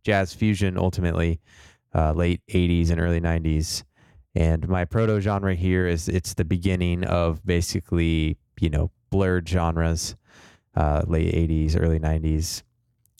jazz 0.03 0.33
fusion. 0.33 0.77
Ultimately, 0.77 1.39
uh, 1.93 2.13
late 2.13 2.41
'80s 2.49 2.89
and 2.89 2.99
early 2.99 3.21
'90s. 3.21 3.83
And 4.35 4.67
my 4.69 4.85
proto 4.85 5.19
genre 5.19 5.55
here 5.55 5.87
is 5.87 6.07
it's 6.07 6.35
the 6.35 6.45
beginning 6.45 7.03
of 7.03 7.45
basically 7.45 8.37
you 8.59 8.69
know 8.69 8.91
blurred 9.09 9.47
genres, 9.47 10.15
uh, 10.75 11.03
late 11.07 11.33
'80s, 11.33 11.79
early 11.79 11.99
'90s 11.99 12.63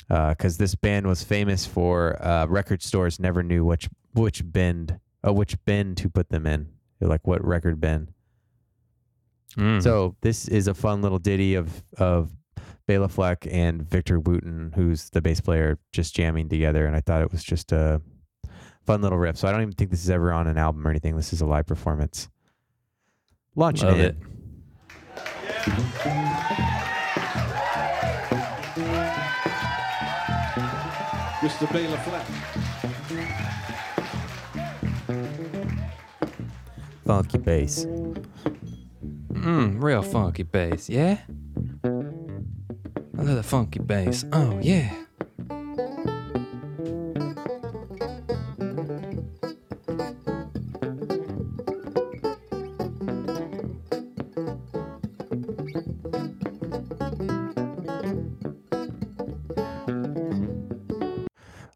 because 0.10 0.58
this 0.58 0.74
band 0.74 1.06
was 1.06 1.24
famous 1.24 1.66
for 1.68 2.22
uh, 2.26 2.48
record 2.48 2.82
stores 2.82 3.20
never 3.20 3.44
knew 3.44 3.64
which 3.64 3.88
which 4.14 4.42
bend 4.44 5.00
uh, 5.26 5.32
which 5.32 5.64
bin 5.66 5.96
to 5.96 6.10
put 6.10 6.30
them 6.30 6.46
in, 6.46 6.68
They're 7.00 7.10
like 7.10 7.26
what 7.26 7.46
record 7.46 7.80
Ben? 7.80 8.10
Mm. 9.58 9.82
So 9.82 10.16
this 10.22 10.48
is 10.48 10.68
a 10.68 10.74
fun 10.74 11.02
little 11.02 11.20
ditty 11.20 11.56
of 11.56 11.84
of 11.98 12.32
Bela 12.88 13.08
Fleck 13.08 13.48
and 13.50 13.82
Victor 13.82 14.20
Wooten, 14.20 14.74
who's 14.76 15.10
the 15.12 15.22
bass 15.22 15.42
player, 15.42 15.78
just 15.92 16.16
jamming 16.16 16.50
together, 16.50 16.86
and 16.86 16.96
I 16.96 17.02
thought 17.02 17.22
it 17.22 17.32
was 17.32 17.44
just 17.44 17.72
a 17.72 18.02
fun 18.86 19.02
little 19.02 19.18
riff. 19.18 19.38
So 19.38 19.48
I 19.48 19.52
don't 19.52 19.62
even 19.62 19.74
think 19.74 19.92
this 19.92 20.04
is 20.04 20.10
ever 20.10 20.32
on 20.34 20.48
an 20.48 20.58
album 20.58 20.86
or 20.86 20.90
anything. 20.90 21.16
This 21.16 21.32
is 21.32 21.42
a 21.42 21.46
live 21.46 21.68
performance. 21.68 22.30
Launching 23.56 23.88
Love 23.88 24.00
it. 24.00 24.16
it. 24.16 24.24
Mr. 31.42 31.72
Bela 31.72 31.98
Fleck. 32.00 32.26
Funky 37.10 37.40
bass. 37.40 37.88
Mmm, 39.34 39.82
real 39.82 40.04
funky 40.04 40.44
bass, 40.44 40.88
yeah? 40.92 41.18
I 41.84 41.88
love 43.24 43.36
the 43.36 43.42
funky 43.42 43.80
bass. 43.80 44.26
Oh, 44.32 44.60
yeah. 44.62 44.94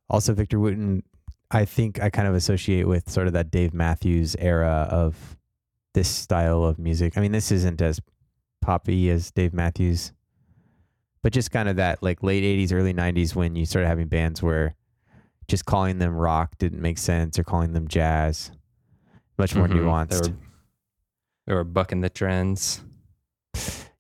Also, 0.07 0.36
Victor 0.36 0.59
Wooten, 0.59 1.03
I 1.54 1.66
think 1.66 2.01
I 2.01 2.10
kind 2.10 2.28
of 2.28 2.34
associate 2.36 2.88
with 2.88 3.10
sort 3.10 3.28
of 3.28 3.34
that 3.34 3.51
Dave 3.51 3.74
Matthews 3.74 4.36
era 4.39 4.88
of 4.89 5.38
this 5.93 6.08
style 6.10 6.64
of 6.64 6.80
music. 6.80 7.18
I 7.18 7.22
mean, 7.22 7.32
this 7.32 7.51
isn't 7.51 7.82
as 7.82 7.99
poppy 8.62 9.10
as 9.12 9.30
Dave 9.32 9.54
Matthews, 9.54 10.12
but 11.22 11.32
just 11.32 11.51
kind 11.51 11.70
of 11.70 11.76
that 11.76 12.01
like 12.01 12.24
late 12.24 12.43
80s, 12.43 12.74
early 12.74 12.93
90s 12.93 13.36
when 13.36 13.56
you 13.56 13.66
started 13.66 13.88
having 13.88 14.08
bands 14.08 14.41
where 14.41 14.76
just 15.47 15.66
calling 15.66 15.99
them 15.99 16.16
rock 16.16 16.58
didn't 16.58 16.82
make 16.82 16.97
sense 16.97 17.38
or 17.38 17.43
calling 17.43 17.74
them 17.74 17.88
jazz. 17.88 18.51
Much 19.38 19.56
more 19.56 19.68
Mhm. 19.68 19.74
nuanced. 19.84 20.24
They 20.24 20.30
were, 20.32 20.38
they 21.47 21.54
were 21.54 21.64
bucking 21.64 22.01
the 22.01 22.10
trends. 22.10 22.82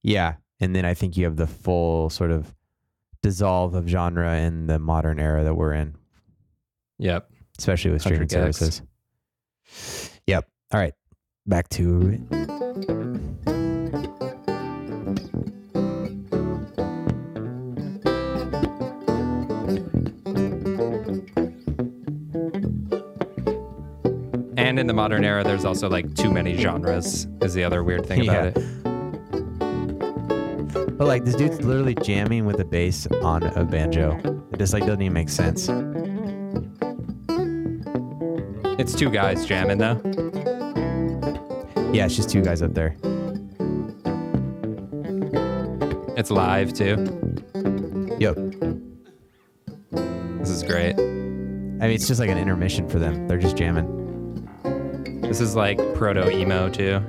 Yeah. 0.01 0.35
And 0.59 0.75
then 0.75 0.85
I 0.85 0.93
think 0.93 1.17
you 1.17 1.25
have 1.25 1.35
the 1.35 1.47
full 1.47 2.09
sort 2.09 2.31
of 2.31 2.55
dissolve 3.21 3.75
of 3.75 3.87
genre 3.87 4.37
in 4.37 4.67
the 4.67 4.79
modern 4.79 5.19
era 5.19 5.43
that 5.43 5.55
we're 5.55 5.73
in. 5.73 5.95
Yep. 6.99 7.29
Especially 7.57 7.91
with 7.91 8.01
streaming 8.01 8.29
services. 8.29 8.81
Yep. 10.27 10.47
All 10.71 10.79
right. 10.79 10.93
Back 11.45 11.69
to 11.69 12.19
it. 12.29 13.33
And 24.55 24.79
in 24.79 24.87
the 24.87 24.93
modern 24.93 25.25
era, 25.25 25.43
there's 25.43 25.65
also 25.65 25.89
like 25.89 26.13
too 26.15 26.31
many 26.31 26.55
genres, 26.57 27.27
is 27.41 27.53
the 27.53 27.63
other 27.63 27.83
weird 27.83 28.05
thing 28.05 28.21
about 28.21 28.55
Yeah. 28.55 28.61
it. 28.61 28.63
But 30.97 31.07
like 31.07 31.25
this 31.25 31.35
dude's 31.35 31.61
literally 31.61 31.95
jamming 31.95 32.45
with 32.45 32.59
a 32.59 32.65
bass 32.65 33.07
on 33.21 33.43
a 33.43 33.65
banjo. 33.65 34.19
It 34.53 34.59
just 34.59 34.73
like 34.73 34.85
doesn't 34.85 35.01
even 35.01 35.13
make 35.13 35.29
sense. 35.29 35.67
It's 38.79 38.95
two 38.95 39.09
guys 39.09 39.45
jamming 39.45 39.77
though. 39.77 40.01
Yeah, 41.93 42.05
it's 42.05 42.15
just 42.15 42.29
two 42.29 42.41
guys 42.41 42.61
up 42.61 42.73
there. 42.73 42.95
It's 46.17 46.31
live 46.31 46.73
too. 46.73 46.97
Yep. 48.19 48.35
This 50.39 50.49
is 50.49 50.63
great. 50.63 50.93
I 50.93 51.87
mean, 51.87 51.91
it's 51.91 52.07
just 52.07 52.19
like 52.19 52.29
an 52.29 52.37
intermission 52.37 52.89
for 52.89 52.97
them. 52.97 53.27
They're 53.27 53.37
just 53.37 53.57
jamming. 53.57 54.01
This 55.21 55.39
is 55.39 55.55
like 55.55 55.77
proto 55.93 56.29
emo 56.29 56.69
too. 56.69 57.01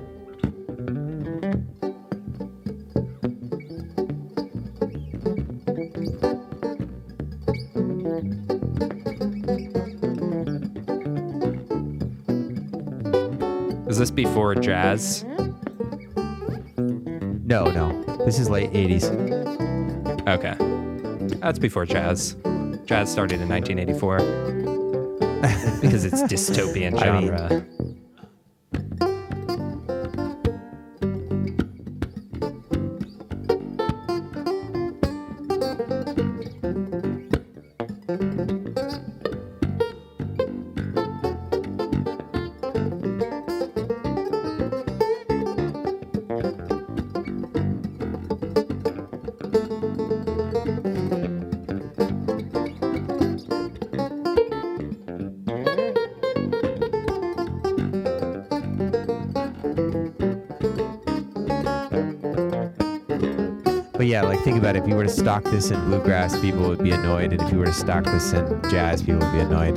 Is 13.94 13.98
this 13.98 14.10
before 14.10 14.56
jazz? 14.56 15.22
No, 17.46 17.66
no. 17.70 18.02
This 18.24 18.40
is 18.40 18.50
late 18.50 18.72
80s. 18.72 19.04
Okay. 20.26 20.56
That's 21.38 21.60
before 21.60 21.86
jazz. 21.86 22.34
Jazz 22.86 23.12
started 23.12 23.40
in 23.40 23.48
1984 23.48 24.18
because 25.80 26.04
it's 26.04 26.22
dystopian 26.32 27.00
I 27.00 27.20
mean- 27.20 27.28
genre. 27.28 27.64
If 64.84 64.90
you 64.90 64.96
were 64.96 65.04
to 65.04 65.08
stock 65.08 65.44
this 65.44 65.70
in 65.70 65.82
bluegrass, 65.86 66.38
people 66.40 66.68
would 66.68 66.82
be 66.82 66.90
annoyed, 66.90 67.32
and 67.32 67.40
if 67.40 67.50
you 67.50 67.56
were 67.56 67.64
to 67.64 67.72
stock 67.72 68.04
this 68.04 68.34
in 68.34 68.60
jazz, 68.70 69.00
people 69.02 69.20
would 69.20 69.32
be 69.32 69.38
annoyed. 69.38 69.76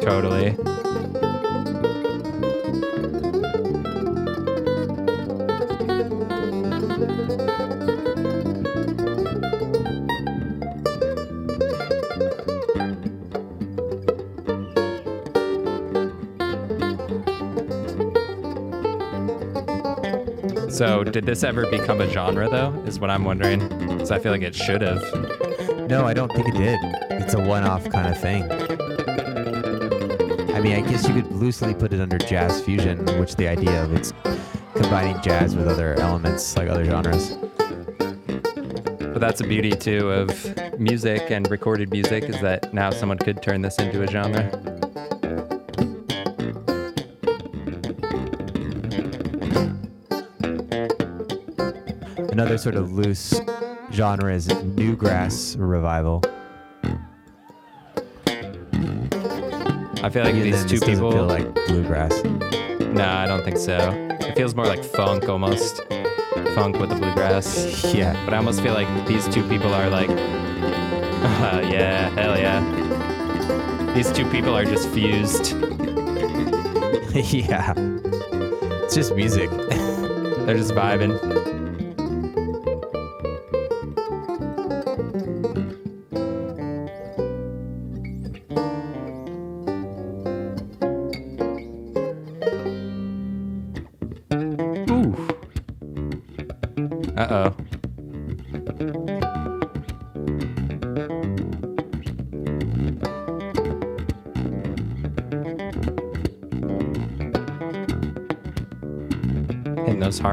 Totally. 0.00 0.56
So, 20.82 21.04
did 21.04 21.26
this 21.26 21.44
ever 21.44 21.64
become 21.70 22.00
a 22.00 22.10
genre, 22.10 22.48
though? 22.48 22.72
Is 22.88 22.98
what 22.98 23.08
I'm 23.08 23.24
wondering. 23.24 23.60
Because 23.86 24.10
I 24.10 24.18
feel 24.18 24.32
like 24.32 24.42
it 24.42 24.52
should 24.52 24.82
have. 24.82 25.00
No, 25.88 26.04
I 26.04 26.12
don't 26.12 26.32
think 26.32 26.48
it 26.48 26.56
did. 26.56 26.76
It's 27.22 27.34
a 27.34 27.40
one-off 27.40 27.88
kind 27.88 28.08
of 28.08 28.20
thing. 28.20 28.50
I 30.50 30.60
mean, 30.60 30.74
I 30.74 30.80
guess 30.80 31.06
you 31.06 31.14
could 31.14 31.30
loosely 31.30 31.72
put 31.72 31.92
it 31.92 32.00
under 32.00 32.18
jazz 32.18 32.60
fusion, 32.62 32.98
which 33.20 33.36
the 33.36 33.46
idea 33.46 33.80
of 33.84 33.92
it's 33.92 34.12
combining 34.74 35.22
jazz 35.22 35.54
with 35.54 35.68
other 35.68 35.94
elements 36.00 36.56
like 36.56 36.68
other 36.68 36.84
genres. 36.84 37.36
But 38.98 39.20
that's 39.20 39.40
the 39.40 39.46
beauty 39.46 39.70
too 39.70 40.10
of 40.10 40.80
music 40.80 41.30
and 41.30 41.48
recorded 41.48 41.92
music 41.92 42.24
is 42.24 42.40
that 42.40 42.74
now 42.74 42.90
someone 42.90 43.18
could 43.18 43.40
turn 43.40 43.62
this 43.62 43.78
into 43.78 44.02
a 44.02 44.08
genre. 44.08 44.50
Another 52.42 52.58
sort 52.58 52.74
of 52.74 52.92
loose 52.98 53.40
genre 53.92 54.34
is 54.34 54.48
newgrass 54.48 55.54
revival. 55.56 56.24
I 60.02 60.10
feel 60.10 60.24
like 60.24 60.34
these 60.34 60.56
then 60.56 60.68
two 60.68 60.80
this 60.80 60.80
doesn't 60.80 60.94
people. 60.96 61.12
feel 61.12 61.26
like 61.26 61.54
bluegrass. 61.68 62.24
nah, 62.80 63.20
I 63.20 63.26
don't 63.28 63.44
think 63.44 63.58
so. 63.58 63.78
It 64.22 64.34
feels 64.34 64.56
more 64.56 64.66
like 64.66 64.82
funk 64.82 65.28
almost. 65.28 65.82
Funk 66.56 66.78
with 66.78 66.90
the 66.90 66.96
bluegrass. 66.96 67.94
Yeah. 67.94 68.20
But 68.24 68.34
I 68.34 68.38
almost 68.38 68.60
feel 68.60 68.74
like 68.74 68.88
these 69.06 69.28
two 69.28 69.48
people 69.48 69.72
are 69.72 69.88
like, 69.88 70.10
uh, 70.10 71.62
yeah, 71.72 72.08
hell 72.10 72.36
yeah. 72.36 73.94
These 73.94 74.10
two 74.10 74.28
people 74.30 74.52
are 74.56 74.64
just 74.64 74.88
fused. 74.88 75.52
yeah. 77.14 77.72
It's 78.82 78.96
just 78.96 79.14
music. 79.14 79.48
They're 79.50 80.56
just 80.56 80.72
vibing. 80.72 81.41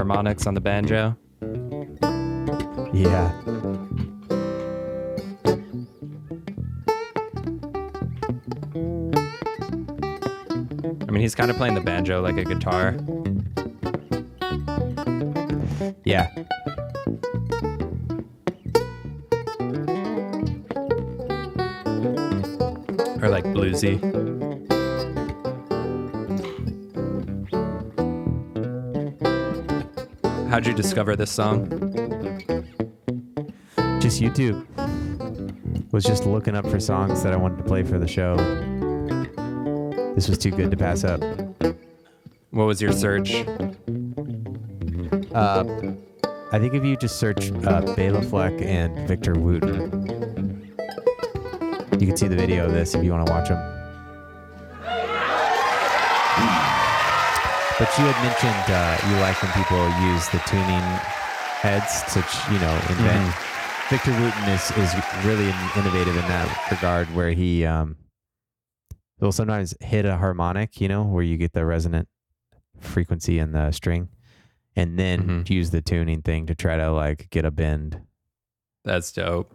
Harmonics 0.09 0.47
on 0.47 0.55
the 0.55 0.61
banjo. 0.61 1.15
yeah. 2.91 3.31
I 11.07 11.11
mean, 11.11 11.21
he's 11.21 11.35
kind 11.35 11.51
of 11.51 11.57
playing 11.57 11.75
the 11.75 11.81
banjo 11.81 12.21
like 12.21 12.37
a 12.37 12.43
guitar. 12.43 12.95
Yeah. 16.05 16.31
or 23.21 23.29
like 23.29 23.43
bluesy. 23.45 24.28
Discover 30.89 31.15
this 31.15 31.29
song? 31.29 31.69
Just 34.01 34.19
YouTube. 34.19 34.65
Was 35.91 36.03
just 36.03 36.25
looking 36.25 36.55
up 36.55 36.65
for 36.67 36.79
songs 36.79 37.21
that 37.21 37.31
I 37.31 37.35
wanted 37.35 37.59
to 37.59 37.63
play 37.63 37.83
for 37.83 37.99
the 37.99 38.07
show. 38.07 38.35
This 40.15 40.27
was 40.27 40.39
too 40.39 40.49
good 40.49 40.71
to 40.71 40.77
pass 40.77 41.03
up. 41.03 41.21
What 42.49 42.65
was 42.65 42.81
your 42.81 42.91
search? 42.91 43.35
Uh, 45.31 45.63
I 46.51 46.57
think 46.57 46.73
if 46.73 46.83
you 46.83 46.97
just 46.97 47.19
search 47.19 47.51
uh, 47.51 47.81
Bela 47.95 48.23
Fleck 48.23 48.59
and 48.59 49.07
Victor 49.07 49.35
Wooten, 49.35 50.73
you 51.99 52.07
can 52.07 52.17
see 52.17 52.27
the 52.27 52.35
video 52.35 52.65
of 52.65 52.73
this 52.73 52.95
if 52.95 53.03
you 53.03 53.11
want 53.11 53.27
to 53.27 53.31
watch 53.31 53.49
them. 53.49 53.78
You 57.99 58.05
had 58.05 58.23
mentioned 58.23 58.73
uh, 58.73 58.97
you 59.09 59.15
like 59.21 59.41
when 59.43 59.51
people 59.51 59.83
use 60.07 60.27
the 60.29 60.39
tuning 60.47 60.85
heads 61.59 62.01
to, 62.13 62.23
you 62.53 62.59
know, 62.59 62.73
invent. 62.89 63.35
Victor 63.89 64.11
Wooten 64.11 64.43
is, 64.49 64.71
is 64.77 64.93
really 65.25 65.49
innovative 65.75 66.15
in 66.15 66.21
that 66.29 66.67
regard, 66.71 67.13
where 67.15 67.31
he 67.31 67.65
um, 67.65 67.97
will 69.19 69.31
sometimes 69.31 69.73
hit 69.81 70.05
a 70.05 70.15
harmonic, 70.17 70.79
you 70.79 70.87
know, 70.87 71.03
where 71.03 71.23
you 71.23 71.35
get 71.37 71.53
the 71.53 71.65
resonant 71.65 72.07
frequency 72.79 73.39
in 73.39 73.51
the 73.51 73.71
string, 73.71 74.07
and 74.75 74.97
then 74.97 75.43
Mhm. 75.43 75.49
use 75.49 75.71
the 75.71 75.81
tuning 75.81 76.21
thing 76.21 76.45
to 76.45 76.55
try 76.55 76.77
to 76.77 76.91
like 76.91 77.29
get 77.31 77.43
a 77.45 77.51
bend. 77.51 77.99
That's 78.85 79.11
dope. 79.11 79.53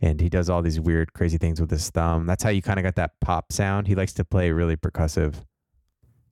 And 0.00 0.20
he 0.20 0.28
does 0.30 0.48
all 0.50 0.62
these 0.62 0.80
weird, 0.80 1.12
crazy 1.12 1.36
things 1.38 1.60
with 1.60 1.70
his 1.70 1.88
thumb. 1.90 2.26
That's 2.26 2.42
how 2.42 2.48
you 2.50 2.62
kind 2.62 2.78
of 2.80 2.82
got 2.84 2.96
that 2.96 3.20
pop 3.20 3.52
sound. 3.52 3.86
He 3.86 3.94
likes 3.94 4.14
to 4.14 4.24
play 4.24 4.50
really 4.50 4.76
percussive. 4.76 5.34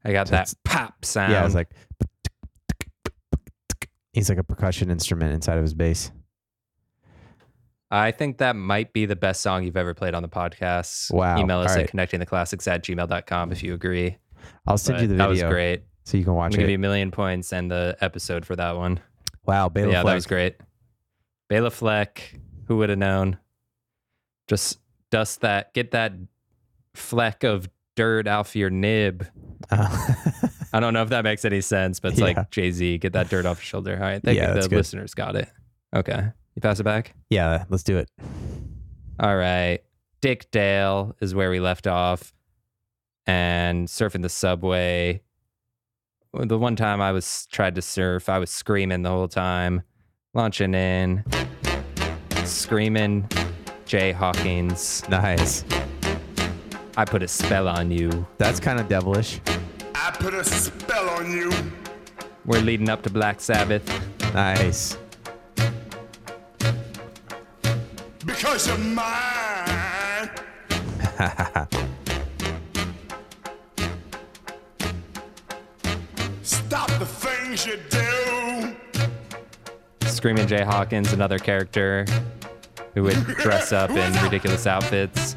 I 0.09 0.13
got 0.13 0.29
that 0.29 0.53
pop 0.65 1.05
sound. 1.05 1.33
Yeah, 1.33 1.45
it's 1.45 1.55
like 1.55 1.69
he's 4.13 4.29
like 4.29 4.39
a 4.39 4.45
percussion 4.45 4.91
instrument 4.91 5.33
inside 5.35 5.59
of 5.59 5.63
his 5.63 5.75
bass. 5.75 6.11
I 7.91 8.11
think 8.11 8.39
that 8.39 8.55
might 8.55 8.93
be 8.93 9.07
the 9.07 9.17
best 9.17 9.41
song 9.41 9.65
you've 9.65 9.77
ever 9.77 9.95
played 9.95 10.15
on 10.15 10.23
the 10.23 10.29
podcast. 10.29 11.11
Wow. 11.13 11.39
Email 11.39 11.61
us 11.61 11.73
All 11.75 11.81
at 11.81 11.95
right. 11.95 12.09
connectingtheclassics 12.11 12.67
at 12.71 12.85
gmail.com 12.85 13.53
if 13.53 13.63
you 13.63 13.73
agree. 13.75 14.19
I'll 14.67 14.77
send 14.79 14.97
But 14.97 15.03
you 15.03 15.09
the 15.09 15.15
video. 15.15 15.25
that 15.27 15.31
was 15.31 15.43
great. 15.43 15.83
so 16.05 16.19
you 16.19 16.25
can 16.25 16.35
watch 16.35 16.53
to 16.53 16.59
give 16.59 16.69
it. 16.69 16.73
you 16.73 16.77
a 16.77 16.81
million 16.81 17.11
points 17.11 17.53
and 17.53 17.71
the 17.71 17.97
episode 18.01 18.45
for 18.45 18.57
that 18.57 18.77
one. 18.77 19.01
wow, 19.47 19.69
Bela 19.71 19.93
yeah, 19.93 20.03
Fleck. 20.03 20.11
that 20.13 20.15
was 20.17 20.27
great. 20.27 20.57
Bela 21.49 21.71
Fleck, 21.71 22.39
who 22.67 22.77
would 22.79 22.91
have 22.91 22.99
known? 22.99 23.39
Just 24.49 24.81
dust 25.11 25.41
that, 25.41 25.73
get 25.73 25.93
that 25.93 26.13
fleck 26.95 27.43
of 27.43 27.71
dirt 27.97 28.29
off 28.29 28.55
your 28.55 28.69
nib. 28.71 29.27
Uh, 29.71 30.15
I 30.73 30.81
don't 30.81 30.93
know 30.95 31.03
if 31.03 31.09
that 31.11 31.25
makes 31.25 31.45
any 31.45 31.61
sense, 31.61 32.01
but 32.01 32.13
it's 32.13 32.21
Yeah. 32.21 32.27
like 32.27 32.51
Jay 32.51 32.71
Z, 32.71 32.99
get 32.99 33.13
that 33.15 33.29
dirt 33.29 33.47
off 33.47 33.59
your 33.59 33.65
shoulder. 33.65 33.95
All 33.95 34.01
right. 34.01 34.23
thank 34.23 34.37
Yeah, 34.37 34.53
the 34.55 34.61
good. 34.69 34.73
listeners 34.73 35.15
got 35.15 35.35
it. 35.37 35.49
Okay. 35.95 36.29
You 36.55 36.61
pass 36.63 36.81
it 36.81 36.85
back? 36.85 37.15
yeah, 37.31 37.65
let's 37.69 37.83
do 37.83 37.97
it. 37.99 38.11
All 39.21 39.37
right. 39.37 39.81
Dick 40.21 40.51
Dale 40.51 41.15
is 41.21 41.35
where 41.35 41.51
we 41.51 41.61
left 41.61 41.87
off. 41.87 42.33
And 43.27 43.89
surfing 43.89 44.23
the 44.23 44.29
subway. 44.29 45.23
the 46.33 46.59
one 46.59 46.77
time 46.77 47.01
I 47.01 47.13
was 47.13 47.47
tried 47.47 47.75
to 47.75 47.83
surf, 47.83 48.29
I 48.29 48.39
was 48.39 48.51
screaming 48.51 49.03
the 49.03 49.11
whole 49.11 49.29
time, 49.29 49.83
launching 50.35 50.73
in, 50.75 51.25
screaming, 52.45 53.29
Jay 53.87 54.13
Hawkins. 54.13 55.03
Nice. 55.09 55.65
I 56.99 57.05
put 57.05 57.23
a 57.23 57.29
spell 57.29 57.69
on 57.69 57.93
you. 57.93 58.27
That's 58.39 58.59
kind 58.59 58.81
of 58.81 58.89
devilish. 58.89 59.41
I 59.95 60.11
put 60.11 60.35
a 60.35 60.43
spell 60.43 61.09
on 61.11 61.31
you. 61.31 61.53
We're 62.45 62.61
leading 62.61 62.89
up 62.89 63.05
to 63.05 63.11
Black 63.11 63.41
Sabbath. 63.41 63.89
Nice. 64.35 64.99
Because 68.27 68.67
you're 68.67 68.79
mine. 68.79 70.29
Stop 76.43 76.91
the 76.99 77.07
things 77.07 77.65
you 77.65 77.79
do. 77.91 78.75
Screaming 80.09 80.49
Jay 80.49 80.65
Hawkins, 80.65 81.13
another 81.13 81.39
character 81.39 82.05
who 82.95 83.05
would 83.05 83.25
dress 83.37 83.71
up 83.73 83.91
in 83.91 84.25
ridiculous 84.25 84.67
outfits. 84.67 85.37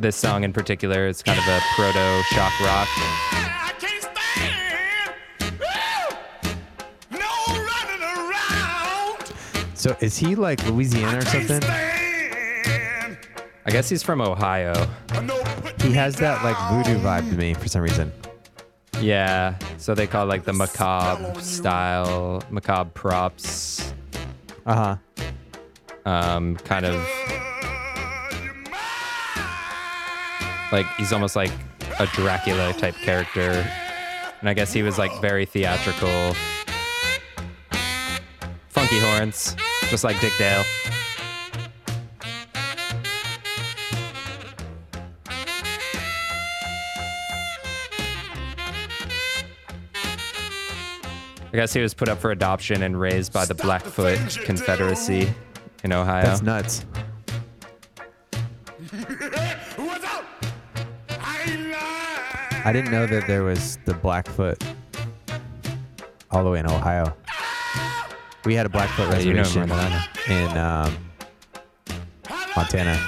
This 0.00 0.16
song 0.16 0.44
in 0.44 0.52
particular 0.54 1.06
is 1.06 1.22
kind 1.22 1.38
of 1.38 1.46
a 1.46 1.60
proto 1.74 2.22
shock 2.30 2.58
rock. 2.60 2.88
I 2.96 3.74
can't 3.78 4.02
stand. 4.02 5.54
Woo! 5.60 7.18
No 7.18 7.28
running 7.66 8.02
around. 8.02 9.32
So 9.74 9.94
is 10.00 10.16
he 10.16 10.34
like 10.34 10.66
Louisiana 10.66 11.18
or 11.18 11.22
something? 11.26 11.62
I 11.62 13.18
guess 13.70 13.90
he's 13.90 14.02
from 14.02 14.22
Ohio. 14.22 14.72
He 15.82 15.92
has 15.92 16.16
that 16.16 16.42
like 16.44 16.56
voodoo 16.72 16.98
vibe 17.00 17.28
to 17.28 17.36
me 17.36 17.52
for 17.52 17.68
some 17.68 17.82
reason. 17.82 18.10
Yeah, 19.02 19.58
so 19.76 19.94
they 19.94 20.06
call 20.06 20.24
it 20.24 20.28
like 20.28 20.44
the 20.44 20.54
macabre 20.54 21.38
style, 21.42 22.42
macabre 22.50 22.90
props, 22.94 23.92
Uh 24.64 24.74
huh. 24.74 24.96
um, 26.10 26.56
kind 26.56 26.86
of 26.86 26.96
like 30.72 30.86
he's 30.96 31.12
almost 31.12 31.36
like 31.36 31.52
a 31.98 32.06
Dracula 32.06 32.72
type 32.74 32.94
character. 32.94 33.66
And 34.40 34.48
I 34.48 34.54
guess 34.54 34.72
he 34.72 34.82
was 34.82 34.98
like 34.98 35.12
very 35.20 35.44
theatrical. 35.44 36.34
Funky 38.68 39.00
horns, 39.00 39.56
just 39.88 40.04
like 40.04 40.20
Dick 40.20 40.32
Dale. 40.38 40.64
I 51.52 51.56
guess 51.56 51.72
he 51.72 51.80
was 51.80 51.94
put 51.94 52.08
up 52.08 52.18
for 52.18 52.30
adoption 52.30 52.84
and 52.84 52.98
raised 52.98 53.32
by 53.32 53.44
the 53.44 53.54
Blackfoot 53.54 54.38
Confederacy 54.44 55.28
in 55.82 55.92
Ohio. 55.92 56.22
That's 56.22 56.42
nuts. 56.42 56.86
I 61.40 61.50
ain't 61.50 61.70
lying. 61.70 62.62
I 62.66 62.72
didn't 62.72 62.90
know 62.90 63.06
that 63.06 63.26
there 63.26 63.42
was 63.42 63.78
the 63.86 63.94
Blackfoot 63.94 64.62
all 66.30 66.44
the 66.44 66.50
way 66.50 66.58
in 66.60 66.66
Ohio. 66.66 67.14
We 68.44 68.54
had 68.54 68.66
a 68.66 68.68
Blackfoot 68.68 69.10
Yeah, 69.12 69.18
you 69.18 69.34
know 69.34 69.40
reservation 69.42 69.68
more 69.68 69.78
than 69.78 70.02
in 70.28 70.58
um, 70.58 70.96
Montana. 72.56 72.98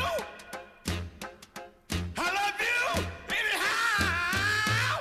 I 2.17 2.23
love 2.23 2.55
you 2.61 3.05
anyhow. 3.31 5.01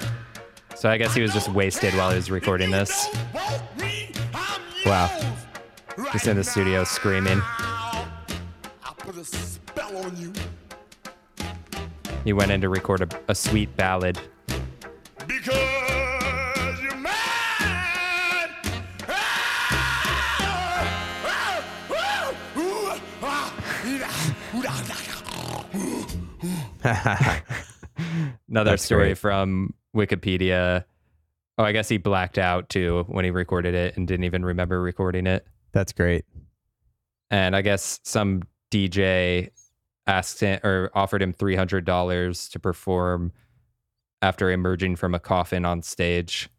So 0.76 0.90
I 0.90 0.98
guess 0.98 1.14
he 1.14 1.22
was 1.22 1.34
just 1.34 1.50
wasted 1.50 1.94
while 1.96 2.10
he 2.10 2.16
was 2.16 2.32
recording 2.32 2.72
this. 2.72 3.08
Want 3.34 3.62
me? 3.80 4.12
I'm 4.34 4.62
Wow. 4.86 5.36
Just 6.14 6.28
in 6.28 6.36
the 6.38 6.44
studio 6.44 6.84
screaming. 6.84 7.42
He 12.24 12.34
went 12.34 12.52
in 12.52 12.62
to 12.62 12.70
record 12.70 13.02
a, 13.02 13.08
a 13.30 13.36
sweet 13.36 13.76
ballad. 13.76 14.20
because 15.28 16.82
you're 16.82 16.96
mine. 16.96 18.50
Ooh! 22.58 22.62
Ooh! 22.62 22.92
Another 28.50 28.72
That's 28.72 28.84
story 28.84 29.08
great. 29.10 29.18
from 29.18 29.74
Wikipedia. 29.96 30.86
Oh, 31.58 31.64
I 31.64 31.72
guess 31.72 31.90
he 31.90 31.98
blacked 31.98 32.38
out 32.38 32.70
too 32.70 33.04
when 33.08 33.26
he 33.26 33.32
recorded 33.32 33.74
it 33.76 33.98
and 33.98 34.08
didn't 34.08 34.26
even 34.26 34.44
remember 34.46 34.82
recording 34.82 35.28
it. 35.28 35.46
That's 35.74 35.94
great. 35.94 36.26
And 37.30 37.56
I 37.56 37.62
guess 37.62 38.00
some 38.04 38.44
DJ 38.72 39.50
asked 40.08 40.40
him 40.40 40.60
or 40.64 40.90
offered 40.94 41.22
him 41.22 41.34
three 41.34 41.56
hundred 41.56 41.86
dollars 41.86 42.50
to 42.50 42.60
perform 42.60 43.32
after 44.22 44.52
emerging 44.52 44.96
from 44.96 45.14
a 45.16 45.20
coffin 45.20 45.66
on 45.66 45.82
stage. 45.82 46.50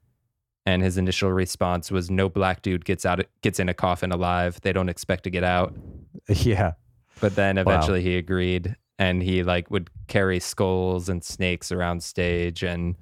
And 0.64 0.80
his 0.82 0.96
initial 0.96 1.32
response 1.32 1.90
was, 1.90 2.10
"No 2.10 2.28
black 2.28 2.62
dude 2.62 2.84
gets 2.84 3.04
out 3.04 3.24
gets 3.42 3.58
in 3.58 3.68
a 3.68 3.74
coffin 3.74 4.12
alive. 4.12 4.60
They 4.62 4.72
don't 4.72 4.88
expect 4.88 5.24
to 5.24 5.30
get 5.30 5.44
out." 5.44 5.74
Yeah. 6.28 6.72
But 7.20 7.34
then 7.34 7.58
eventually 7.58 8.00
he 8.02 8.16
agreed 8.16 8.76
and 8.98 9.22
he 9.22 9.42
like 9.42 9.70
would 9.70 9.90
carry 10.06 10.38
skulls 10.38 11.08
and 11.08 11.22
snakes 11.24 11.72
around 11.72 12.02
stage 12.02 12.62
and 12.62 12.94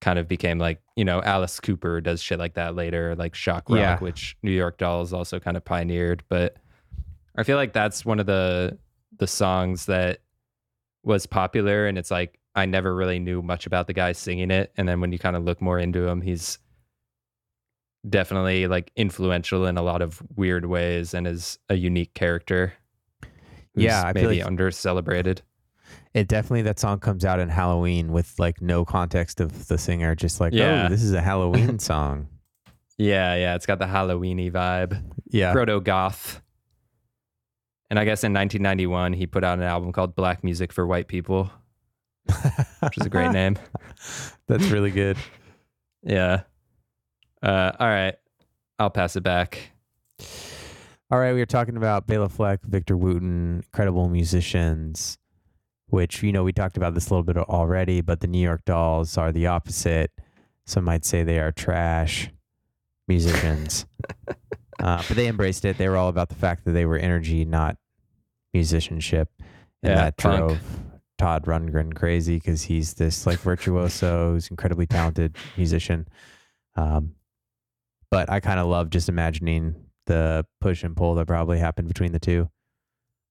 kind 0.00 0.18
of 0.18 0.26
became 0.26 0.58
like, 0.58 0.80
you 0.96 1.04
know, 1.04 1.22
Alice 1.22 1.60
Cooper 1.60 2.00
does 2.00 2.20
shit 2.20 2.38
like 2.40 2.54
that 2.54 2.74
later, 2.74 3.14
like 3.14 3.34
shock 3.36 3.68
rock, 3.70 3.78
Yeah. 3.78 3.98
which 4.00 4.36
New 4.42 4.50
York 4.50 4.78
Dolls 4.78 5.12
also 5.12 5.38
kind 5.38 5.56
of 5.56 5.64
pioneered. 5.64 6.24
But 6.28 6.56
I 7.36 7.44
feel 7.44 7.56
like 7.56 7.72
that's 7.72 8.04
one 8.04 8.18
of 8.18 8.26
the 8.26 8.76
the 9.18 9.26
songs 9.26 9.86
that 9.86 10.20
was 11.04 11.26
popular 11.26 11.86
and 11.86 11.98
it's 11.98 12.10
like 12.10 12.38
I 12.54 12.66
never 12.66 12.94
really 12.94 13.18
knew 13.18 13.40
much 13.42 13.66
about 13.66 13.86
the 13.86 13.92
guy 13.94 14.12
singing 14.12 14.50
it. 14.50 14.72
And 14.76 14.86
then 14.88 15.00
when 15.00 15.10
you 15.12 15.18
kind 15.18 15.36
of 15.36 15.44
look 15.44 15.60
more 15.62 15.78
into 15.78 16.06
him, 16.06 16.20
he's 16.20 16.58
definitely 18.08 18.66
like 18.66 18.90
influential 18.96 19.66
in 19.66 19.78
a 19.78 19.82
lot 19.82 20.02
of 20.02 20.22
weird 20.36 20.66
ways 20.66 21.14
and 21.14 21.26
is 21.26 21.58
a 21.68 21.74
unique 21.76 22.14
character. 22.14 22.74
Yeah, 23.74 24.02
I 24.04 24.12
feel 24.12 24.24
maybe 24.24 24.38
like- 24.40 24.46
under 24.46 24.70
celebrated. 24.70 25.42
It 26.14 26.28
definitely 26.28 26.62
that 26.62 26.78
song 26.78 27.00
comes 27.00 27.24
out 27.24 27.40
in 27.40 27.48
Halloween 27.48 28.12
with 28.12 28.34
like 28.38 28.60
no 28.60 28.84
context 28.84 29.40
of 29.40 29.68
the 29.68 29.78
singer, 29.78 30.14
just 30.14 30.40
like, 30.40 30.52
oh, 30.52 30.56
Yeah. 30.56 30.86
oh, 30.86 30.88
this 30.90 31.02
is 31.02 31.14
a 31.14 31.22
Halloween 31.22 31.78
song. 31.78 32.28
Yeah, 32.98 33.34
yeah, 33.34 33.54
it's 33.54 33.64
got 33.64 33.78
the 33.78 33.86
Halloweeny 33.86 34.52
vibe, 34.52 35.02
Yeah. 35.30 35.52
proto 35.52 35.80
goth. 35.80 36.41
And 37.92 37.98
I 37.98 38.06
guess 38.06 38.24
in 38.24 38.32
1991 38.32 39.12
he 39.12 39.26
put 39.26 39.44
out 39.44 39.58
an 39.58 39.64
album 39.64 39.92
called 39.92 40.16
Black 40.16 40.42
Music 40.42 40.72
for 40.72 40.86
White 40.86 41.08
People, 41.08 41.50
which 42.80 42.96
is 42.96 43.04
a 43.04 43.10
great 43.10 43.32
name. 43.32 43.58
That's 44.48 44.64
really 44.68 44.90
good. 44.90 45.18
Yeah. 46.02 46.44
Uh, 47.42 47.72
all 47.78 47.86
right, 47.86 48.14
I'll 48.78 48.88
pass 48.88 49.14
it 49.16 49.22
back. 49.22 49.72
All 51.10 51.18
right, 51.18 51.34
we 51.34 51.40
were 51.40 51.44
talking 51.44 51.76
about 51.76 52.06
Bela 52.06 52.30
Fleck, 52.30 52.62
Victor 52.62 52.96
Wooten, 52.96 53.56
incredible 53.56 54.08
musicians, 54.08 55.18
which, 55.88 56.22
you 56.22 56.32
know, 56.32 56.44
we 56.44 56.54
talked 56.54 56.78
about 56.78 56.94
this 56.94 57.10
a 57.10 57.10
little 57.10 57.24
bit 57.24 57.36
already, 57.36 58.00
but 58.00 58.20
the 58.20 58.26
New 58.26 58.40
York 58.40 58.64
Dolls 58.64 59.18
are 59.18 59.32
the 59.32 59.48
opposite. 59.48 60.12
Some 60.64 60.84
might 60.84 61.04
say 61.04 61.24
they 61.24 61.40
are 61.40 61.52
trash 61.52 62.30
musicians. 63.06 63.84
uh, 64.80 65.02
but 65.06 65.14
they 65.14 65.26
embraced 65.26 65.66
it. 65.66 65.76
They 65.76 65.90
were 65.90 65.98
all 65.98 66.08
about 66.08 66.30
the 66.30 66.36
fact 66.36 66.64
that 66.64 66.72
they 66.72 66.86
were 66.86 66.96
energy, 66.96 67.44
not 67.44 67.76
musicianship. 68.52 69.28
And 69.82 69.90
Yeah, 69.90 69.94
that 69.96 70.16
punk. 70.16 70.38
drove 70.38 70.60
Todd 71.18 71.44
Rundgren 71.44 71.94
crazy 71.94 72.36
because 72.36 72.62
he's 72.62 72.94
this 72.94 73.26
like 73.26 73.38
virtuoso, 73.38 74.32
who's 74.32 74.48
incredibly 74.48 74.86
talented 74.86 75.36
musician. 75.56 76.08
Um, 76.76 77.14
but 78.10 78.30
I 78.30 78.40
kind 78.40 78.60
of 78.60 78.66
love 78.66 78.90
just 78.90 79.08
imagining 79.08 79.74
the 80.06 80.44
push 80.60 80.82
and 80.82 80.96
pull 80.96 81.14
that 81.14 81.26
probably 81.26 81.58
happened 81.58 81.88
between 81.88 82.12
the 82.12 82.18
two. 82.18 82.50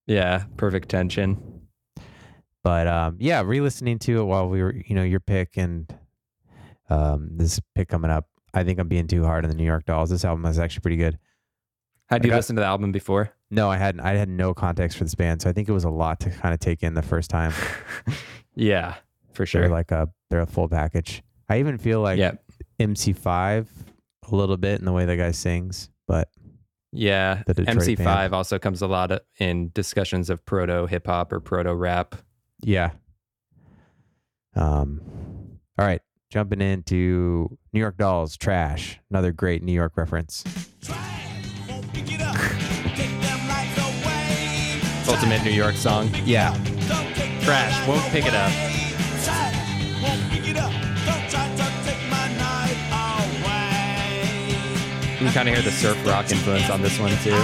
Yeah, 0.07 0.45
perfect 0.57 0.89
tension. 0.89 1.67
But 2.63 2.87
um, 2.87 3.17
yeah, 3.19 3.41
re-listening 3.41 3.99
to 3.99 4.21
it 4.21 4.23
while 4.23 4.47
we 4.47 4.61
were, 4.61 4.73
you 4.73 4.95
know, 4.95 5.03
your 5.03 5.19
pick 5.19 5.57
and 5.57 5.91
um, 6.89 7.29
this 7.37 7.59
pick 7.75 7.87
coming 7.89 8.11
up. 8.11 8.27
I 8.53 8.63
think 8.63 8.79
I'm 8.79 8.87
being 8.87 9.07
too 9.07 9.23
hard 9.23 9.45
on 9.45 9.49
the 9.49 9.55
New 9.55 9.65
York 9.65 9.85
Dolls. 9.85 10.09
This 10.09 10.25
album 10.25 10.45
is 10.45 10.59
actually 10.59 10.81
pretty 10.81 10.97
good. 10.97 11.17
Had 12.11 12.23
you 12.25 12.29
got- 12.29 12.35
listened 12.37 12.57
to 12.57 12.61
the 12.61 12.67
album 12.67 12.91
before? 12.91 13.31
No, 13.49 13.69
I 13.69 13.77
hadn't. 13.77 14.01
I 14.01 14.13
had 14.13 14.29
no 14.29 14.53
context 14.53 14.97
for 14.97 15.03
this 15.03 15.15
band, 15.15 15.41
so 15.41 15.49
I 15.49 15.53
think 15.53 15.67
it 15.67 15.73
was 15.73 15.83
a 15.83 15.89
lot 15.89 16.19
to 16.21 16.29
kind 16.29 16.53
of 16.53 16.59
take 16.59 16.83
in 16.83 16.93
the 16.93 17.01
first 17.01 17.29
time. 17.29 17.53
Yeah, 18.53 18.95
for 19.31 19.45
sure. 19.45 19.61
They're 19.61 19.69
sure. 19.69 19.75
like 19.77 19.91
a 19.91 20.09
they're 20.29 20.41
a 20.41 20.45
full 20.45 20.67
package. 20.67 21.23
I 21.47 21.59
even 21.59 21.77
feel 21.77 22.01
like 22.01 22.19
yeah, 22.19 22.33
MC5 22.81 23.65
a 24.29 24.35
little 24.35 24.57
bit 24.57 24.79
in 24.79 24.85
the 24.85 24.91
way 24.91 25.05
the 25.05 25.15
guy 25.15 25.31
sings, 25.31 25.89
but 26.05 26.29
yeah. 26.91 27.43
the 27.47 27.53
Detroit 27.53 27.77
MC5 27.77 27.97
band. 28.03 28.33
also 28.35 28.59
comes 28.59 28.81
a 28.81 28.87
lot 28.87 29.11
of, 29.13 29.21
in 29.39 29.71
discussions 29.73 30.29
of 30.29 30.45
proto 30.45 30.85
hip 30.85 31.07
hop 31.07 31.31
or 31.31 31.39
proto 31.39 31.73
rap. 31.73 32.13
yeah, 32.61 32.91
Um, 34.55 35.01
all 35.77 35.85
right, 35.85 36.01
jumping 36.29 36.61
into 36.61 37.57
New 37.71 37.79
York 37.79 37.97
Dolls, 37.97 38.35
Trash, 38.37 38.99
another 39.09 39.31
great 39.31 39.63
New 39.63 39.71
York 39.73 39.95
reference. 39.95 40.43
Won't 40.89 40.99
Ultimate 45.11 45.43
New 45.43 45.51
York 45.51 45.75
song. 45.75 46.09
Yeah, 46.25 46.53
Don't 46.87 47.13
take 47.15 47.31
them 47.31 47.41
Trash, 47.43 47.87
won't 47.87 48.01
pick 48.11 48.25
it 48.25 48.33
up. 48.33 48.49
away. 48.49 48.95
Trash, 49.23 50.01
won't 50.01 50.31
pick 50.31 50.47
it 50.47 50.57
up. 50.57 50.71
Don't 51.05 51.29
try 51.29 51.47
to 51.53 51.65
take 51.85 52.01
my 52.09 52.27
night 52.37 52.77
away. 53.43 54.53
You 55.19 55.25
can 55.25 55.33
kind 55.33 55.49
of 55.49 55.55
hear 55.55 55.63
the 55.63 55.71
surf 55.71 55.97
rock 56.07 56.31
influence 56.31 56.69
on 56.69 56.81
this 56.81 56.97
one 56.97 57.11
too. 57.23 57.35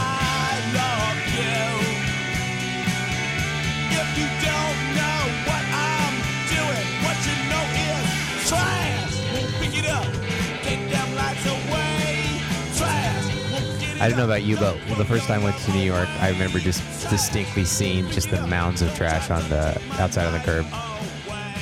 I 13.99 14.07
don't 14.09 14.17
know 14.17 14.25
about 14.25 14.43
you, 14.43 14.57
but 14.57 14.77
the 14.97 15.05
first 15.05 15.25
time 15.27 15.41
I 15.41 15.43
went 15.45 15.57
to 15.57 15.71
New 15.71 15.79
York, 15.81 16.07
I 16.21 16.29
remember 16.29 16.59
just 16.59 16.81
distinctly 17.09 17.65
seeing 17.65 18.07
just 18.11 18.29
the 18.29 18.45
mounds 18.45 18.81
of 18.83 18.93
trash 18.95 19.31
on 19.31 19.47
the 19.49 19.79
outside 19.99 20.25
on 20.27 20.33
the 20.33 20.39
curb. 20.39 20.65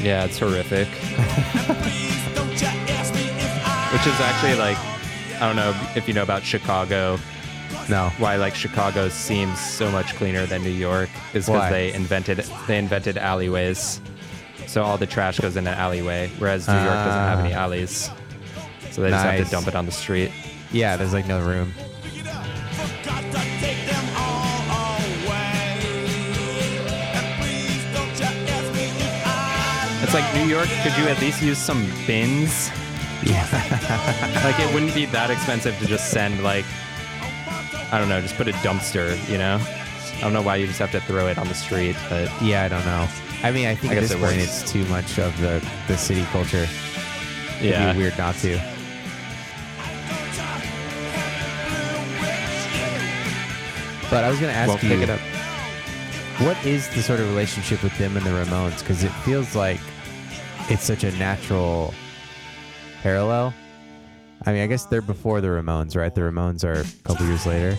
Yeah, 0.01 0.25
it's 0.25 0.37
horrific. 0.37 0.89
Please 0.89 2.35
don't 2.35 2.61
you 2.61 2.67
ask 2.67 3.13
me 3.13 3.21
if 3.21 3.65
I 3.65 3.89
Which 3.93 4.05
is 4.05 4.19
actually 4.19 4.55
like, 4.55 4.77
I 5.41 5.47
don't 5.47 5.55
know 5.55 5.73
if 5.95 6.07
you 6.09 6.13
know 6.13 6.23
about 6.23 6.43
Chicago. 6.43 7.17
No, 7.87 8.09
Why 8.17 8.35
like 8.35 8.53
Chicago 8.55 9.07
seems 9.09 9.57
so 9.59 9.89
much 9.91 10.13
cleaner 10.15 10.45
than 10.45 10.61
New 10.63 10.69
York 10.71 11.09
is 11.33 11.45
because 11.45 11.69
they 11.69 11.93
invented 11.93 12.39
they 12.67 12.77
invented 12.79 13.17
alleyways. 13.17 14.01
So 14.67 14.83
all 14.83 14.97
the 14.97 15.05
trash 15.07 15.39
goes 15.39 15.55
in 15.55 15.65
an 15.67 15.73
alleyway, 15.75 16.29
whereas 16.39 16.67
New 16.67 16.73
York 16.73 16.87
doesn't 16.87 17.11
have 17.11 17.39
any 17.39 17.53
Ah. 17.53 17.59
alleys. 17.63 18.09
So 18.91 19.01
they 19.01 19.09
just 19.11 19.23
have 19.23 19.35
Nice. 19.39 19.45
to 19.45 19.51
dump 19.51 19.67
it 19.67 19.75
on 19.75 19.85
the 19.85 19.91
street. 19.91 20.31
yeah, 20.71 20.97
there's 20.97 21.13
like 21.13 21.27
no 21.27 21.39
room. 21.39 21.73
It's 30.05 30.13
like 30.13 30.35
New 30.35 30.45
York, 30.45 30.67
could 30.83 30.95
you 30.99 31.07
at 31.07 31.19
least 31.19 31.41
use 31.41 31.57
some 31.57 31.83
bins? 32.05 32.69
Yeah, 33.23 33.41
Like 34.43 34.59
it 34.59 34.71
wouldn't 34.71 34.93
be 34.93 35.05
that 35.07 35.31
expensive 35.31 35.75
to 35.79 35.87
just 35.87 36.11
send 36.11 36.43
like 36.43 36.63
I 37.91 37.97
don't 37.97 38.07
know, 38.07 38.21
just 38.21 38.35
put 38.35 38.47
a 38.47 38.51
dumpster, 38.61 39.17
you 39.27 39.39
know? 39.39 39.59
I 40.17 40.21
don't 40.21 40.31
know 40.31 40.43
why 40.43 40.57
you 40.57 40.67
just 40.67 40.77
have 40.77 40.91
to 40.91 40.99
throw 40.99 41.25
it 41.25 41.39
on 41.39 41.47
the 41.47 41.55
street, 41.55 41.95
but 42.07 42.29
yeah, 42.39 42.61
I 42.61 42.67
don't 42.67 42.85
know. 42.85 43.07
I 43.41 43.49
mean, 43.51 43.65
I 43.65 43.73
think 43.73 43.93
I 43.93 43.95
at 43.95 44.01
guess 44.01 44.09
this 44.09 44.19
it 44.19 44.23
point 44.23 44.37
works. 44.37 44.61
it's 44.61 44.71
too 44.71 44.85
much 44.85 45.17
of 45.17 45.35
the 45.41 45.67
the 45.87 45.97
city 45.97 46.23
culture. 46.25 46.67
It'd 47.57 47.71
yeah. 47.71 47.91
be 47.91 47.97
weird 47.97 48.15
not 48.15 48.35
to. 48.35 48.57
But 54.11 54.23
I 54.23 54.29
was 54.29 54.39
going 54.39 54.53
to 54.53 54.57
ask 54.57 54.69
Won't 54.69 54.83
you, 54.83 54.89
pick 54.89 55.01
it 55.01 55.09
up. 55.09 55.19
what 56.45 56.63
is 56.63 56.89
the 56.89 57.01
sort 57.01 57.19
of 57.19 57.27
relationship 57.27 57.81
with 57.81 57.97
them 57.97 58.15
and 58.15 58.23
the 58.23 58.29
Ramones? 58.29 58.81
Because 58.81 59.03
it 59.03 59.09
feels 59.25 59.55
like 59.55 59.79
it's 60.69 60.83
such 60.83 61.03
a 61.03 61.11
natural 61.17 61.93
parallel. 63.01 63.53
I 64.45 64.51
mean, 64.51 64.61
I 64.61 64.67
guess 64.67 64.85
they're 64.85 65.01
before 65.01 65.41
the 65.41 65.47
Ramones, 65.47 65.95
right? 65.95 66.13
The 66.13 66.21
Ramones 66.21 66.63
are 66.63 66.81
a 66.81 66.85
couple 67.03 67.25
years 67.25 67.45
later. 67.45 67.77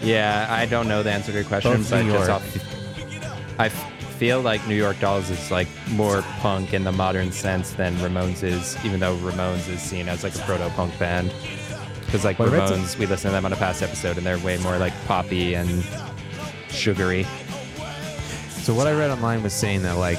Yeah, 0.00 0.46
I 0.50 0.66
don't 0.66 0.88
know 0.88 1.02
the 1.02 1.10
answer 1.10 1.32
to 1.32 1.38
your 1.38 1.46
question, 1.46 1.72
Both 1.78 1.90
but 1.90 2.02
New 2.02 2.12
just 2.12 2.28
York. 2.28 2.42
off, 2.42 3.58
I 3.58 3.68
feel 3.68 4.40
like 4.40 4.66
New 4.68 4.74
York 4.74 5.00
Dolls 5.00 5.30
is 5.30 5.50
like 5.50 5.68
more 5.90 6.22
punk 6.40 6.74
in 6.74 6.84
the 6.84 6.92
modern 6.92 7.32
sense 7.32 7.72
than 7.72 7.96
Ramones 7.96 8.42
is, 8.42 8.76
even 8.84 9.00
though 9.00 9.16
Ramones 9.16 9.68
is 9.68 9.80
seen 9.80 10.08
as 10.08 10.22
like 10.22 10.34
a 10.36 10.40
proto-punk 10.40 10.96
band. 10.98 11.32
Because 12.04 12.24
like 12.24 12.38
Well, 12.38 12.50
Ramones, 12.50 12.98
we 12.98 13.06
listened 13.06 13.30
to 13.30 13.32
them 13.32 13.44
on 13.44 13.52
a 13.52 13.56
past 13.56 13.82
episode, 13.82 14.18
and 14.18 14.26
they're 14.26 14.38
way 14.38 14.58
more 14.58 14.78
like 14.78 14.92
poppy 15.06 15.54
and 15.54 15.84
sugary. 16.68 17.24
So 18.50 18.74
what 18.74 18.86
I 18.86 18.92
read 18.92 19.10
online 19.10 19.42
was 19.42 19.52
saying 19.52 19.82
that 19.82 19.96
like 19.96 20.18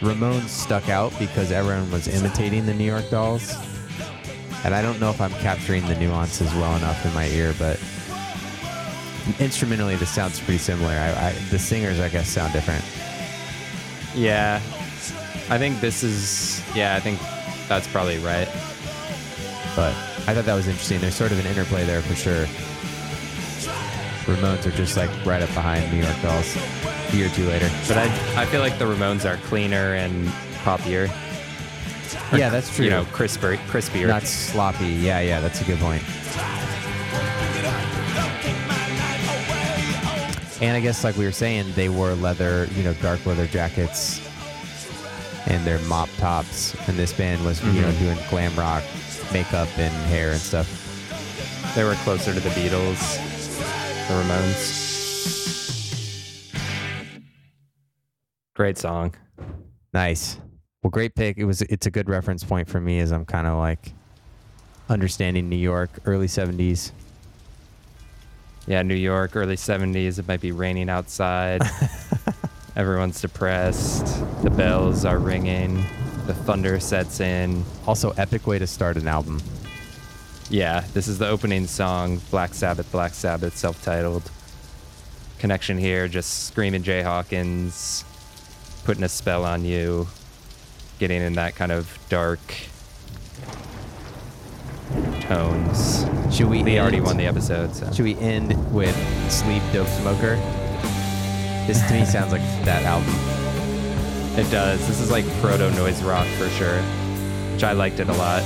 Ramones 0.00 0.48
stuck 0.48 0.88
out 0.88 1.12
because 1.18 1.50
everyone 1.50 1.90
was 1.90 2.06
imitating 2.08 2.66
the 2.66 2.74
New 2.74 2.84
York 2.84 3.08
Dolls, 3.10 3.56
and 4.64 4.74
I 4.74 4.82
don't 4.82 5.00
know 5.00 5.10
if 5.10 5.20
I'm 5.20 5.32
capturing 5.32 5.86
the 5.86 5.98
nuances 5.98 6.52
well 6.54 6.76
enough 6.76 7.04
in 7.04 7.12
my 7.14 7.26
ear, 7.28 7.54
but 7.58 7.80
instrumentally 9.40 9.96
this 9.96 10.10
sounds 10.10 10.38
pretty 10.40 10.58
similar. 10.58 10.92
I, 10.92 11.28
I, 11.28 11.32
the 11.50 11.58
singers, 11.58 12.00
I 12.00 12.08
guess, 12.08 12.28
sound 12.28 12.52
different. 12.52 12.84
Yeah, 14.14 14.56
I 15.50 15.58
think 15.58 15.80
this 15.80 16.02
is. 16.02 16.62
Yeah, 16.74 16.94
I 16.94 17.00
think 17.00 17.18
that's 17.68 17.88
probably 17.88 18.18
right. 18.18 18.48
But 19.74 19.94
I 20.26 20.34
thought 20.34 20.44
that 20.44 20.54
was 20.54 20.66
interesting. 20.68 21.00
There's 21.00 21.14
sort 21.14 21.32
of 21.32 21.38
an 21.38 21.46
interplay 21.46 21.84
there 21.84 22.02
for 22.02 22.14
sure. 22.14 22.46
Ramones 24.28 24.66
are 24.66 24.70
just 24.70 24.96
like 24.96 25.10
right 25.24 25.42
up 25.42 25.48
behind 25.54 25.90
New 25.92 26.02
York 26.04 26.20
Dolls. 26.22 26.56
A 27.10 27.16
year 27.16 27.26
or 27.26 27.30
two 27.30 27.46
later. 27.46 27.68
But 27.88 27.96
I, 27.98 28.04
I 28.42 28.44
feel 28.46 28.60
like 28.60 28.78
the 28.78 28.84
Ramones 28.84 29.24
are 29.24 29.38
cleaner 29.48 29.94
and 29.94 30.28
poppier. 30.64 31.08
Yeah, 32.36 32.50
that's 32.50 32.74
true. 32.74 32.84
You 32.84 32.90
know, 32.90 33.04
crisper, 33.06 33.56
crispier. 33.68 34.06
not 34.08 34.22
sloppy. 34.24 34.86
Yeah, 34.86 35.20
yeah, 35.20 35.40
that's 35.40 35.60
a 35.60 35.64
good 35.64 35.78
point. 35.78 36.02
And 40.60 40.76
I 40.76 40.80
guess, 40.80 41.04
like 41.04 41.16
we 41.16 41.24
were 41.24 41.30
saying, 41.32 41.72
they 41.74 41.88
wore 41.88 42.14
leather, 42.14 42.66
you 42.74 42.82
know, 42.82 42.92
dark 42.94 43.24
leather 43.26 43.46
jackets 43.46 44.20
and 45.46 45.64
their 45.64 45.78
mop 45.80 46.08
tops. 46.18 46.74
And 46.88 46.98
this 46.98 47.12
band 47.12 47.44
was, 47.44 47.62
you 47.64 47.80
know, 47.80 47.88
Mhm. 47.92 47.98
doing 48.00 48.18
glam 48.28 48.54
rock 48.56 48.82
makeup 49.32 49.68
and 49.78 49.94
hair 50.10 50.32
and 50.32 50.40
stuff. 50.40 50.66
They 51.76 51.84
were 51.84 51.94
closer 52.02 52.34
to 52.34 52.40
the 52.40 52.48
Beatles, 52.50 53.18
the 54.08 54.14
Ramones. 54.14 54.88
Great 58.56 58.78
song. 58.78 59.14
Nice. 59.92 60.38
Well, 60.82 60.90
great 60.90 61.14
pick. 61.14 61.36
It 61.38 61.44
was. 61.44 61.62
It's 61.62 61.86
a 61.86 61.90
good 61.90 62.08
reference 62.08 62.42
point 62.42 62.68
for 62.68 62.80
me 62.80 63.00
as 63.00 63.12
I'm 63.12 63.24
kind 63.24 63.46
of 63.46 63.58
like 63.58 63.92
understanding 64.88 65.48
New 65.48 65.56
York, 65.56 65.90
early 66.06 66.26
'70s. 66.26 66.92
Yeah, 68.66 68.82
New 68.82 68.94
York, 68.94 69.34
early 69.34 69.56
70s. 69.56 70.18
It 70.18 70.28
might 70.28 70.42
be 70.42 70.52
raining 70.52 70.90
outside. 70.90 71.62
Everyone's 72.76 73.18
depressed. 73.18 74.04
The 74.42 74.50
bells 74.50 75.06
are 75.06 75.18
ringing. 75.18 75.76
The 76.26 76.34
thunder 76.34 76.78
sets 76.78 77.20
in. 77.20 77.64
Also, 77.86 78.10
epic 78.18 78.46
way 78.46 78.58
to 78.58 78.66
start 78.66 78.98
an 78.98 79.08
album. 79.08 79.40
Yeah, 80.50 80.84
this 80.94 81.08
is 81.08 81.18
the 81.18 81.28
opening 81.28 81.66
song 81.66 82.22
Black 82.30 82.54
Sabbath, 82.54 82.90
Black 82.90 83.12
Sabbath, 83.12 83.56
self 83.56 83.82
titled. 83.82 84.30
Connection 85.38 85.76
here, 85.76 86.08
just 86.08 86.46
Screamin' 86.46 86.82
Jay 86.82 87.02
Hawkins, 87.02 88.04
putting 88.84 89.04
a 89.04 89.08
spell 89.08 89.44
on 89.44 89.64
you, 89.64 90.08
getting 90.98 91.20
in 91.20 91.34
that 91.34 91.54
kind 91.54 91.70
of 91.70 91.98
dark 92.08 92.40
tones. 95.20 96.06
Should 96.34 96.48
we? 96.48 96.62
Lee 96.62 96.80
already 96.80 97.00
won 97.00 97.18
the 97.18 97.26
episode, 97.26 97.74
so. 97.76 97.92
Should 97.92 98.04
we 98.04 98.16
end 98.16 98.72
with 98.72 98.96
Sleep 99.30 99.62
Dope 99.72 99.86
Smoker? 99.88 100.36
This 101.66 101.86
to 101.88 101.92
me 101.92 102.04
sounds 102.06 102.32
like 102.32 102.42
that 102.64 102.82
album. 102.84 103.14
It 104.38 104.50
does. 104.50 104.84
This 104.88 104.98
is 105.00 105.10
like 105.10 105.26
proto 105.40 105.70
noise 105.72 106.02
rock 106.02 106.26
for 106.38 106.48
sure, 106.48 106.80
which 107.52 107.64
I 107.64 107.72
liked 107.72 108.00
it 108.00 108.08
a 108.08 108.14
lot. 108.14 108.42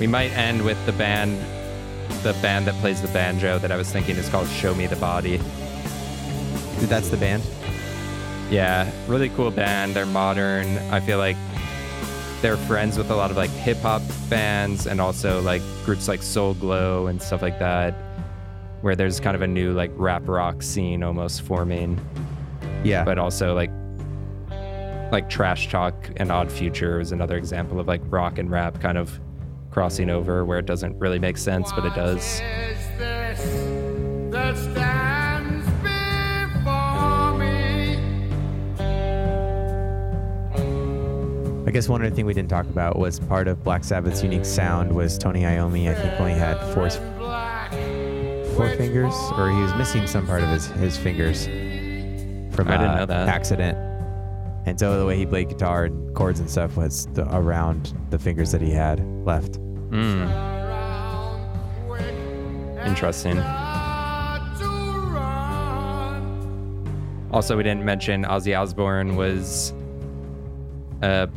We 0.00 0.06
might 0.06 0.30
end 0.30 0.64
with 0.64 0.84
the 0.86 0.92
band, 0.92 1.38
the 2.22 2.32
band 2.40 2.66
that 2.66 2.74
plays 2.76 3.02
the 3.02 3.08
banjo 3.08 3.58
that 3.58 3.70
I 3.70 3.76
was 3.76 3.92
thinking 3.92 4.16
is 4.16 4.30
called 4.30 4.48
Show 4.48 4.74
Me 4.74 4.86
the 4.86 4.96
Body. 4.96 5.36
That's 6.78 7.10
the 7.10 7.18
band. 7.18 7.42
Yeah, 8.50 8.90
really 9.06 9.28
cool 9.28 9.50
band. 9.50 9.94
They're 9.94 10.06
modern. 10.06 10.78
I 10.90 11.00
feel 11.00 11.18
like 11.18 11.36
they're 12.40 12.56
friends 12.56 12.96
with 12.96 13.10
a 13.10 13.14
lot 13.14 13.30
of 13.30 13.36
like 13.36 13.50
hip 13.50 13.76
hop 13.78 14.00
bands 14.30 14.86
and 14.86 15.02
also 15.02 15.42
like 15.42 15.60
groups 15.84 16.08
like 16.08 16.22
Soul 16.22 16.54
Glo 16.54 17.06
and 17.06 17.20
stuff 17.20 17.42
like 17.42 17.58
that, 17.58 17.92
where 18.80 18.96
there's 18.96 19.20
kind 19.20 19.36
of 19.36 19.42
a 19.42 19.46
new 19.46 19.72
like 19.72 19.92
rap 19.96 20.26
rock 20.26 20.62
scene 20.62 21.02
almost 21.02 21.42
forming. 21.42 22.00
Yeah. 22.82 23.04
but 23.04 23.18
also 23.18 23.54
like 23.54 23.70
like 25.12 25.28
trash 25.28 25.68
talk 25.68 26.10
and 26.16 26.32
odd 26.32 26.50
future 26.50 27.00
is 27.00 27.12
another 27.12 27.36
example 27.36 27.78
of 27.78 27.86
like 27.86 28.00
rock 28.06 28.38
and 28.38 28.50
rap 28.50 28.80
kind 28.80 28.96
of 28.96 29.20
crossing 29.70 30.10
over 30.10 30.44
where 30.44 30.58
it 30.58 30.66
doesn't 30.66 30.98
really 30.98 31.18
make 31.18 31.36
sense 31.38 31.70
but 31.72 31.84
it 31.84 31.94
does 31.94 32.40
Is 32.40 32.40
this 32.98 33.40
that 34.30 34.56
stands 34.56 35.66
before 36.54 37.38
me? 37.38 37.96
I 41.66 41.70
guess 41.72 41.88
one 41.88 42.02
other 42.04 42.14
thing 42.14 42.26
we 42.26 42.34
didn't 42.34 42.50
talk 42.50 42.66
about 42.66 42.98
was 42.98 43.20
part 43.20 43.46
of 43.48 43.62
Black 43.62 43.84
Sabbath's 43.84 44.22
unique 44.22 44.44
sound 44.44 44.92
was 44.92 45.16
Tony 45.18 45.42
Iommi. 45.42 45.88
I 45.90 45.94
think 45.94 46.20
only 46.20 46.32
had 46.32 46.58
four 46.74 46.90
four 48.56 48.68
fingers, 48.76 49.14
or 49.36 49.50
he 49.50 49.60
was 49.62 49.72
missing 49.74 50.06
some 50.06 50.26
part 50.26 50.42
of 50.42 50.48
his 50.48 50.66
his 50.66 50.96
fingers 50.96 51.44
from 52.54 52.68
I 52.68 52.72
didn't 52.76 52.90
uh, 52.90 52.96
know 52.96 53.06
that. 53.06 53.28
accident. 53.28 53.78
And 54.66 54.78
so 54.78 54.98
the 54.98 55.06
way 55.06 55.16
he 55.16 55.24
played 55.26 55.48
guitar 55.48 55.84
and 55.86 56.14
chords 56.14 56.38
and 56.40 56.50
stuff 56.50 56.76
was 56.76 57.06
the, 57.14 57.26
around 57.34 57.94
the 58.10 58.18
fingers 58.18 58.52
that 58.52 58.60
he 58.60 58.70
had 58.70 59.00
left. 59.24 59.52
Mm, 59.90 60.28
interesting. 62.86 63.38
Also, 67.32 67.56
we 67.56 67.62
didn't 67.62 67.84
mention 67.84 68.24
Ozzy 68.24 68.58
Osbourne 68.58 69.14
was 69.16 69.72
a 71.00 71.28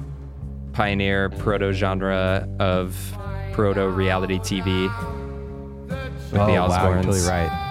pioneer 0.74 1.30
proto 1.30 1.72
genre 1.72 2.48
of 2.60 2.96
proto 3.54 3.88
reality 3.88 4.40
TV 4.40 4.84
with 5.88 6.42
oh 6.42 6.46
the 6.48 6.54
wow, 6.54 6.68
Osbournes. 6.68 7.04
totally 7.04 7.22
right. 7.22 7.63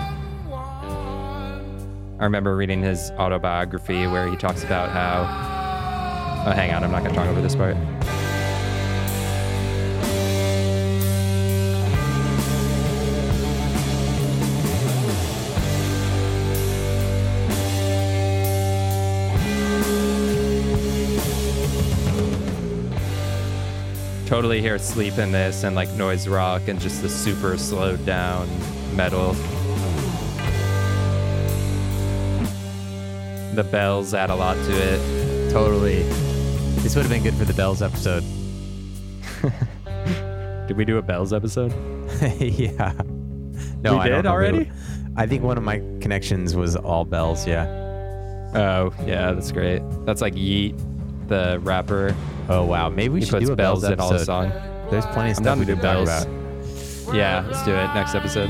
I 2.22 2.24
remember 2.24 2.54
reading 2.54 2.80
his 2.82 3.10
autobiography 3.18 4.06
where 4.06 4.28
he 4.28 4.36
talks 4.36 4.62
about 4.62 4.90
how. 4.90 5.22
Oh, 6.46 6.52
hang 6.52 6.72
on, 6.72 6.84
I'm 6.84 6.92
not 6.92 7.02
going 7.02 7.12
to 7.12 7.16
talk 7.16 7.26
over 7.26 7.40
this 7.40 7.56
part. 7.56 7.76
Totally 24.28 24.60
hear 24.60 24.78
sleep 24.78 25.18
in 25.18 25.32
this 25.32 25.64
and 25.64 25.74
like 25.74 25.90
noise 25.94 26.28
rock 26.28 26.68
and 26.68 26.80
just 26.80 27.02
the 27.02 27.08
super 27.08 27.58
slowed 27.58 28.06
down 28.06 28.48
metal. 28.94 29.34
The 33.54 33.64
bells 33.64 34.14
add 34.14 34.30
a 34.30 34.34
lot 34.34 34.54
to 34.54 34.72
it. 34.72 35.50
Totally. 35.52 36.02
This 36.82 36.96
would 36.96 37.02
have 37.02 37.10
been 37.10 37.22
good 37.22 37.34
for 37.34 37.44
the 37.44 37.52
Bells 37.54 37.82
episode. 37.82 38.24
Did 40.66 40.76
we 40.76 40.84
do 40.84 40.98
a 40.98 41.02
bells 41.02 41.32
episode? 41.32 41.72
yeah. 42.38 42.92
No, 43.82 43.94
We 43.94 43.98
I 44.00 44.08
did 44.08 44.26
already? 44.26 44.70
I 45.16 45.26
think 45.26 45.42
one 45.42 45.58
of 45.58 45.64
my 45.64 45.78
connections 46.00 46.56
was 46.56 46.76
all 46.76 47.04
bells. 47.04 47.46
Yeah. 47.46 47.66
Oh, 48.54 48.92
yeah, 49.06 49.32
that's 49.32 49.52
great. 49.52 49.82
That's 50.06 50.20
like 50.22 50.36
Yeat, 50.36 50.74
the 51.28 51.58
rapper. 51.62 52.14
Oh 52.48 52.64
wow. 52.64 52.88
Maybe 52.88 53.14
we 53.14 53.20
he 53.20 53.26
should 53.26 53.44
do 53.44 53.52
a 53.52 53.56
bells 53.56 53.82
bells 53.82 53.92
in 53.92 54.00
all 54.00 54.12
the 54.12 54.24
song. 54.24 54.50
There's 54.90 55.06
plenty 55.06 55.32
of 55.32 55.36
stuff 55.36 55.58
we 55.58 55.64
do 55.64 55.76
bells. 55.76 56.08
about. 56.08 57.14
Yeah, 57.14 57.44
let's 57.46 57.64
do 57.64 57.72
it 57.72 57.86
next 57.94 58.14
episode. 58.14 58.48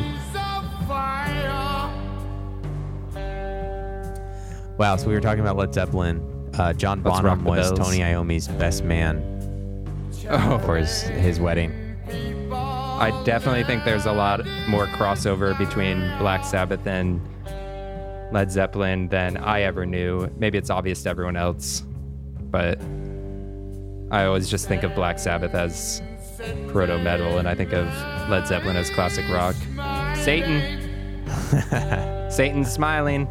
Wow. 4.79 4.97
So 4.97 5.09
we 5.09 5.15
were 5.15 5.21
talking 5.21 5.41
about 5.41 5.57
Led 5.57 5.73
Zeppelin. 5.75 6.21
Uh, 6.59 6.73
John 6.73 7.03
Let's 7.03 7.21
Bonham 7.21 7.25
rock 7.27 7.39
the 7.39 7.45
was 7.51 7.73
bells. 7.73 7.79
Tony 7.89 8.03
Iommi's 8.03 8.47
best 8.49 8.85
man 8.85 9.29
Oh, 10.29 10.59
for 10.59 10.77
his 10.77 11.03
his 11.03 11.41
wedding. 11.41 11.73
I 12.53 13.11
definitely 13.25 13.65
think 13.65 13.85
there's 13.85 14.07
a 14.07 14.13
lot 14.13 14.41
more 14.69 14.87
crossover 14.89 15.57
between 15.59 15.99
Black 16.19 16.45
Sabbath 16.45 16.87
and 16.87 17.21
Led 18.33 18.51
Zeppelin 18.53 19.09
than 19.09 19.37
I 19.39 19.63
ever 19.63 19.85
knew. 19.87 20.31
Maybe 20.37 20.59
it's 20.59 20.71
obvious 20.71 21.03
to 21.05 21.11
everyone 21.11 21.37
else, 21.37 21.83
but 22.51 22.79
I 24.11 24.25
always 24.27 24.49
just 24.49 24.69
think 24.69 24.83
of 24.85 24.95
Black 24.95 25.19
Sabbath 25.19 25.55
as 25.55 26.03
proto 26.69 26.99
metal, 26.99 27.39
and 27.39 27.49
I 27.49 27.55
think 27.55 27.73
of 27.73 27.87
Led 28.29 28.47
Zeppelin 28.47 28.77
as 28.77 28.91
classic 28.91 29.25
rock. 29.31 29.57
Satan, 30.19 31.27
Satan's 32.31 32.71
smiling. 32.71 33.27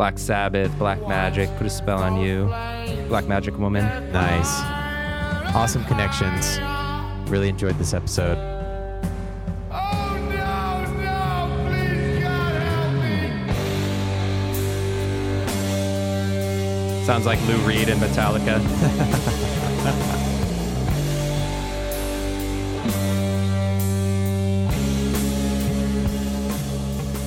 Black 0.00 0.18
Sabbath, 0.18 0.72
Black 0.78 0.98
Magic, 1.06 1.54
put 1.58 1.66
a 1.66 1.70
spell 1.70 2.02
on 2.02 2.18
you. 2.18 2.46
Black 3.08 3.26
Magic 3.26 3.58
Woman. 3.58 3.84
Nice. 4.10 4.62
Awesome 5.54 5.84
connections. 5.84 6.58
Really 7.30 7.50
enjoyed 7.50 7.76
this 7.76 7.92
episode. 7.92 8.38
Oh 9.70 10.16
no, 10.30 10.86
no, 11.02 11.68
please 11.68 12.18
God 12.22 12.54
help 12.62 12.94
me. 16.94 17.04
Sounds 17.04 17.26
like 17.26 17.38
Lou 17.46 17.58
Reed 17.58 17.90
and 17.90 18.00
Metallica. 18.00 18.58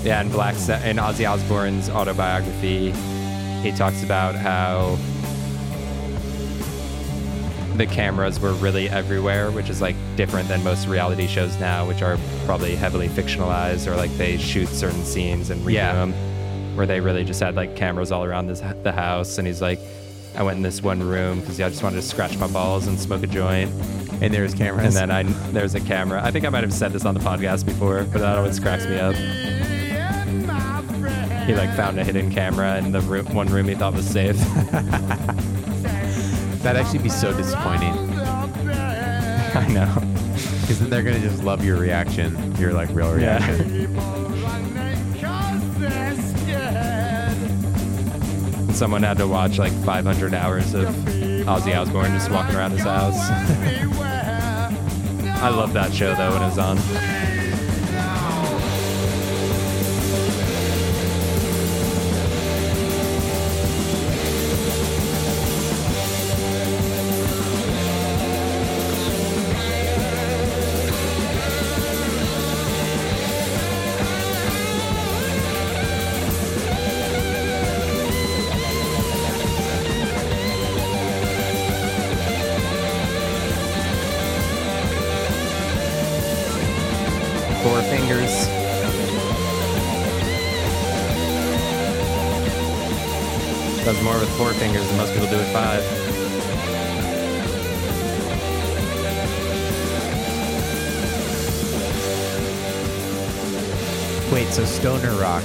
yeah, 0.04 0.22
and 0.22 0.32
Black 0.32 0.56
Sa- 0.56 0.82
in 0.84 0.98
Ozzy 0.98 1.30
Osbourne's 1.30 1.90
autobiography, 1.90 2.92
he 3.62 3.72
talks 3.72 4.04
about 4.04 4.36
how 4.36 4.98
the 7.78 7.88
cameras 7.88 8.40
were 8.40 8.54
really 8.54 8.88
everywhere, 8.90 9.50
which 9.50 9.70
is 9.70 9.82
like 9.82 9.96
different 10.16 10.48
than 10.48 10.64
most 10.64 10.88
reality 10.88 11.26
shows 11.26 11.60
now, 11.60 11.88
which 11.88 12.02
are 12.04 12.20
probably 12.46 12.76
heavily 12.76 13.08
fictionalized 13.08 13.88
or 13.88 13.96
like 13.96 14.16
they 14.18 14.38
shoot 14.38 14.68
certain 14.68 15.04
scenes 15.04 15.50
and 15.50 15.60
redo 15.62 15.74
Yeah. 15.74 15.94
them, 15.94 16.14
where 16.76 16.86
they 16.86 17.00
really 17.00 17.24
just 17.24 17.40
had 17.40 17.56
like 17.56 17.76
cameras 17.76 18.12
all 18.12 18.24
around 18.24 18.46
this, 18.48 18.62
the 18.84 18.92
house. 18.92 19.40
And 19.40 19.48
he's 19.48 19.62
like, 19.62 19.80
I 20.36 20.44
went 20.44 20.58
in 20.58 20.64
this 20.64 20.84
one 20.84 21.02
room 21.02 21.40
because 21.40 21.60
I 21.60 21.70
just 21.70 21.82
wanted 21.82 21.96
to 21.96 22.02
scratch 22.04 22.38
my 22.38 22.48
balls 22.48 22.86
and 22.86 23.00
smoke 23.00 23.24
a 23.24 23.28
joint. 23.28 23.72
And 24.22 24.32
there's 24.32 24.54
cameras. 24.54 24.96
And 24.96 25.10
then 25.10 25.12
I 25.12 25.24
there's 25.52 25.74
a 25.74 25.82
camera. 25.82 26.22
I 26.24 26.30
think 26.30 26.46
I 26.46 26.50
might 26.50 26.64
have 26.64 26.74
said 26.74 26.94
this 26.94 27.06
on 27.06 27.14
the 27.16 27.20
podcast 27.22 27.66
before, 27.66 28.04
but 28.04 28.20
that 28.20 28.38
always 28.38 28.60
cracks 28.60 28.86
me 28.86 29.00
up. 29.00 29.16
He 31.46 31.54
like 31.54 31.76
found 31.76 32.00
a 32.00 32.04
hidden 32.04 32.32
camera 32.32 32.78
in 32.78 32.92
the 32.92 33.02
room, 33.02 33.26
one 33.34 33.48
room 33.48 33.68
he 33.68 33.76
thought 33.76 33.94
was 33.94 34.08
safe. 34.08 34.38
That'd 36.64 36.82
actually 36.82 37.00
be 37.00 37.10
so 37.10 37.36
disappointing 37.36 37.92
I 39.56 39.68
know. 39.70 39.94
because 40.62 40.80
then 40.80 40.90
they're 40.90 41.04
gonna 41.04 41.20
just 41.20 41.44
love 41.44 41.64
your 41.66 41.78
reaction, 41.78 42.56
your 42.56 42.72
like 42.74 42.90
real 42.94 43.20
Yeah. 43.20 43.46
reaction. 43.46 43.94
Someone 48.74 49.04
had 49.04 49.18
to 49.18 49.28
watch 49.28 49.60
like 49.60 49.72
500 49.86 50.34
hours 50.34 50.74
of 50.74 50.88
Ozzy 51.46 51.78
Osbourne 51.78 52.12
just 52.12 52.32
walking 52.32 52.56
around 52.56 52.72
his 52.72 52.82
house. 52.82 53.16
I 55.42 55.50
love 55.50 55.74
that 55.74 55.94
show 55.94 56.16
though 56.16 56.32
when 56.32 56.42
it 56.42 56.46
was 56.46 56.58
on. 56.58 56.78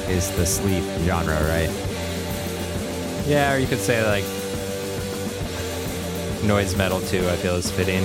Is 0.08 0.30
the 0.36 0.46
sleep 0.46 0.84
genre, 1.04 1.34
right? 1.48 1.70
Yeah, 3.26 3.54
or 3.54 3.58
you 3.58 3.66
could 3.66 3.78
say 3.78 4.04
like 4.06 4.24
noise 6.44 6.76
metal 6.76 7.00
too. 7.02 7.26
I 7.28 7.36
feel 7.36 7.56
is 7.56 7.70
fitting, 7.70 8.04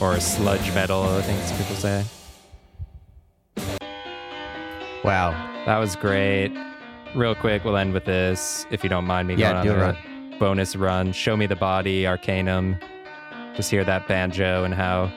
or 0.00 0.18
sludge 0.20 0.72
metal. 0.74 1.02
I 1.02 1.22
think 1.22 1.40
some 1.42 1.56
people 1.58 1.76
say. 1.76 2.04
Wow. 5.04 5.30
That 5.66 5.78
was 5.78 5.96
great. 5.96 6.52
Real 7.14 7.34
quick, 7.34 7.64
we'll 7.64 7.76
end 7.76 7.94
with 7.94 8.04
this, 8.04 8.66
if 8.70 8.82
you 8.82 8.90
don't 8.90 9.06
mind 9.06 9.28
me 9.28 9.34
Yeah, 9.34 9.52
going 9.52 9.64
do 9.64 9.72
on 9.72 9.78
a 9.78 9.80
a 9.80 9.86
run. 9.92 10.38
bonus 10.38 10.76
run. 10.76 11.12
Show 11.12 11.36
me 11.36 11.46
the 11.46 11.56
body, 11.56 12.06
Arcanum. 12.06 12.76
Just 13.54 13.70
hear 13.70 13.84
that 13.84 14.06
banjo 14.06 14.64
and 14.64 14.74
how 14.74 15.10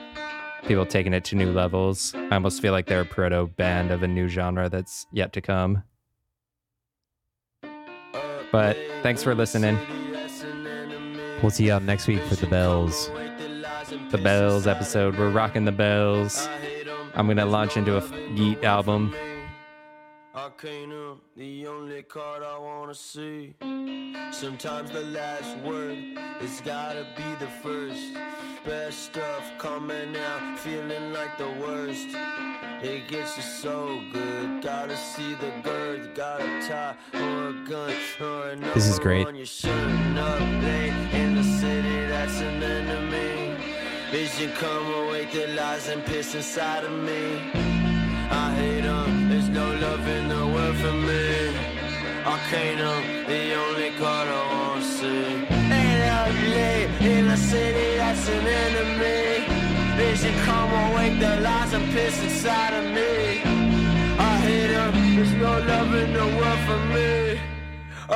people 0.66 0.86
taking 0.86 1.12
it 1.12 1.24
to 1.24 1.36
new 1.36 1.50
levels. 1.52 2.14
I 2.14 2.34
almost 2.34 2.62
feel 2.62 2.72
like 2.72 2.86
they're 2.86 3.00
a 3.02 3.06
proto 3.06 3.46
band 3.56 3.90
of 3.90 4.02
a 4.02 4.08
new 4.08 4.28
genre 4.28 4.68
that's 4.68 5.06
yet 5.12 5.32
to 5.34 5.40
come. 5.40 5.82
But 8.50 8.76
thanks 9.02 9.22
for 9.22 9.34
listening. 9.34 9.78
We'll 11.42 11.50
see 11.50 11.66
y'all 11.68 11.80
next 11.80 12.06
week 12.06 12.22
for 12.24 12.36
the 12.36 12.46
bells. 12.46 13.10
the 14.10 14.18
bells 14.18 14.66
episode. 14.66 15.18
We're 15.18 15.30
rocking 15.30 15.64
the 15.64 15.72
bells. 15.72 16.46
I'm 17.14 17.26
gonna 17.26 17.46
launch 17.46 17.76
into 17.76 17.96
a 17.96 18.32
Yeat 18.34 18.62
album. 18.64 19.14
Arcanum, 20.34 21.20
the 21.36 21.66
only 21.66 22.02
card 22.02 22.42
I 22.42 22.58
wanna 22.58 22.94
see. 22.94 23.54
Sometimes 24.30 24.90
the 24.90 25.02
last 25.02 25.58
word 25.58 25.98
has 26.40 26.60
gotta 26.62 27.06
be 27.16 27.34
the 27.38 27.50
first. 27.62 28.14
Best 28.64 28.98
stuff 29.10 29.44
coming 29.58 30.16
out, 30.16 30.58
feeling 30.58 31.12
like 31.12 31.36
the 31.36 31.50
worst. 31.60 32.08
It 32.82 33.08
gets 33.08 33.36
you 33.36 33.42
so 33.42 34.00
good. 34.12 34.62
Gotta 34.62 34.96
see 34.96 35.34
the 35.34 35.52
girth, 35.62 36.14
got 36.14 36.40
a 36.40 36.66
tie 36.66 36.94
or 37.12 37.48
a 37.48 37.52
gun 37.68 37.92
or 38.20 38.48
a 38.52 38.56
This 38.74 38.88
is 38.88 38.98
great. 38.98 39.26
on 39.26 39.34
your 39.34 39.44
shirt. 39.44 40.16
Up 40.16 40.40
late 40.40 40.94
in 41.12 41.34
the 41.36 41.44
city, 41.60 42.06
that's 42.06 42.40
an 42.40 42.62
enemy. 42.62 43.56
Vision 44.10 44.50
come 44.52 44.86
awake 44.94 45.32
the 45.32 45.48
lies 45.48 45.88
and 45.88 46.02
piss 46.06 46.34
inside 46.34 46.84
of 46.84 46.92
me. 46.92 47.50
I 48.30 48.54
hate 48.54 48.84
'em, 48.84 49.28
there's 49.28 49.31
no 49.52 49.68
love 49.74 50.06
in 50.08 50.28
the 50.28 50.46
world 50.46 50.76
for 50.76 50.92
me. 51.08 51.24
Arcanum, 52.24 53.02
the 53.26 53.54
only 53.54 53.90
card 54.00 54.28
I 54.28 54.42
wanna 54.52 54.82
see. 54.82 55.24
Ain't 55.78 56.36
late 56.56 56.88
in 57.00 57.28
the 57.28 57.36
city, 57.36 57.96
that's 57.96 58.28
an 58.28 58.46
enemy. 58.64 59.44
Vision 59.96 60.34
come 60.46 60.70
awake 60.84 61.20
the 61.20 61.40
lies 61.40 61.72
and 61.74 61.86
piss 61.92 62.16
inside 62.22 62.72
of 62.80 62.86
me. 62.96 63.42
I 64.30 64.32
hate 64.46 64.72
'em, 64.82 64.92
there's 65.16 65.34
no 65.46 65.52
love 65.72 65.94
in 66.02 66.10
the 66.18 66.26
world 66.36 66.60
for 66.66 66.80
me. 66.94 67.10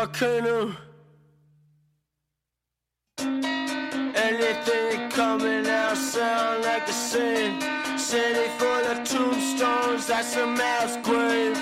Arcanum. 0.01 0.69
Anything 4.29 5.11
coming 5.11 5.67
out 5.69 5.97
sound 5.97 6.65
like 6.65 6.89
a 6.89 6.97
sin. 7.11 7.51
City 8.07 8.49
full 8.57 8.69
of 8.87 9.03
tombstones, 9.03 10.07
that's 10.07 10.37
a 10.37 10.47
mass 10.47 10.97
grave. 11.03 11.57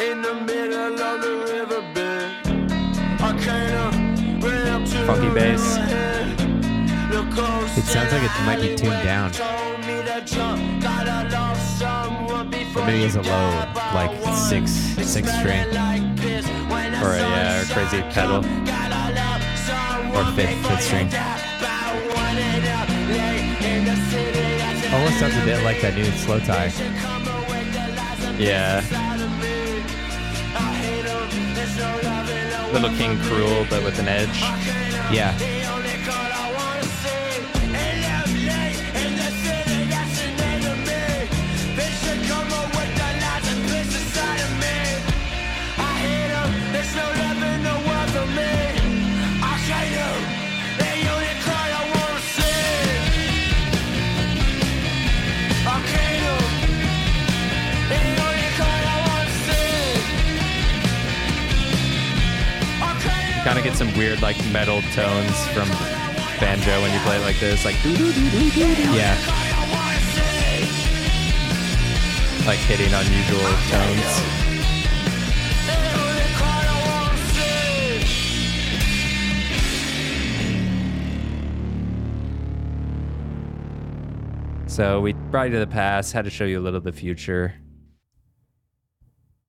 In 0.00 0.22
the 0.22 0.32
middle 0.46 0.98
of 0.98 1.20
the 1.20 1.34
riverbed. 1.52 2.32
Arcana, 3.20 3.90
ran 4.40 4.68
up 4.68 4.88
to 4.88 5.06
Funky 5.06 5.28
the 5.28 5.34
bass. 5.34 5.76
It 7.76 7.84
sounds 7.84 8.12
like 8.12 8.22
it 8.22 8.46
might 8.46 8.62
be 8.62 8.74
tuned 8.74 9.02
down. 9.04 9.30
told 9.32 9.78
me 9.80 10.00
to 10.02 10.22
jump. 10.24 10.82
Gotta 10.82 11.28
love 11.28 11.58
someone 11.58 12.48
before 12.48 12.82
Or 12.82 12.86
maybe 12.86 13.04
it's 13.04 13.16
a 13.16 13.20
low, 13.20 13.72
like 13.94 14.10
six, 14.34 14.70
six 14.70 15.30
string. 15.38 15.70
like 15.74 16.16
piss 16.16 16.46
when 16.70 16.92
the 16.92 16.98
Or 17.04 17.12
a, 17.12 17.18
sun 17.18 17.30
yeah, 17.30 17.60
or 17.60 17.64
shines 17.66 17.90
crazy 17.90 18.02
pedal. 18.14 18.40
Gotta 18.64 19.14
love 19.20 19.42
someone 19.68 20.28
Or 20.28 20.32
fifth- 20.32 20.66
fifth 20.66 20.82
string. 20.82 21.10
Almost 24.92 25.18
sounds 25.20 25.36
a 25.36 25.44
bit 25.44 25.62
like 25.64 25.80
that 25.80 25.94
new 25.94 26.04
slowthai. 26.04 26.68
come 27.00 27.26
away, 27.26 27.64
the 27.72 27.84
lies 27.96 28.24
are 28.26 28.42
Yeah, 28.42 28.78
inside 28.78 29.20
of 29.20 29.32
me. 29.40 29.82
I 30.54 30.74
hate 30.82 31.06
'em, 31.06 31.54
there's 31.54 31.76
no 31.78 31.90
love 32.08 32.28
in 32.30 32.50
the 32.50 32.72
Little 32.74 32.96
King 32.98 33.16
Krule, 33.20 33.64
but 33.70 33.82
with 33.84 33.98
an 33.98 34.08
edge. 34.08 34.38
Yeah. 35.10 35.61
Kind 63.52 63.66
of 63.66 63.70
get 63.70 63.76
some 63.76 63.94
weird 63.98 64.22
like 64.22 64.42
metal 64.50 64.80
tones 64.94 65.46
from 65.48 65.68
banjo 66.40 66.80
when 66.80 66.90
you 66.90 66.98
play 67.00 67.18
it 67.18 67.20
like 67.20 67.38
this, 67.38 67.66
like. 67.66 67.76
Yeah. 67.84 69.14
like 72.46 72.58
hitting 72.60 72.94
unusual 72.94 73.42
tones. 73.68 74.32
So 84.66 85.02
we 85.02 85.12
brought 85.12 85.48
you 85.48 85.52
to 85.52 85.58
the 85.58 85.66
past, 85.66 86.14
had 86.14 86.24
to 86.24 86.30
show 86.30 86.46
you 86.46 86.58
a 86.58 86.62
little 86.62 86.78
of 86.78 86.84
the 86.84 86.92
future. 86.92 87.52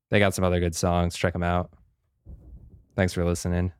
They 0.10 0.20
got 0.20 0.34
some 0.34 0.44
other 0.44 0.60
good 0.60 0.76
songs. 0.76 1.16
Check 1.16 1.32
them 1.32 1.44
out. 1.44 1.72
Thanks 2.98 3.14
for 3.14 3.24
listening. 3.24 3.72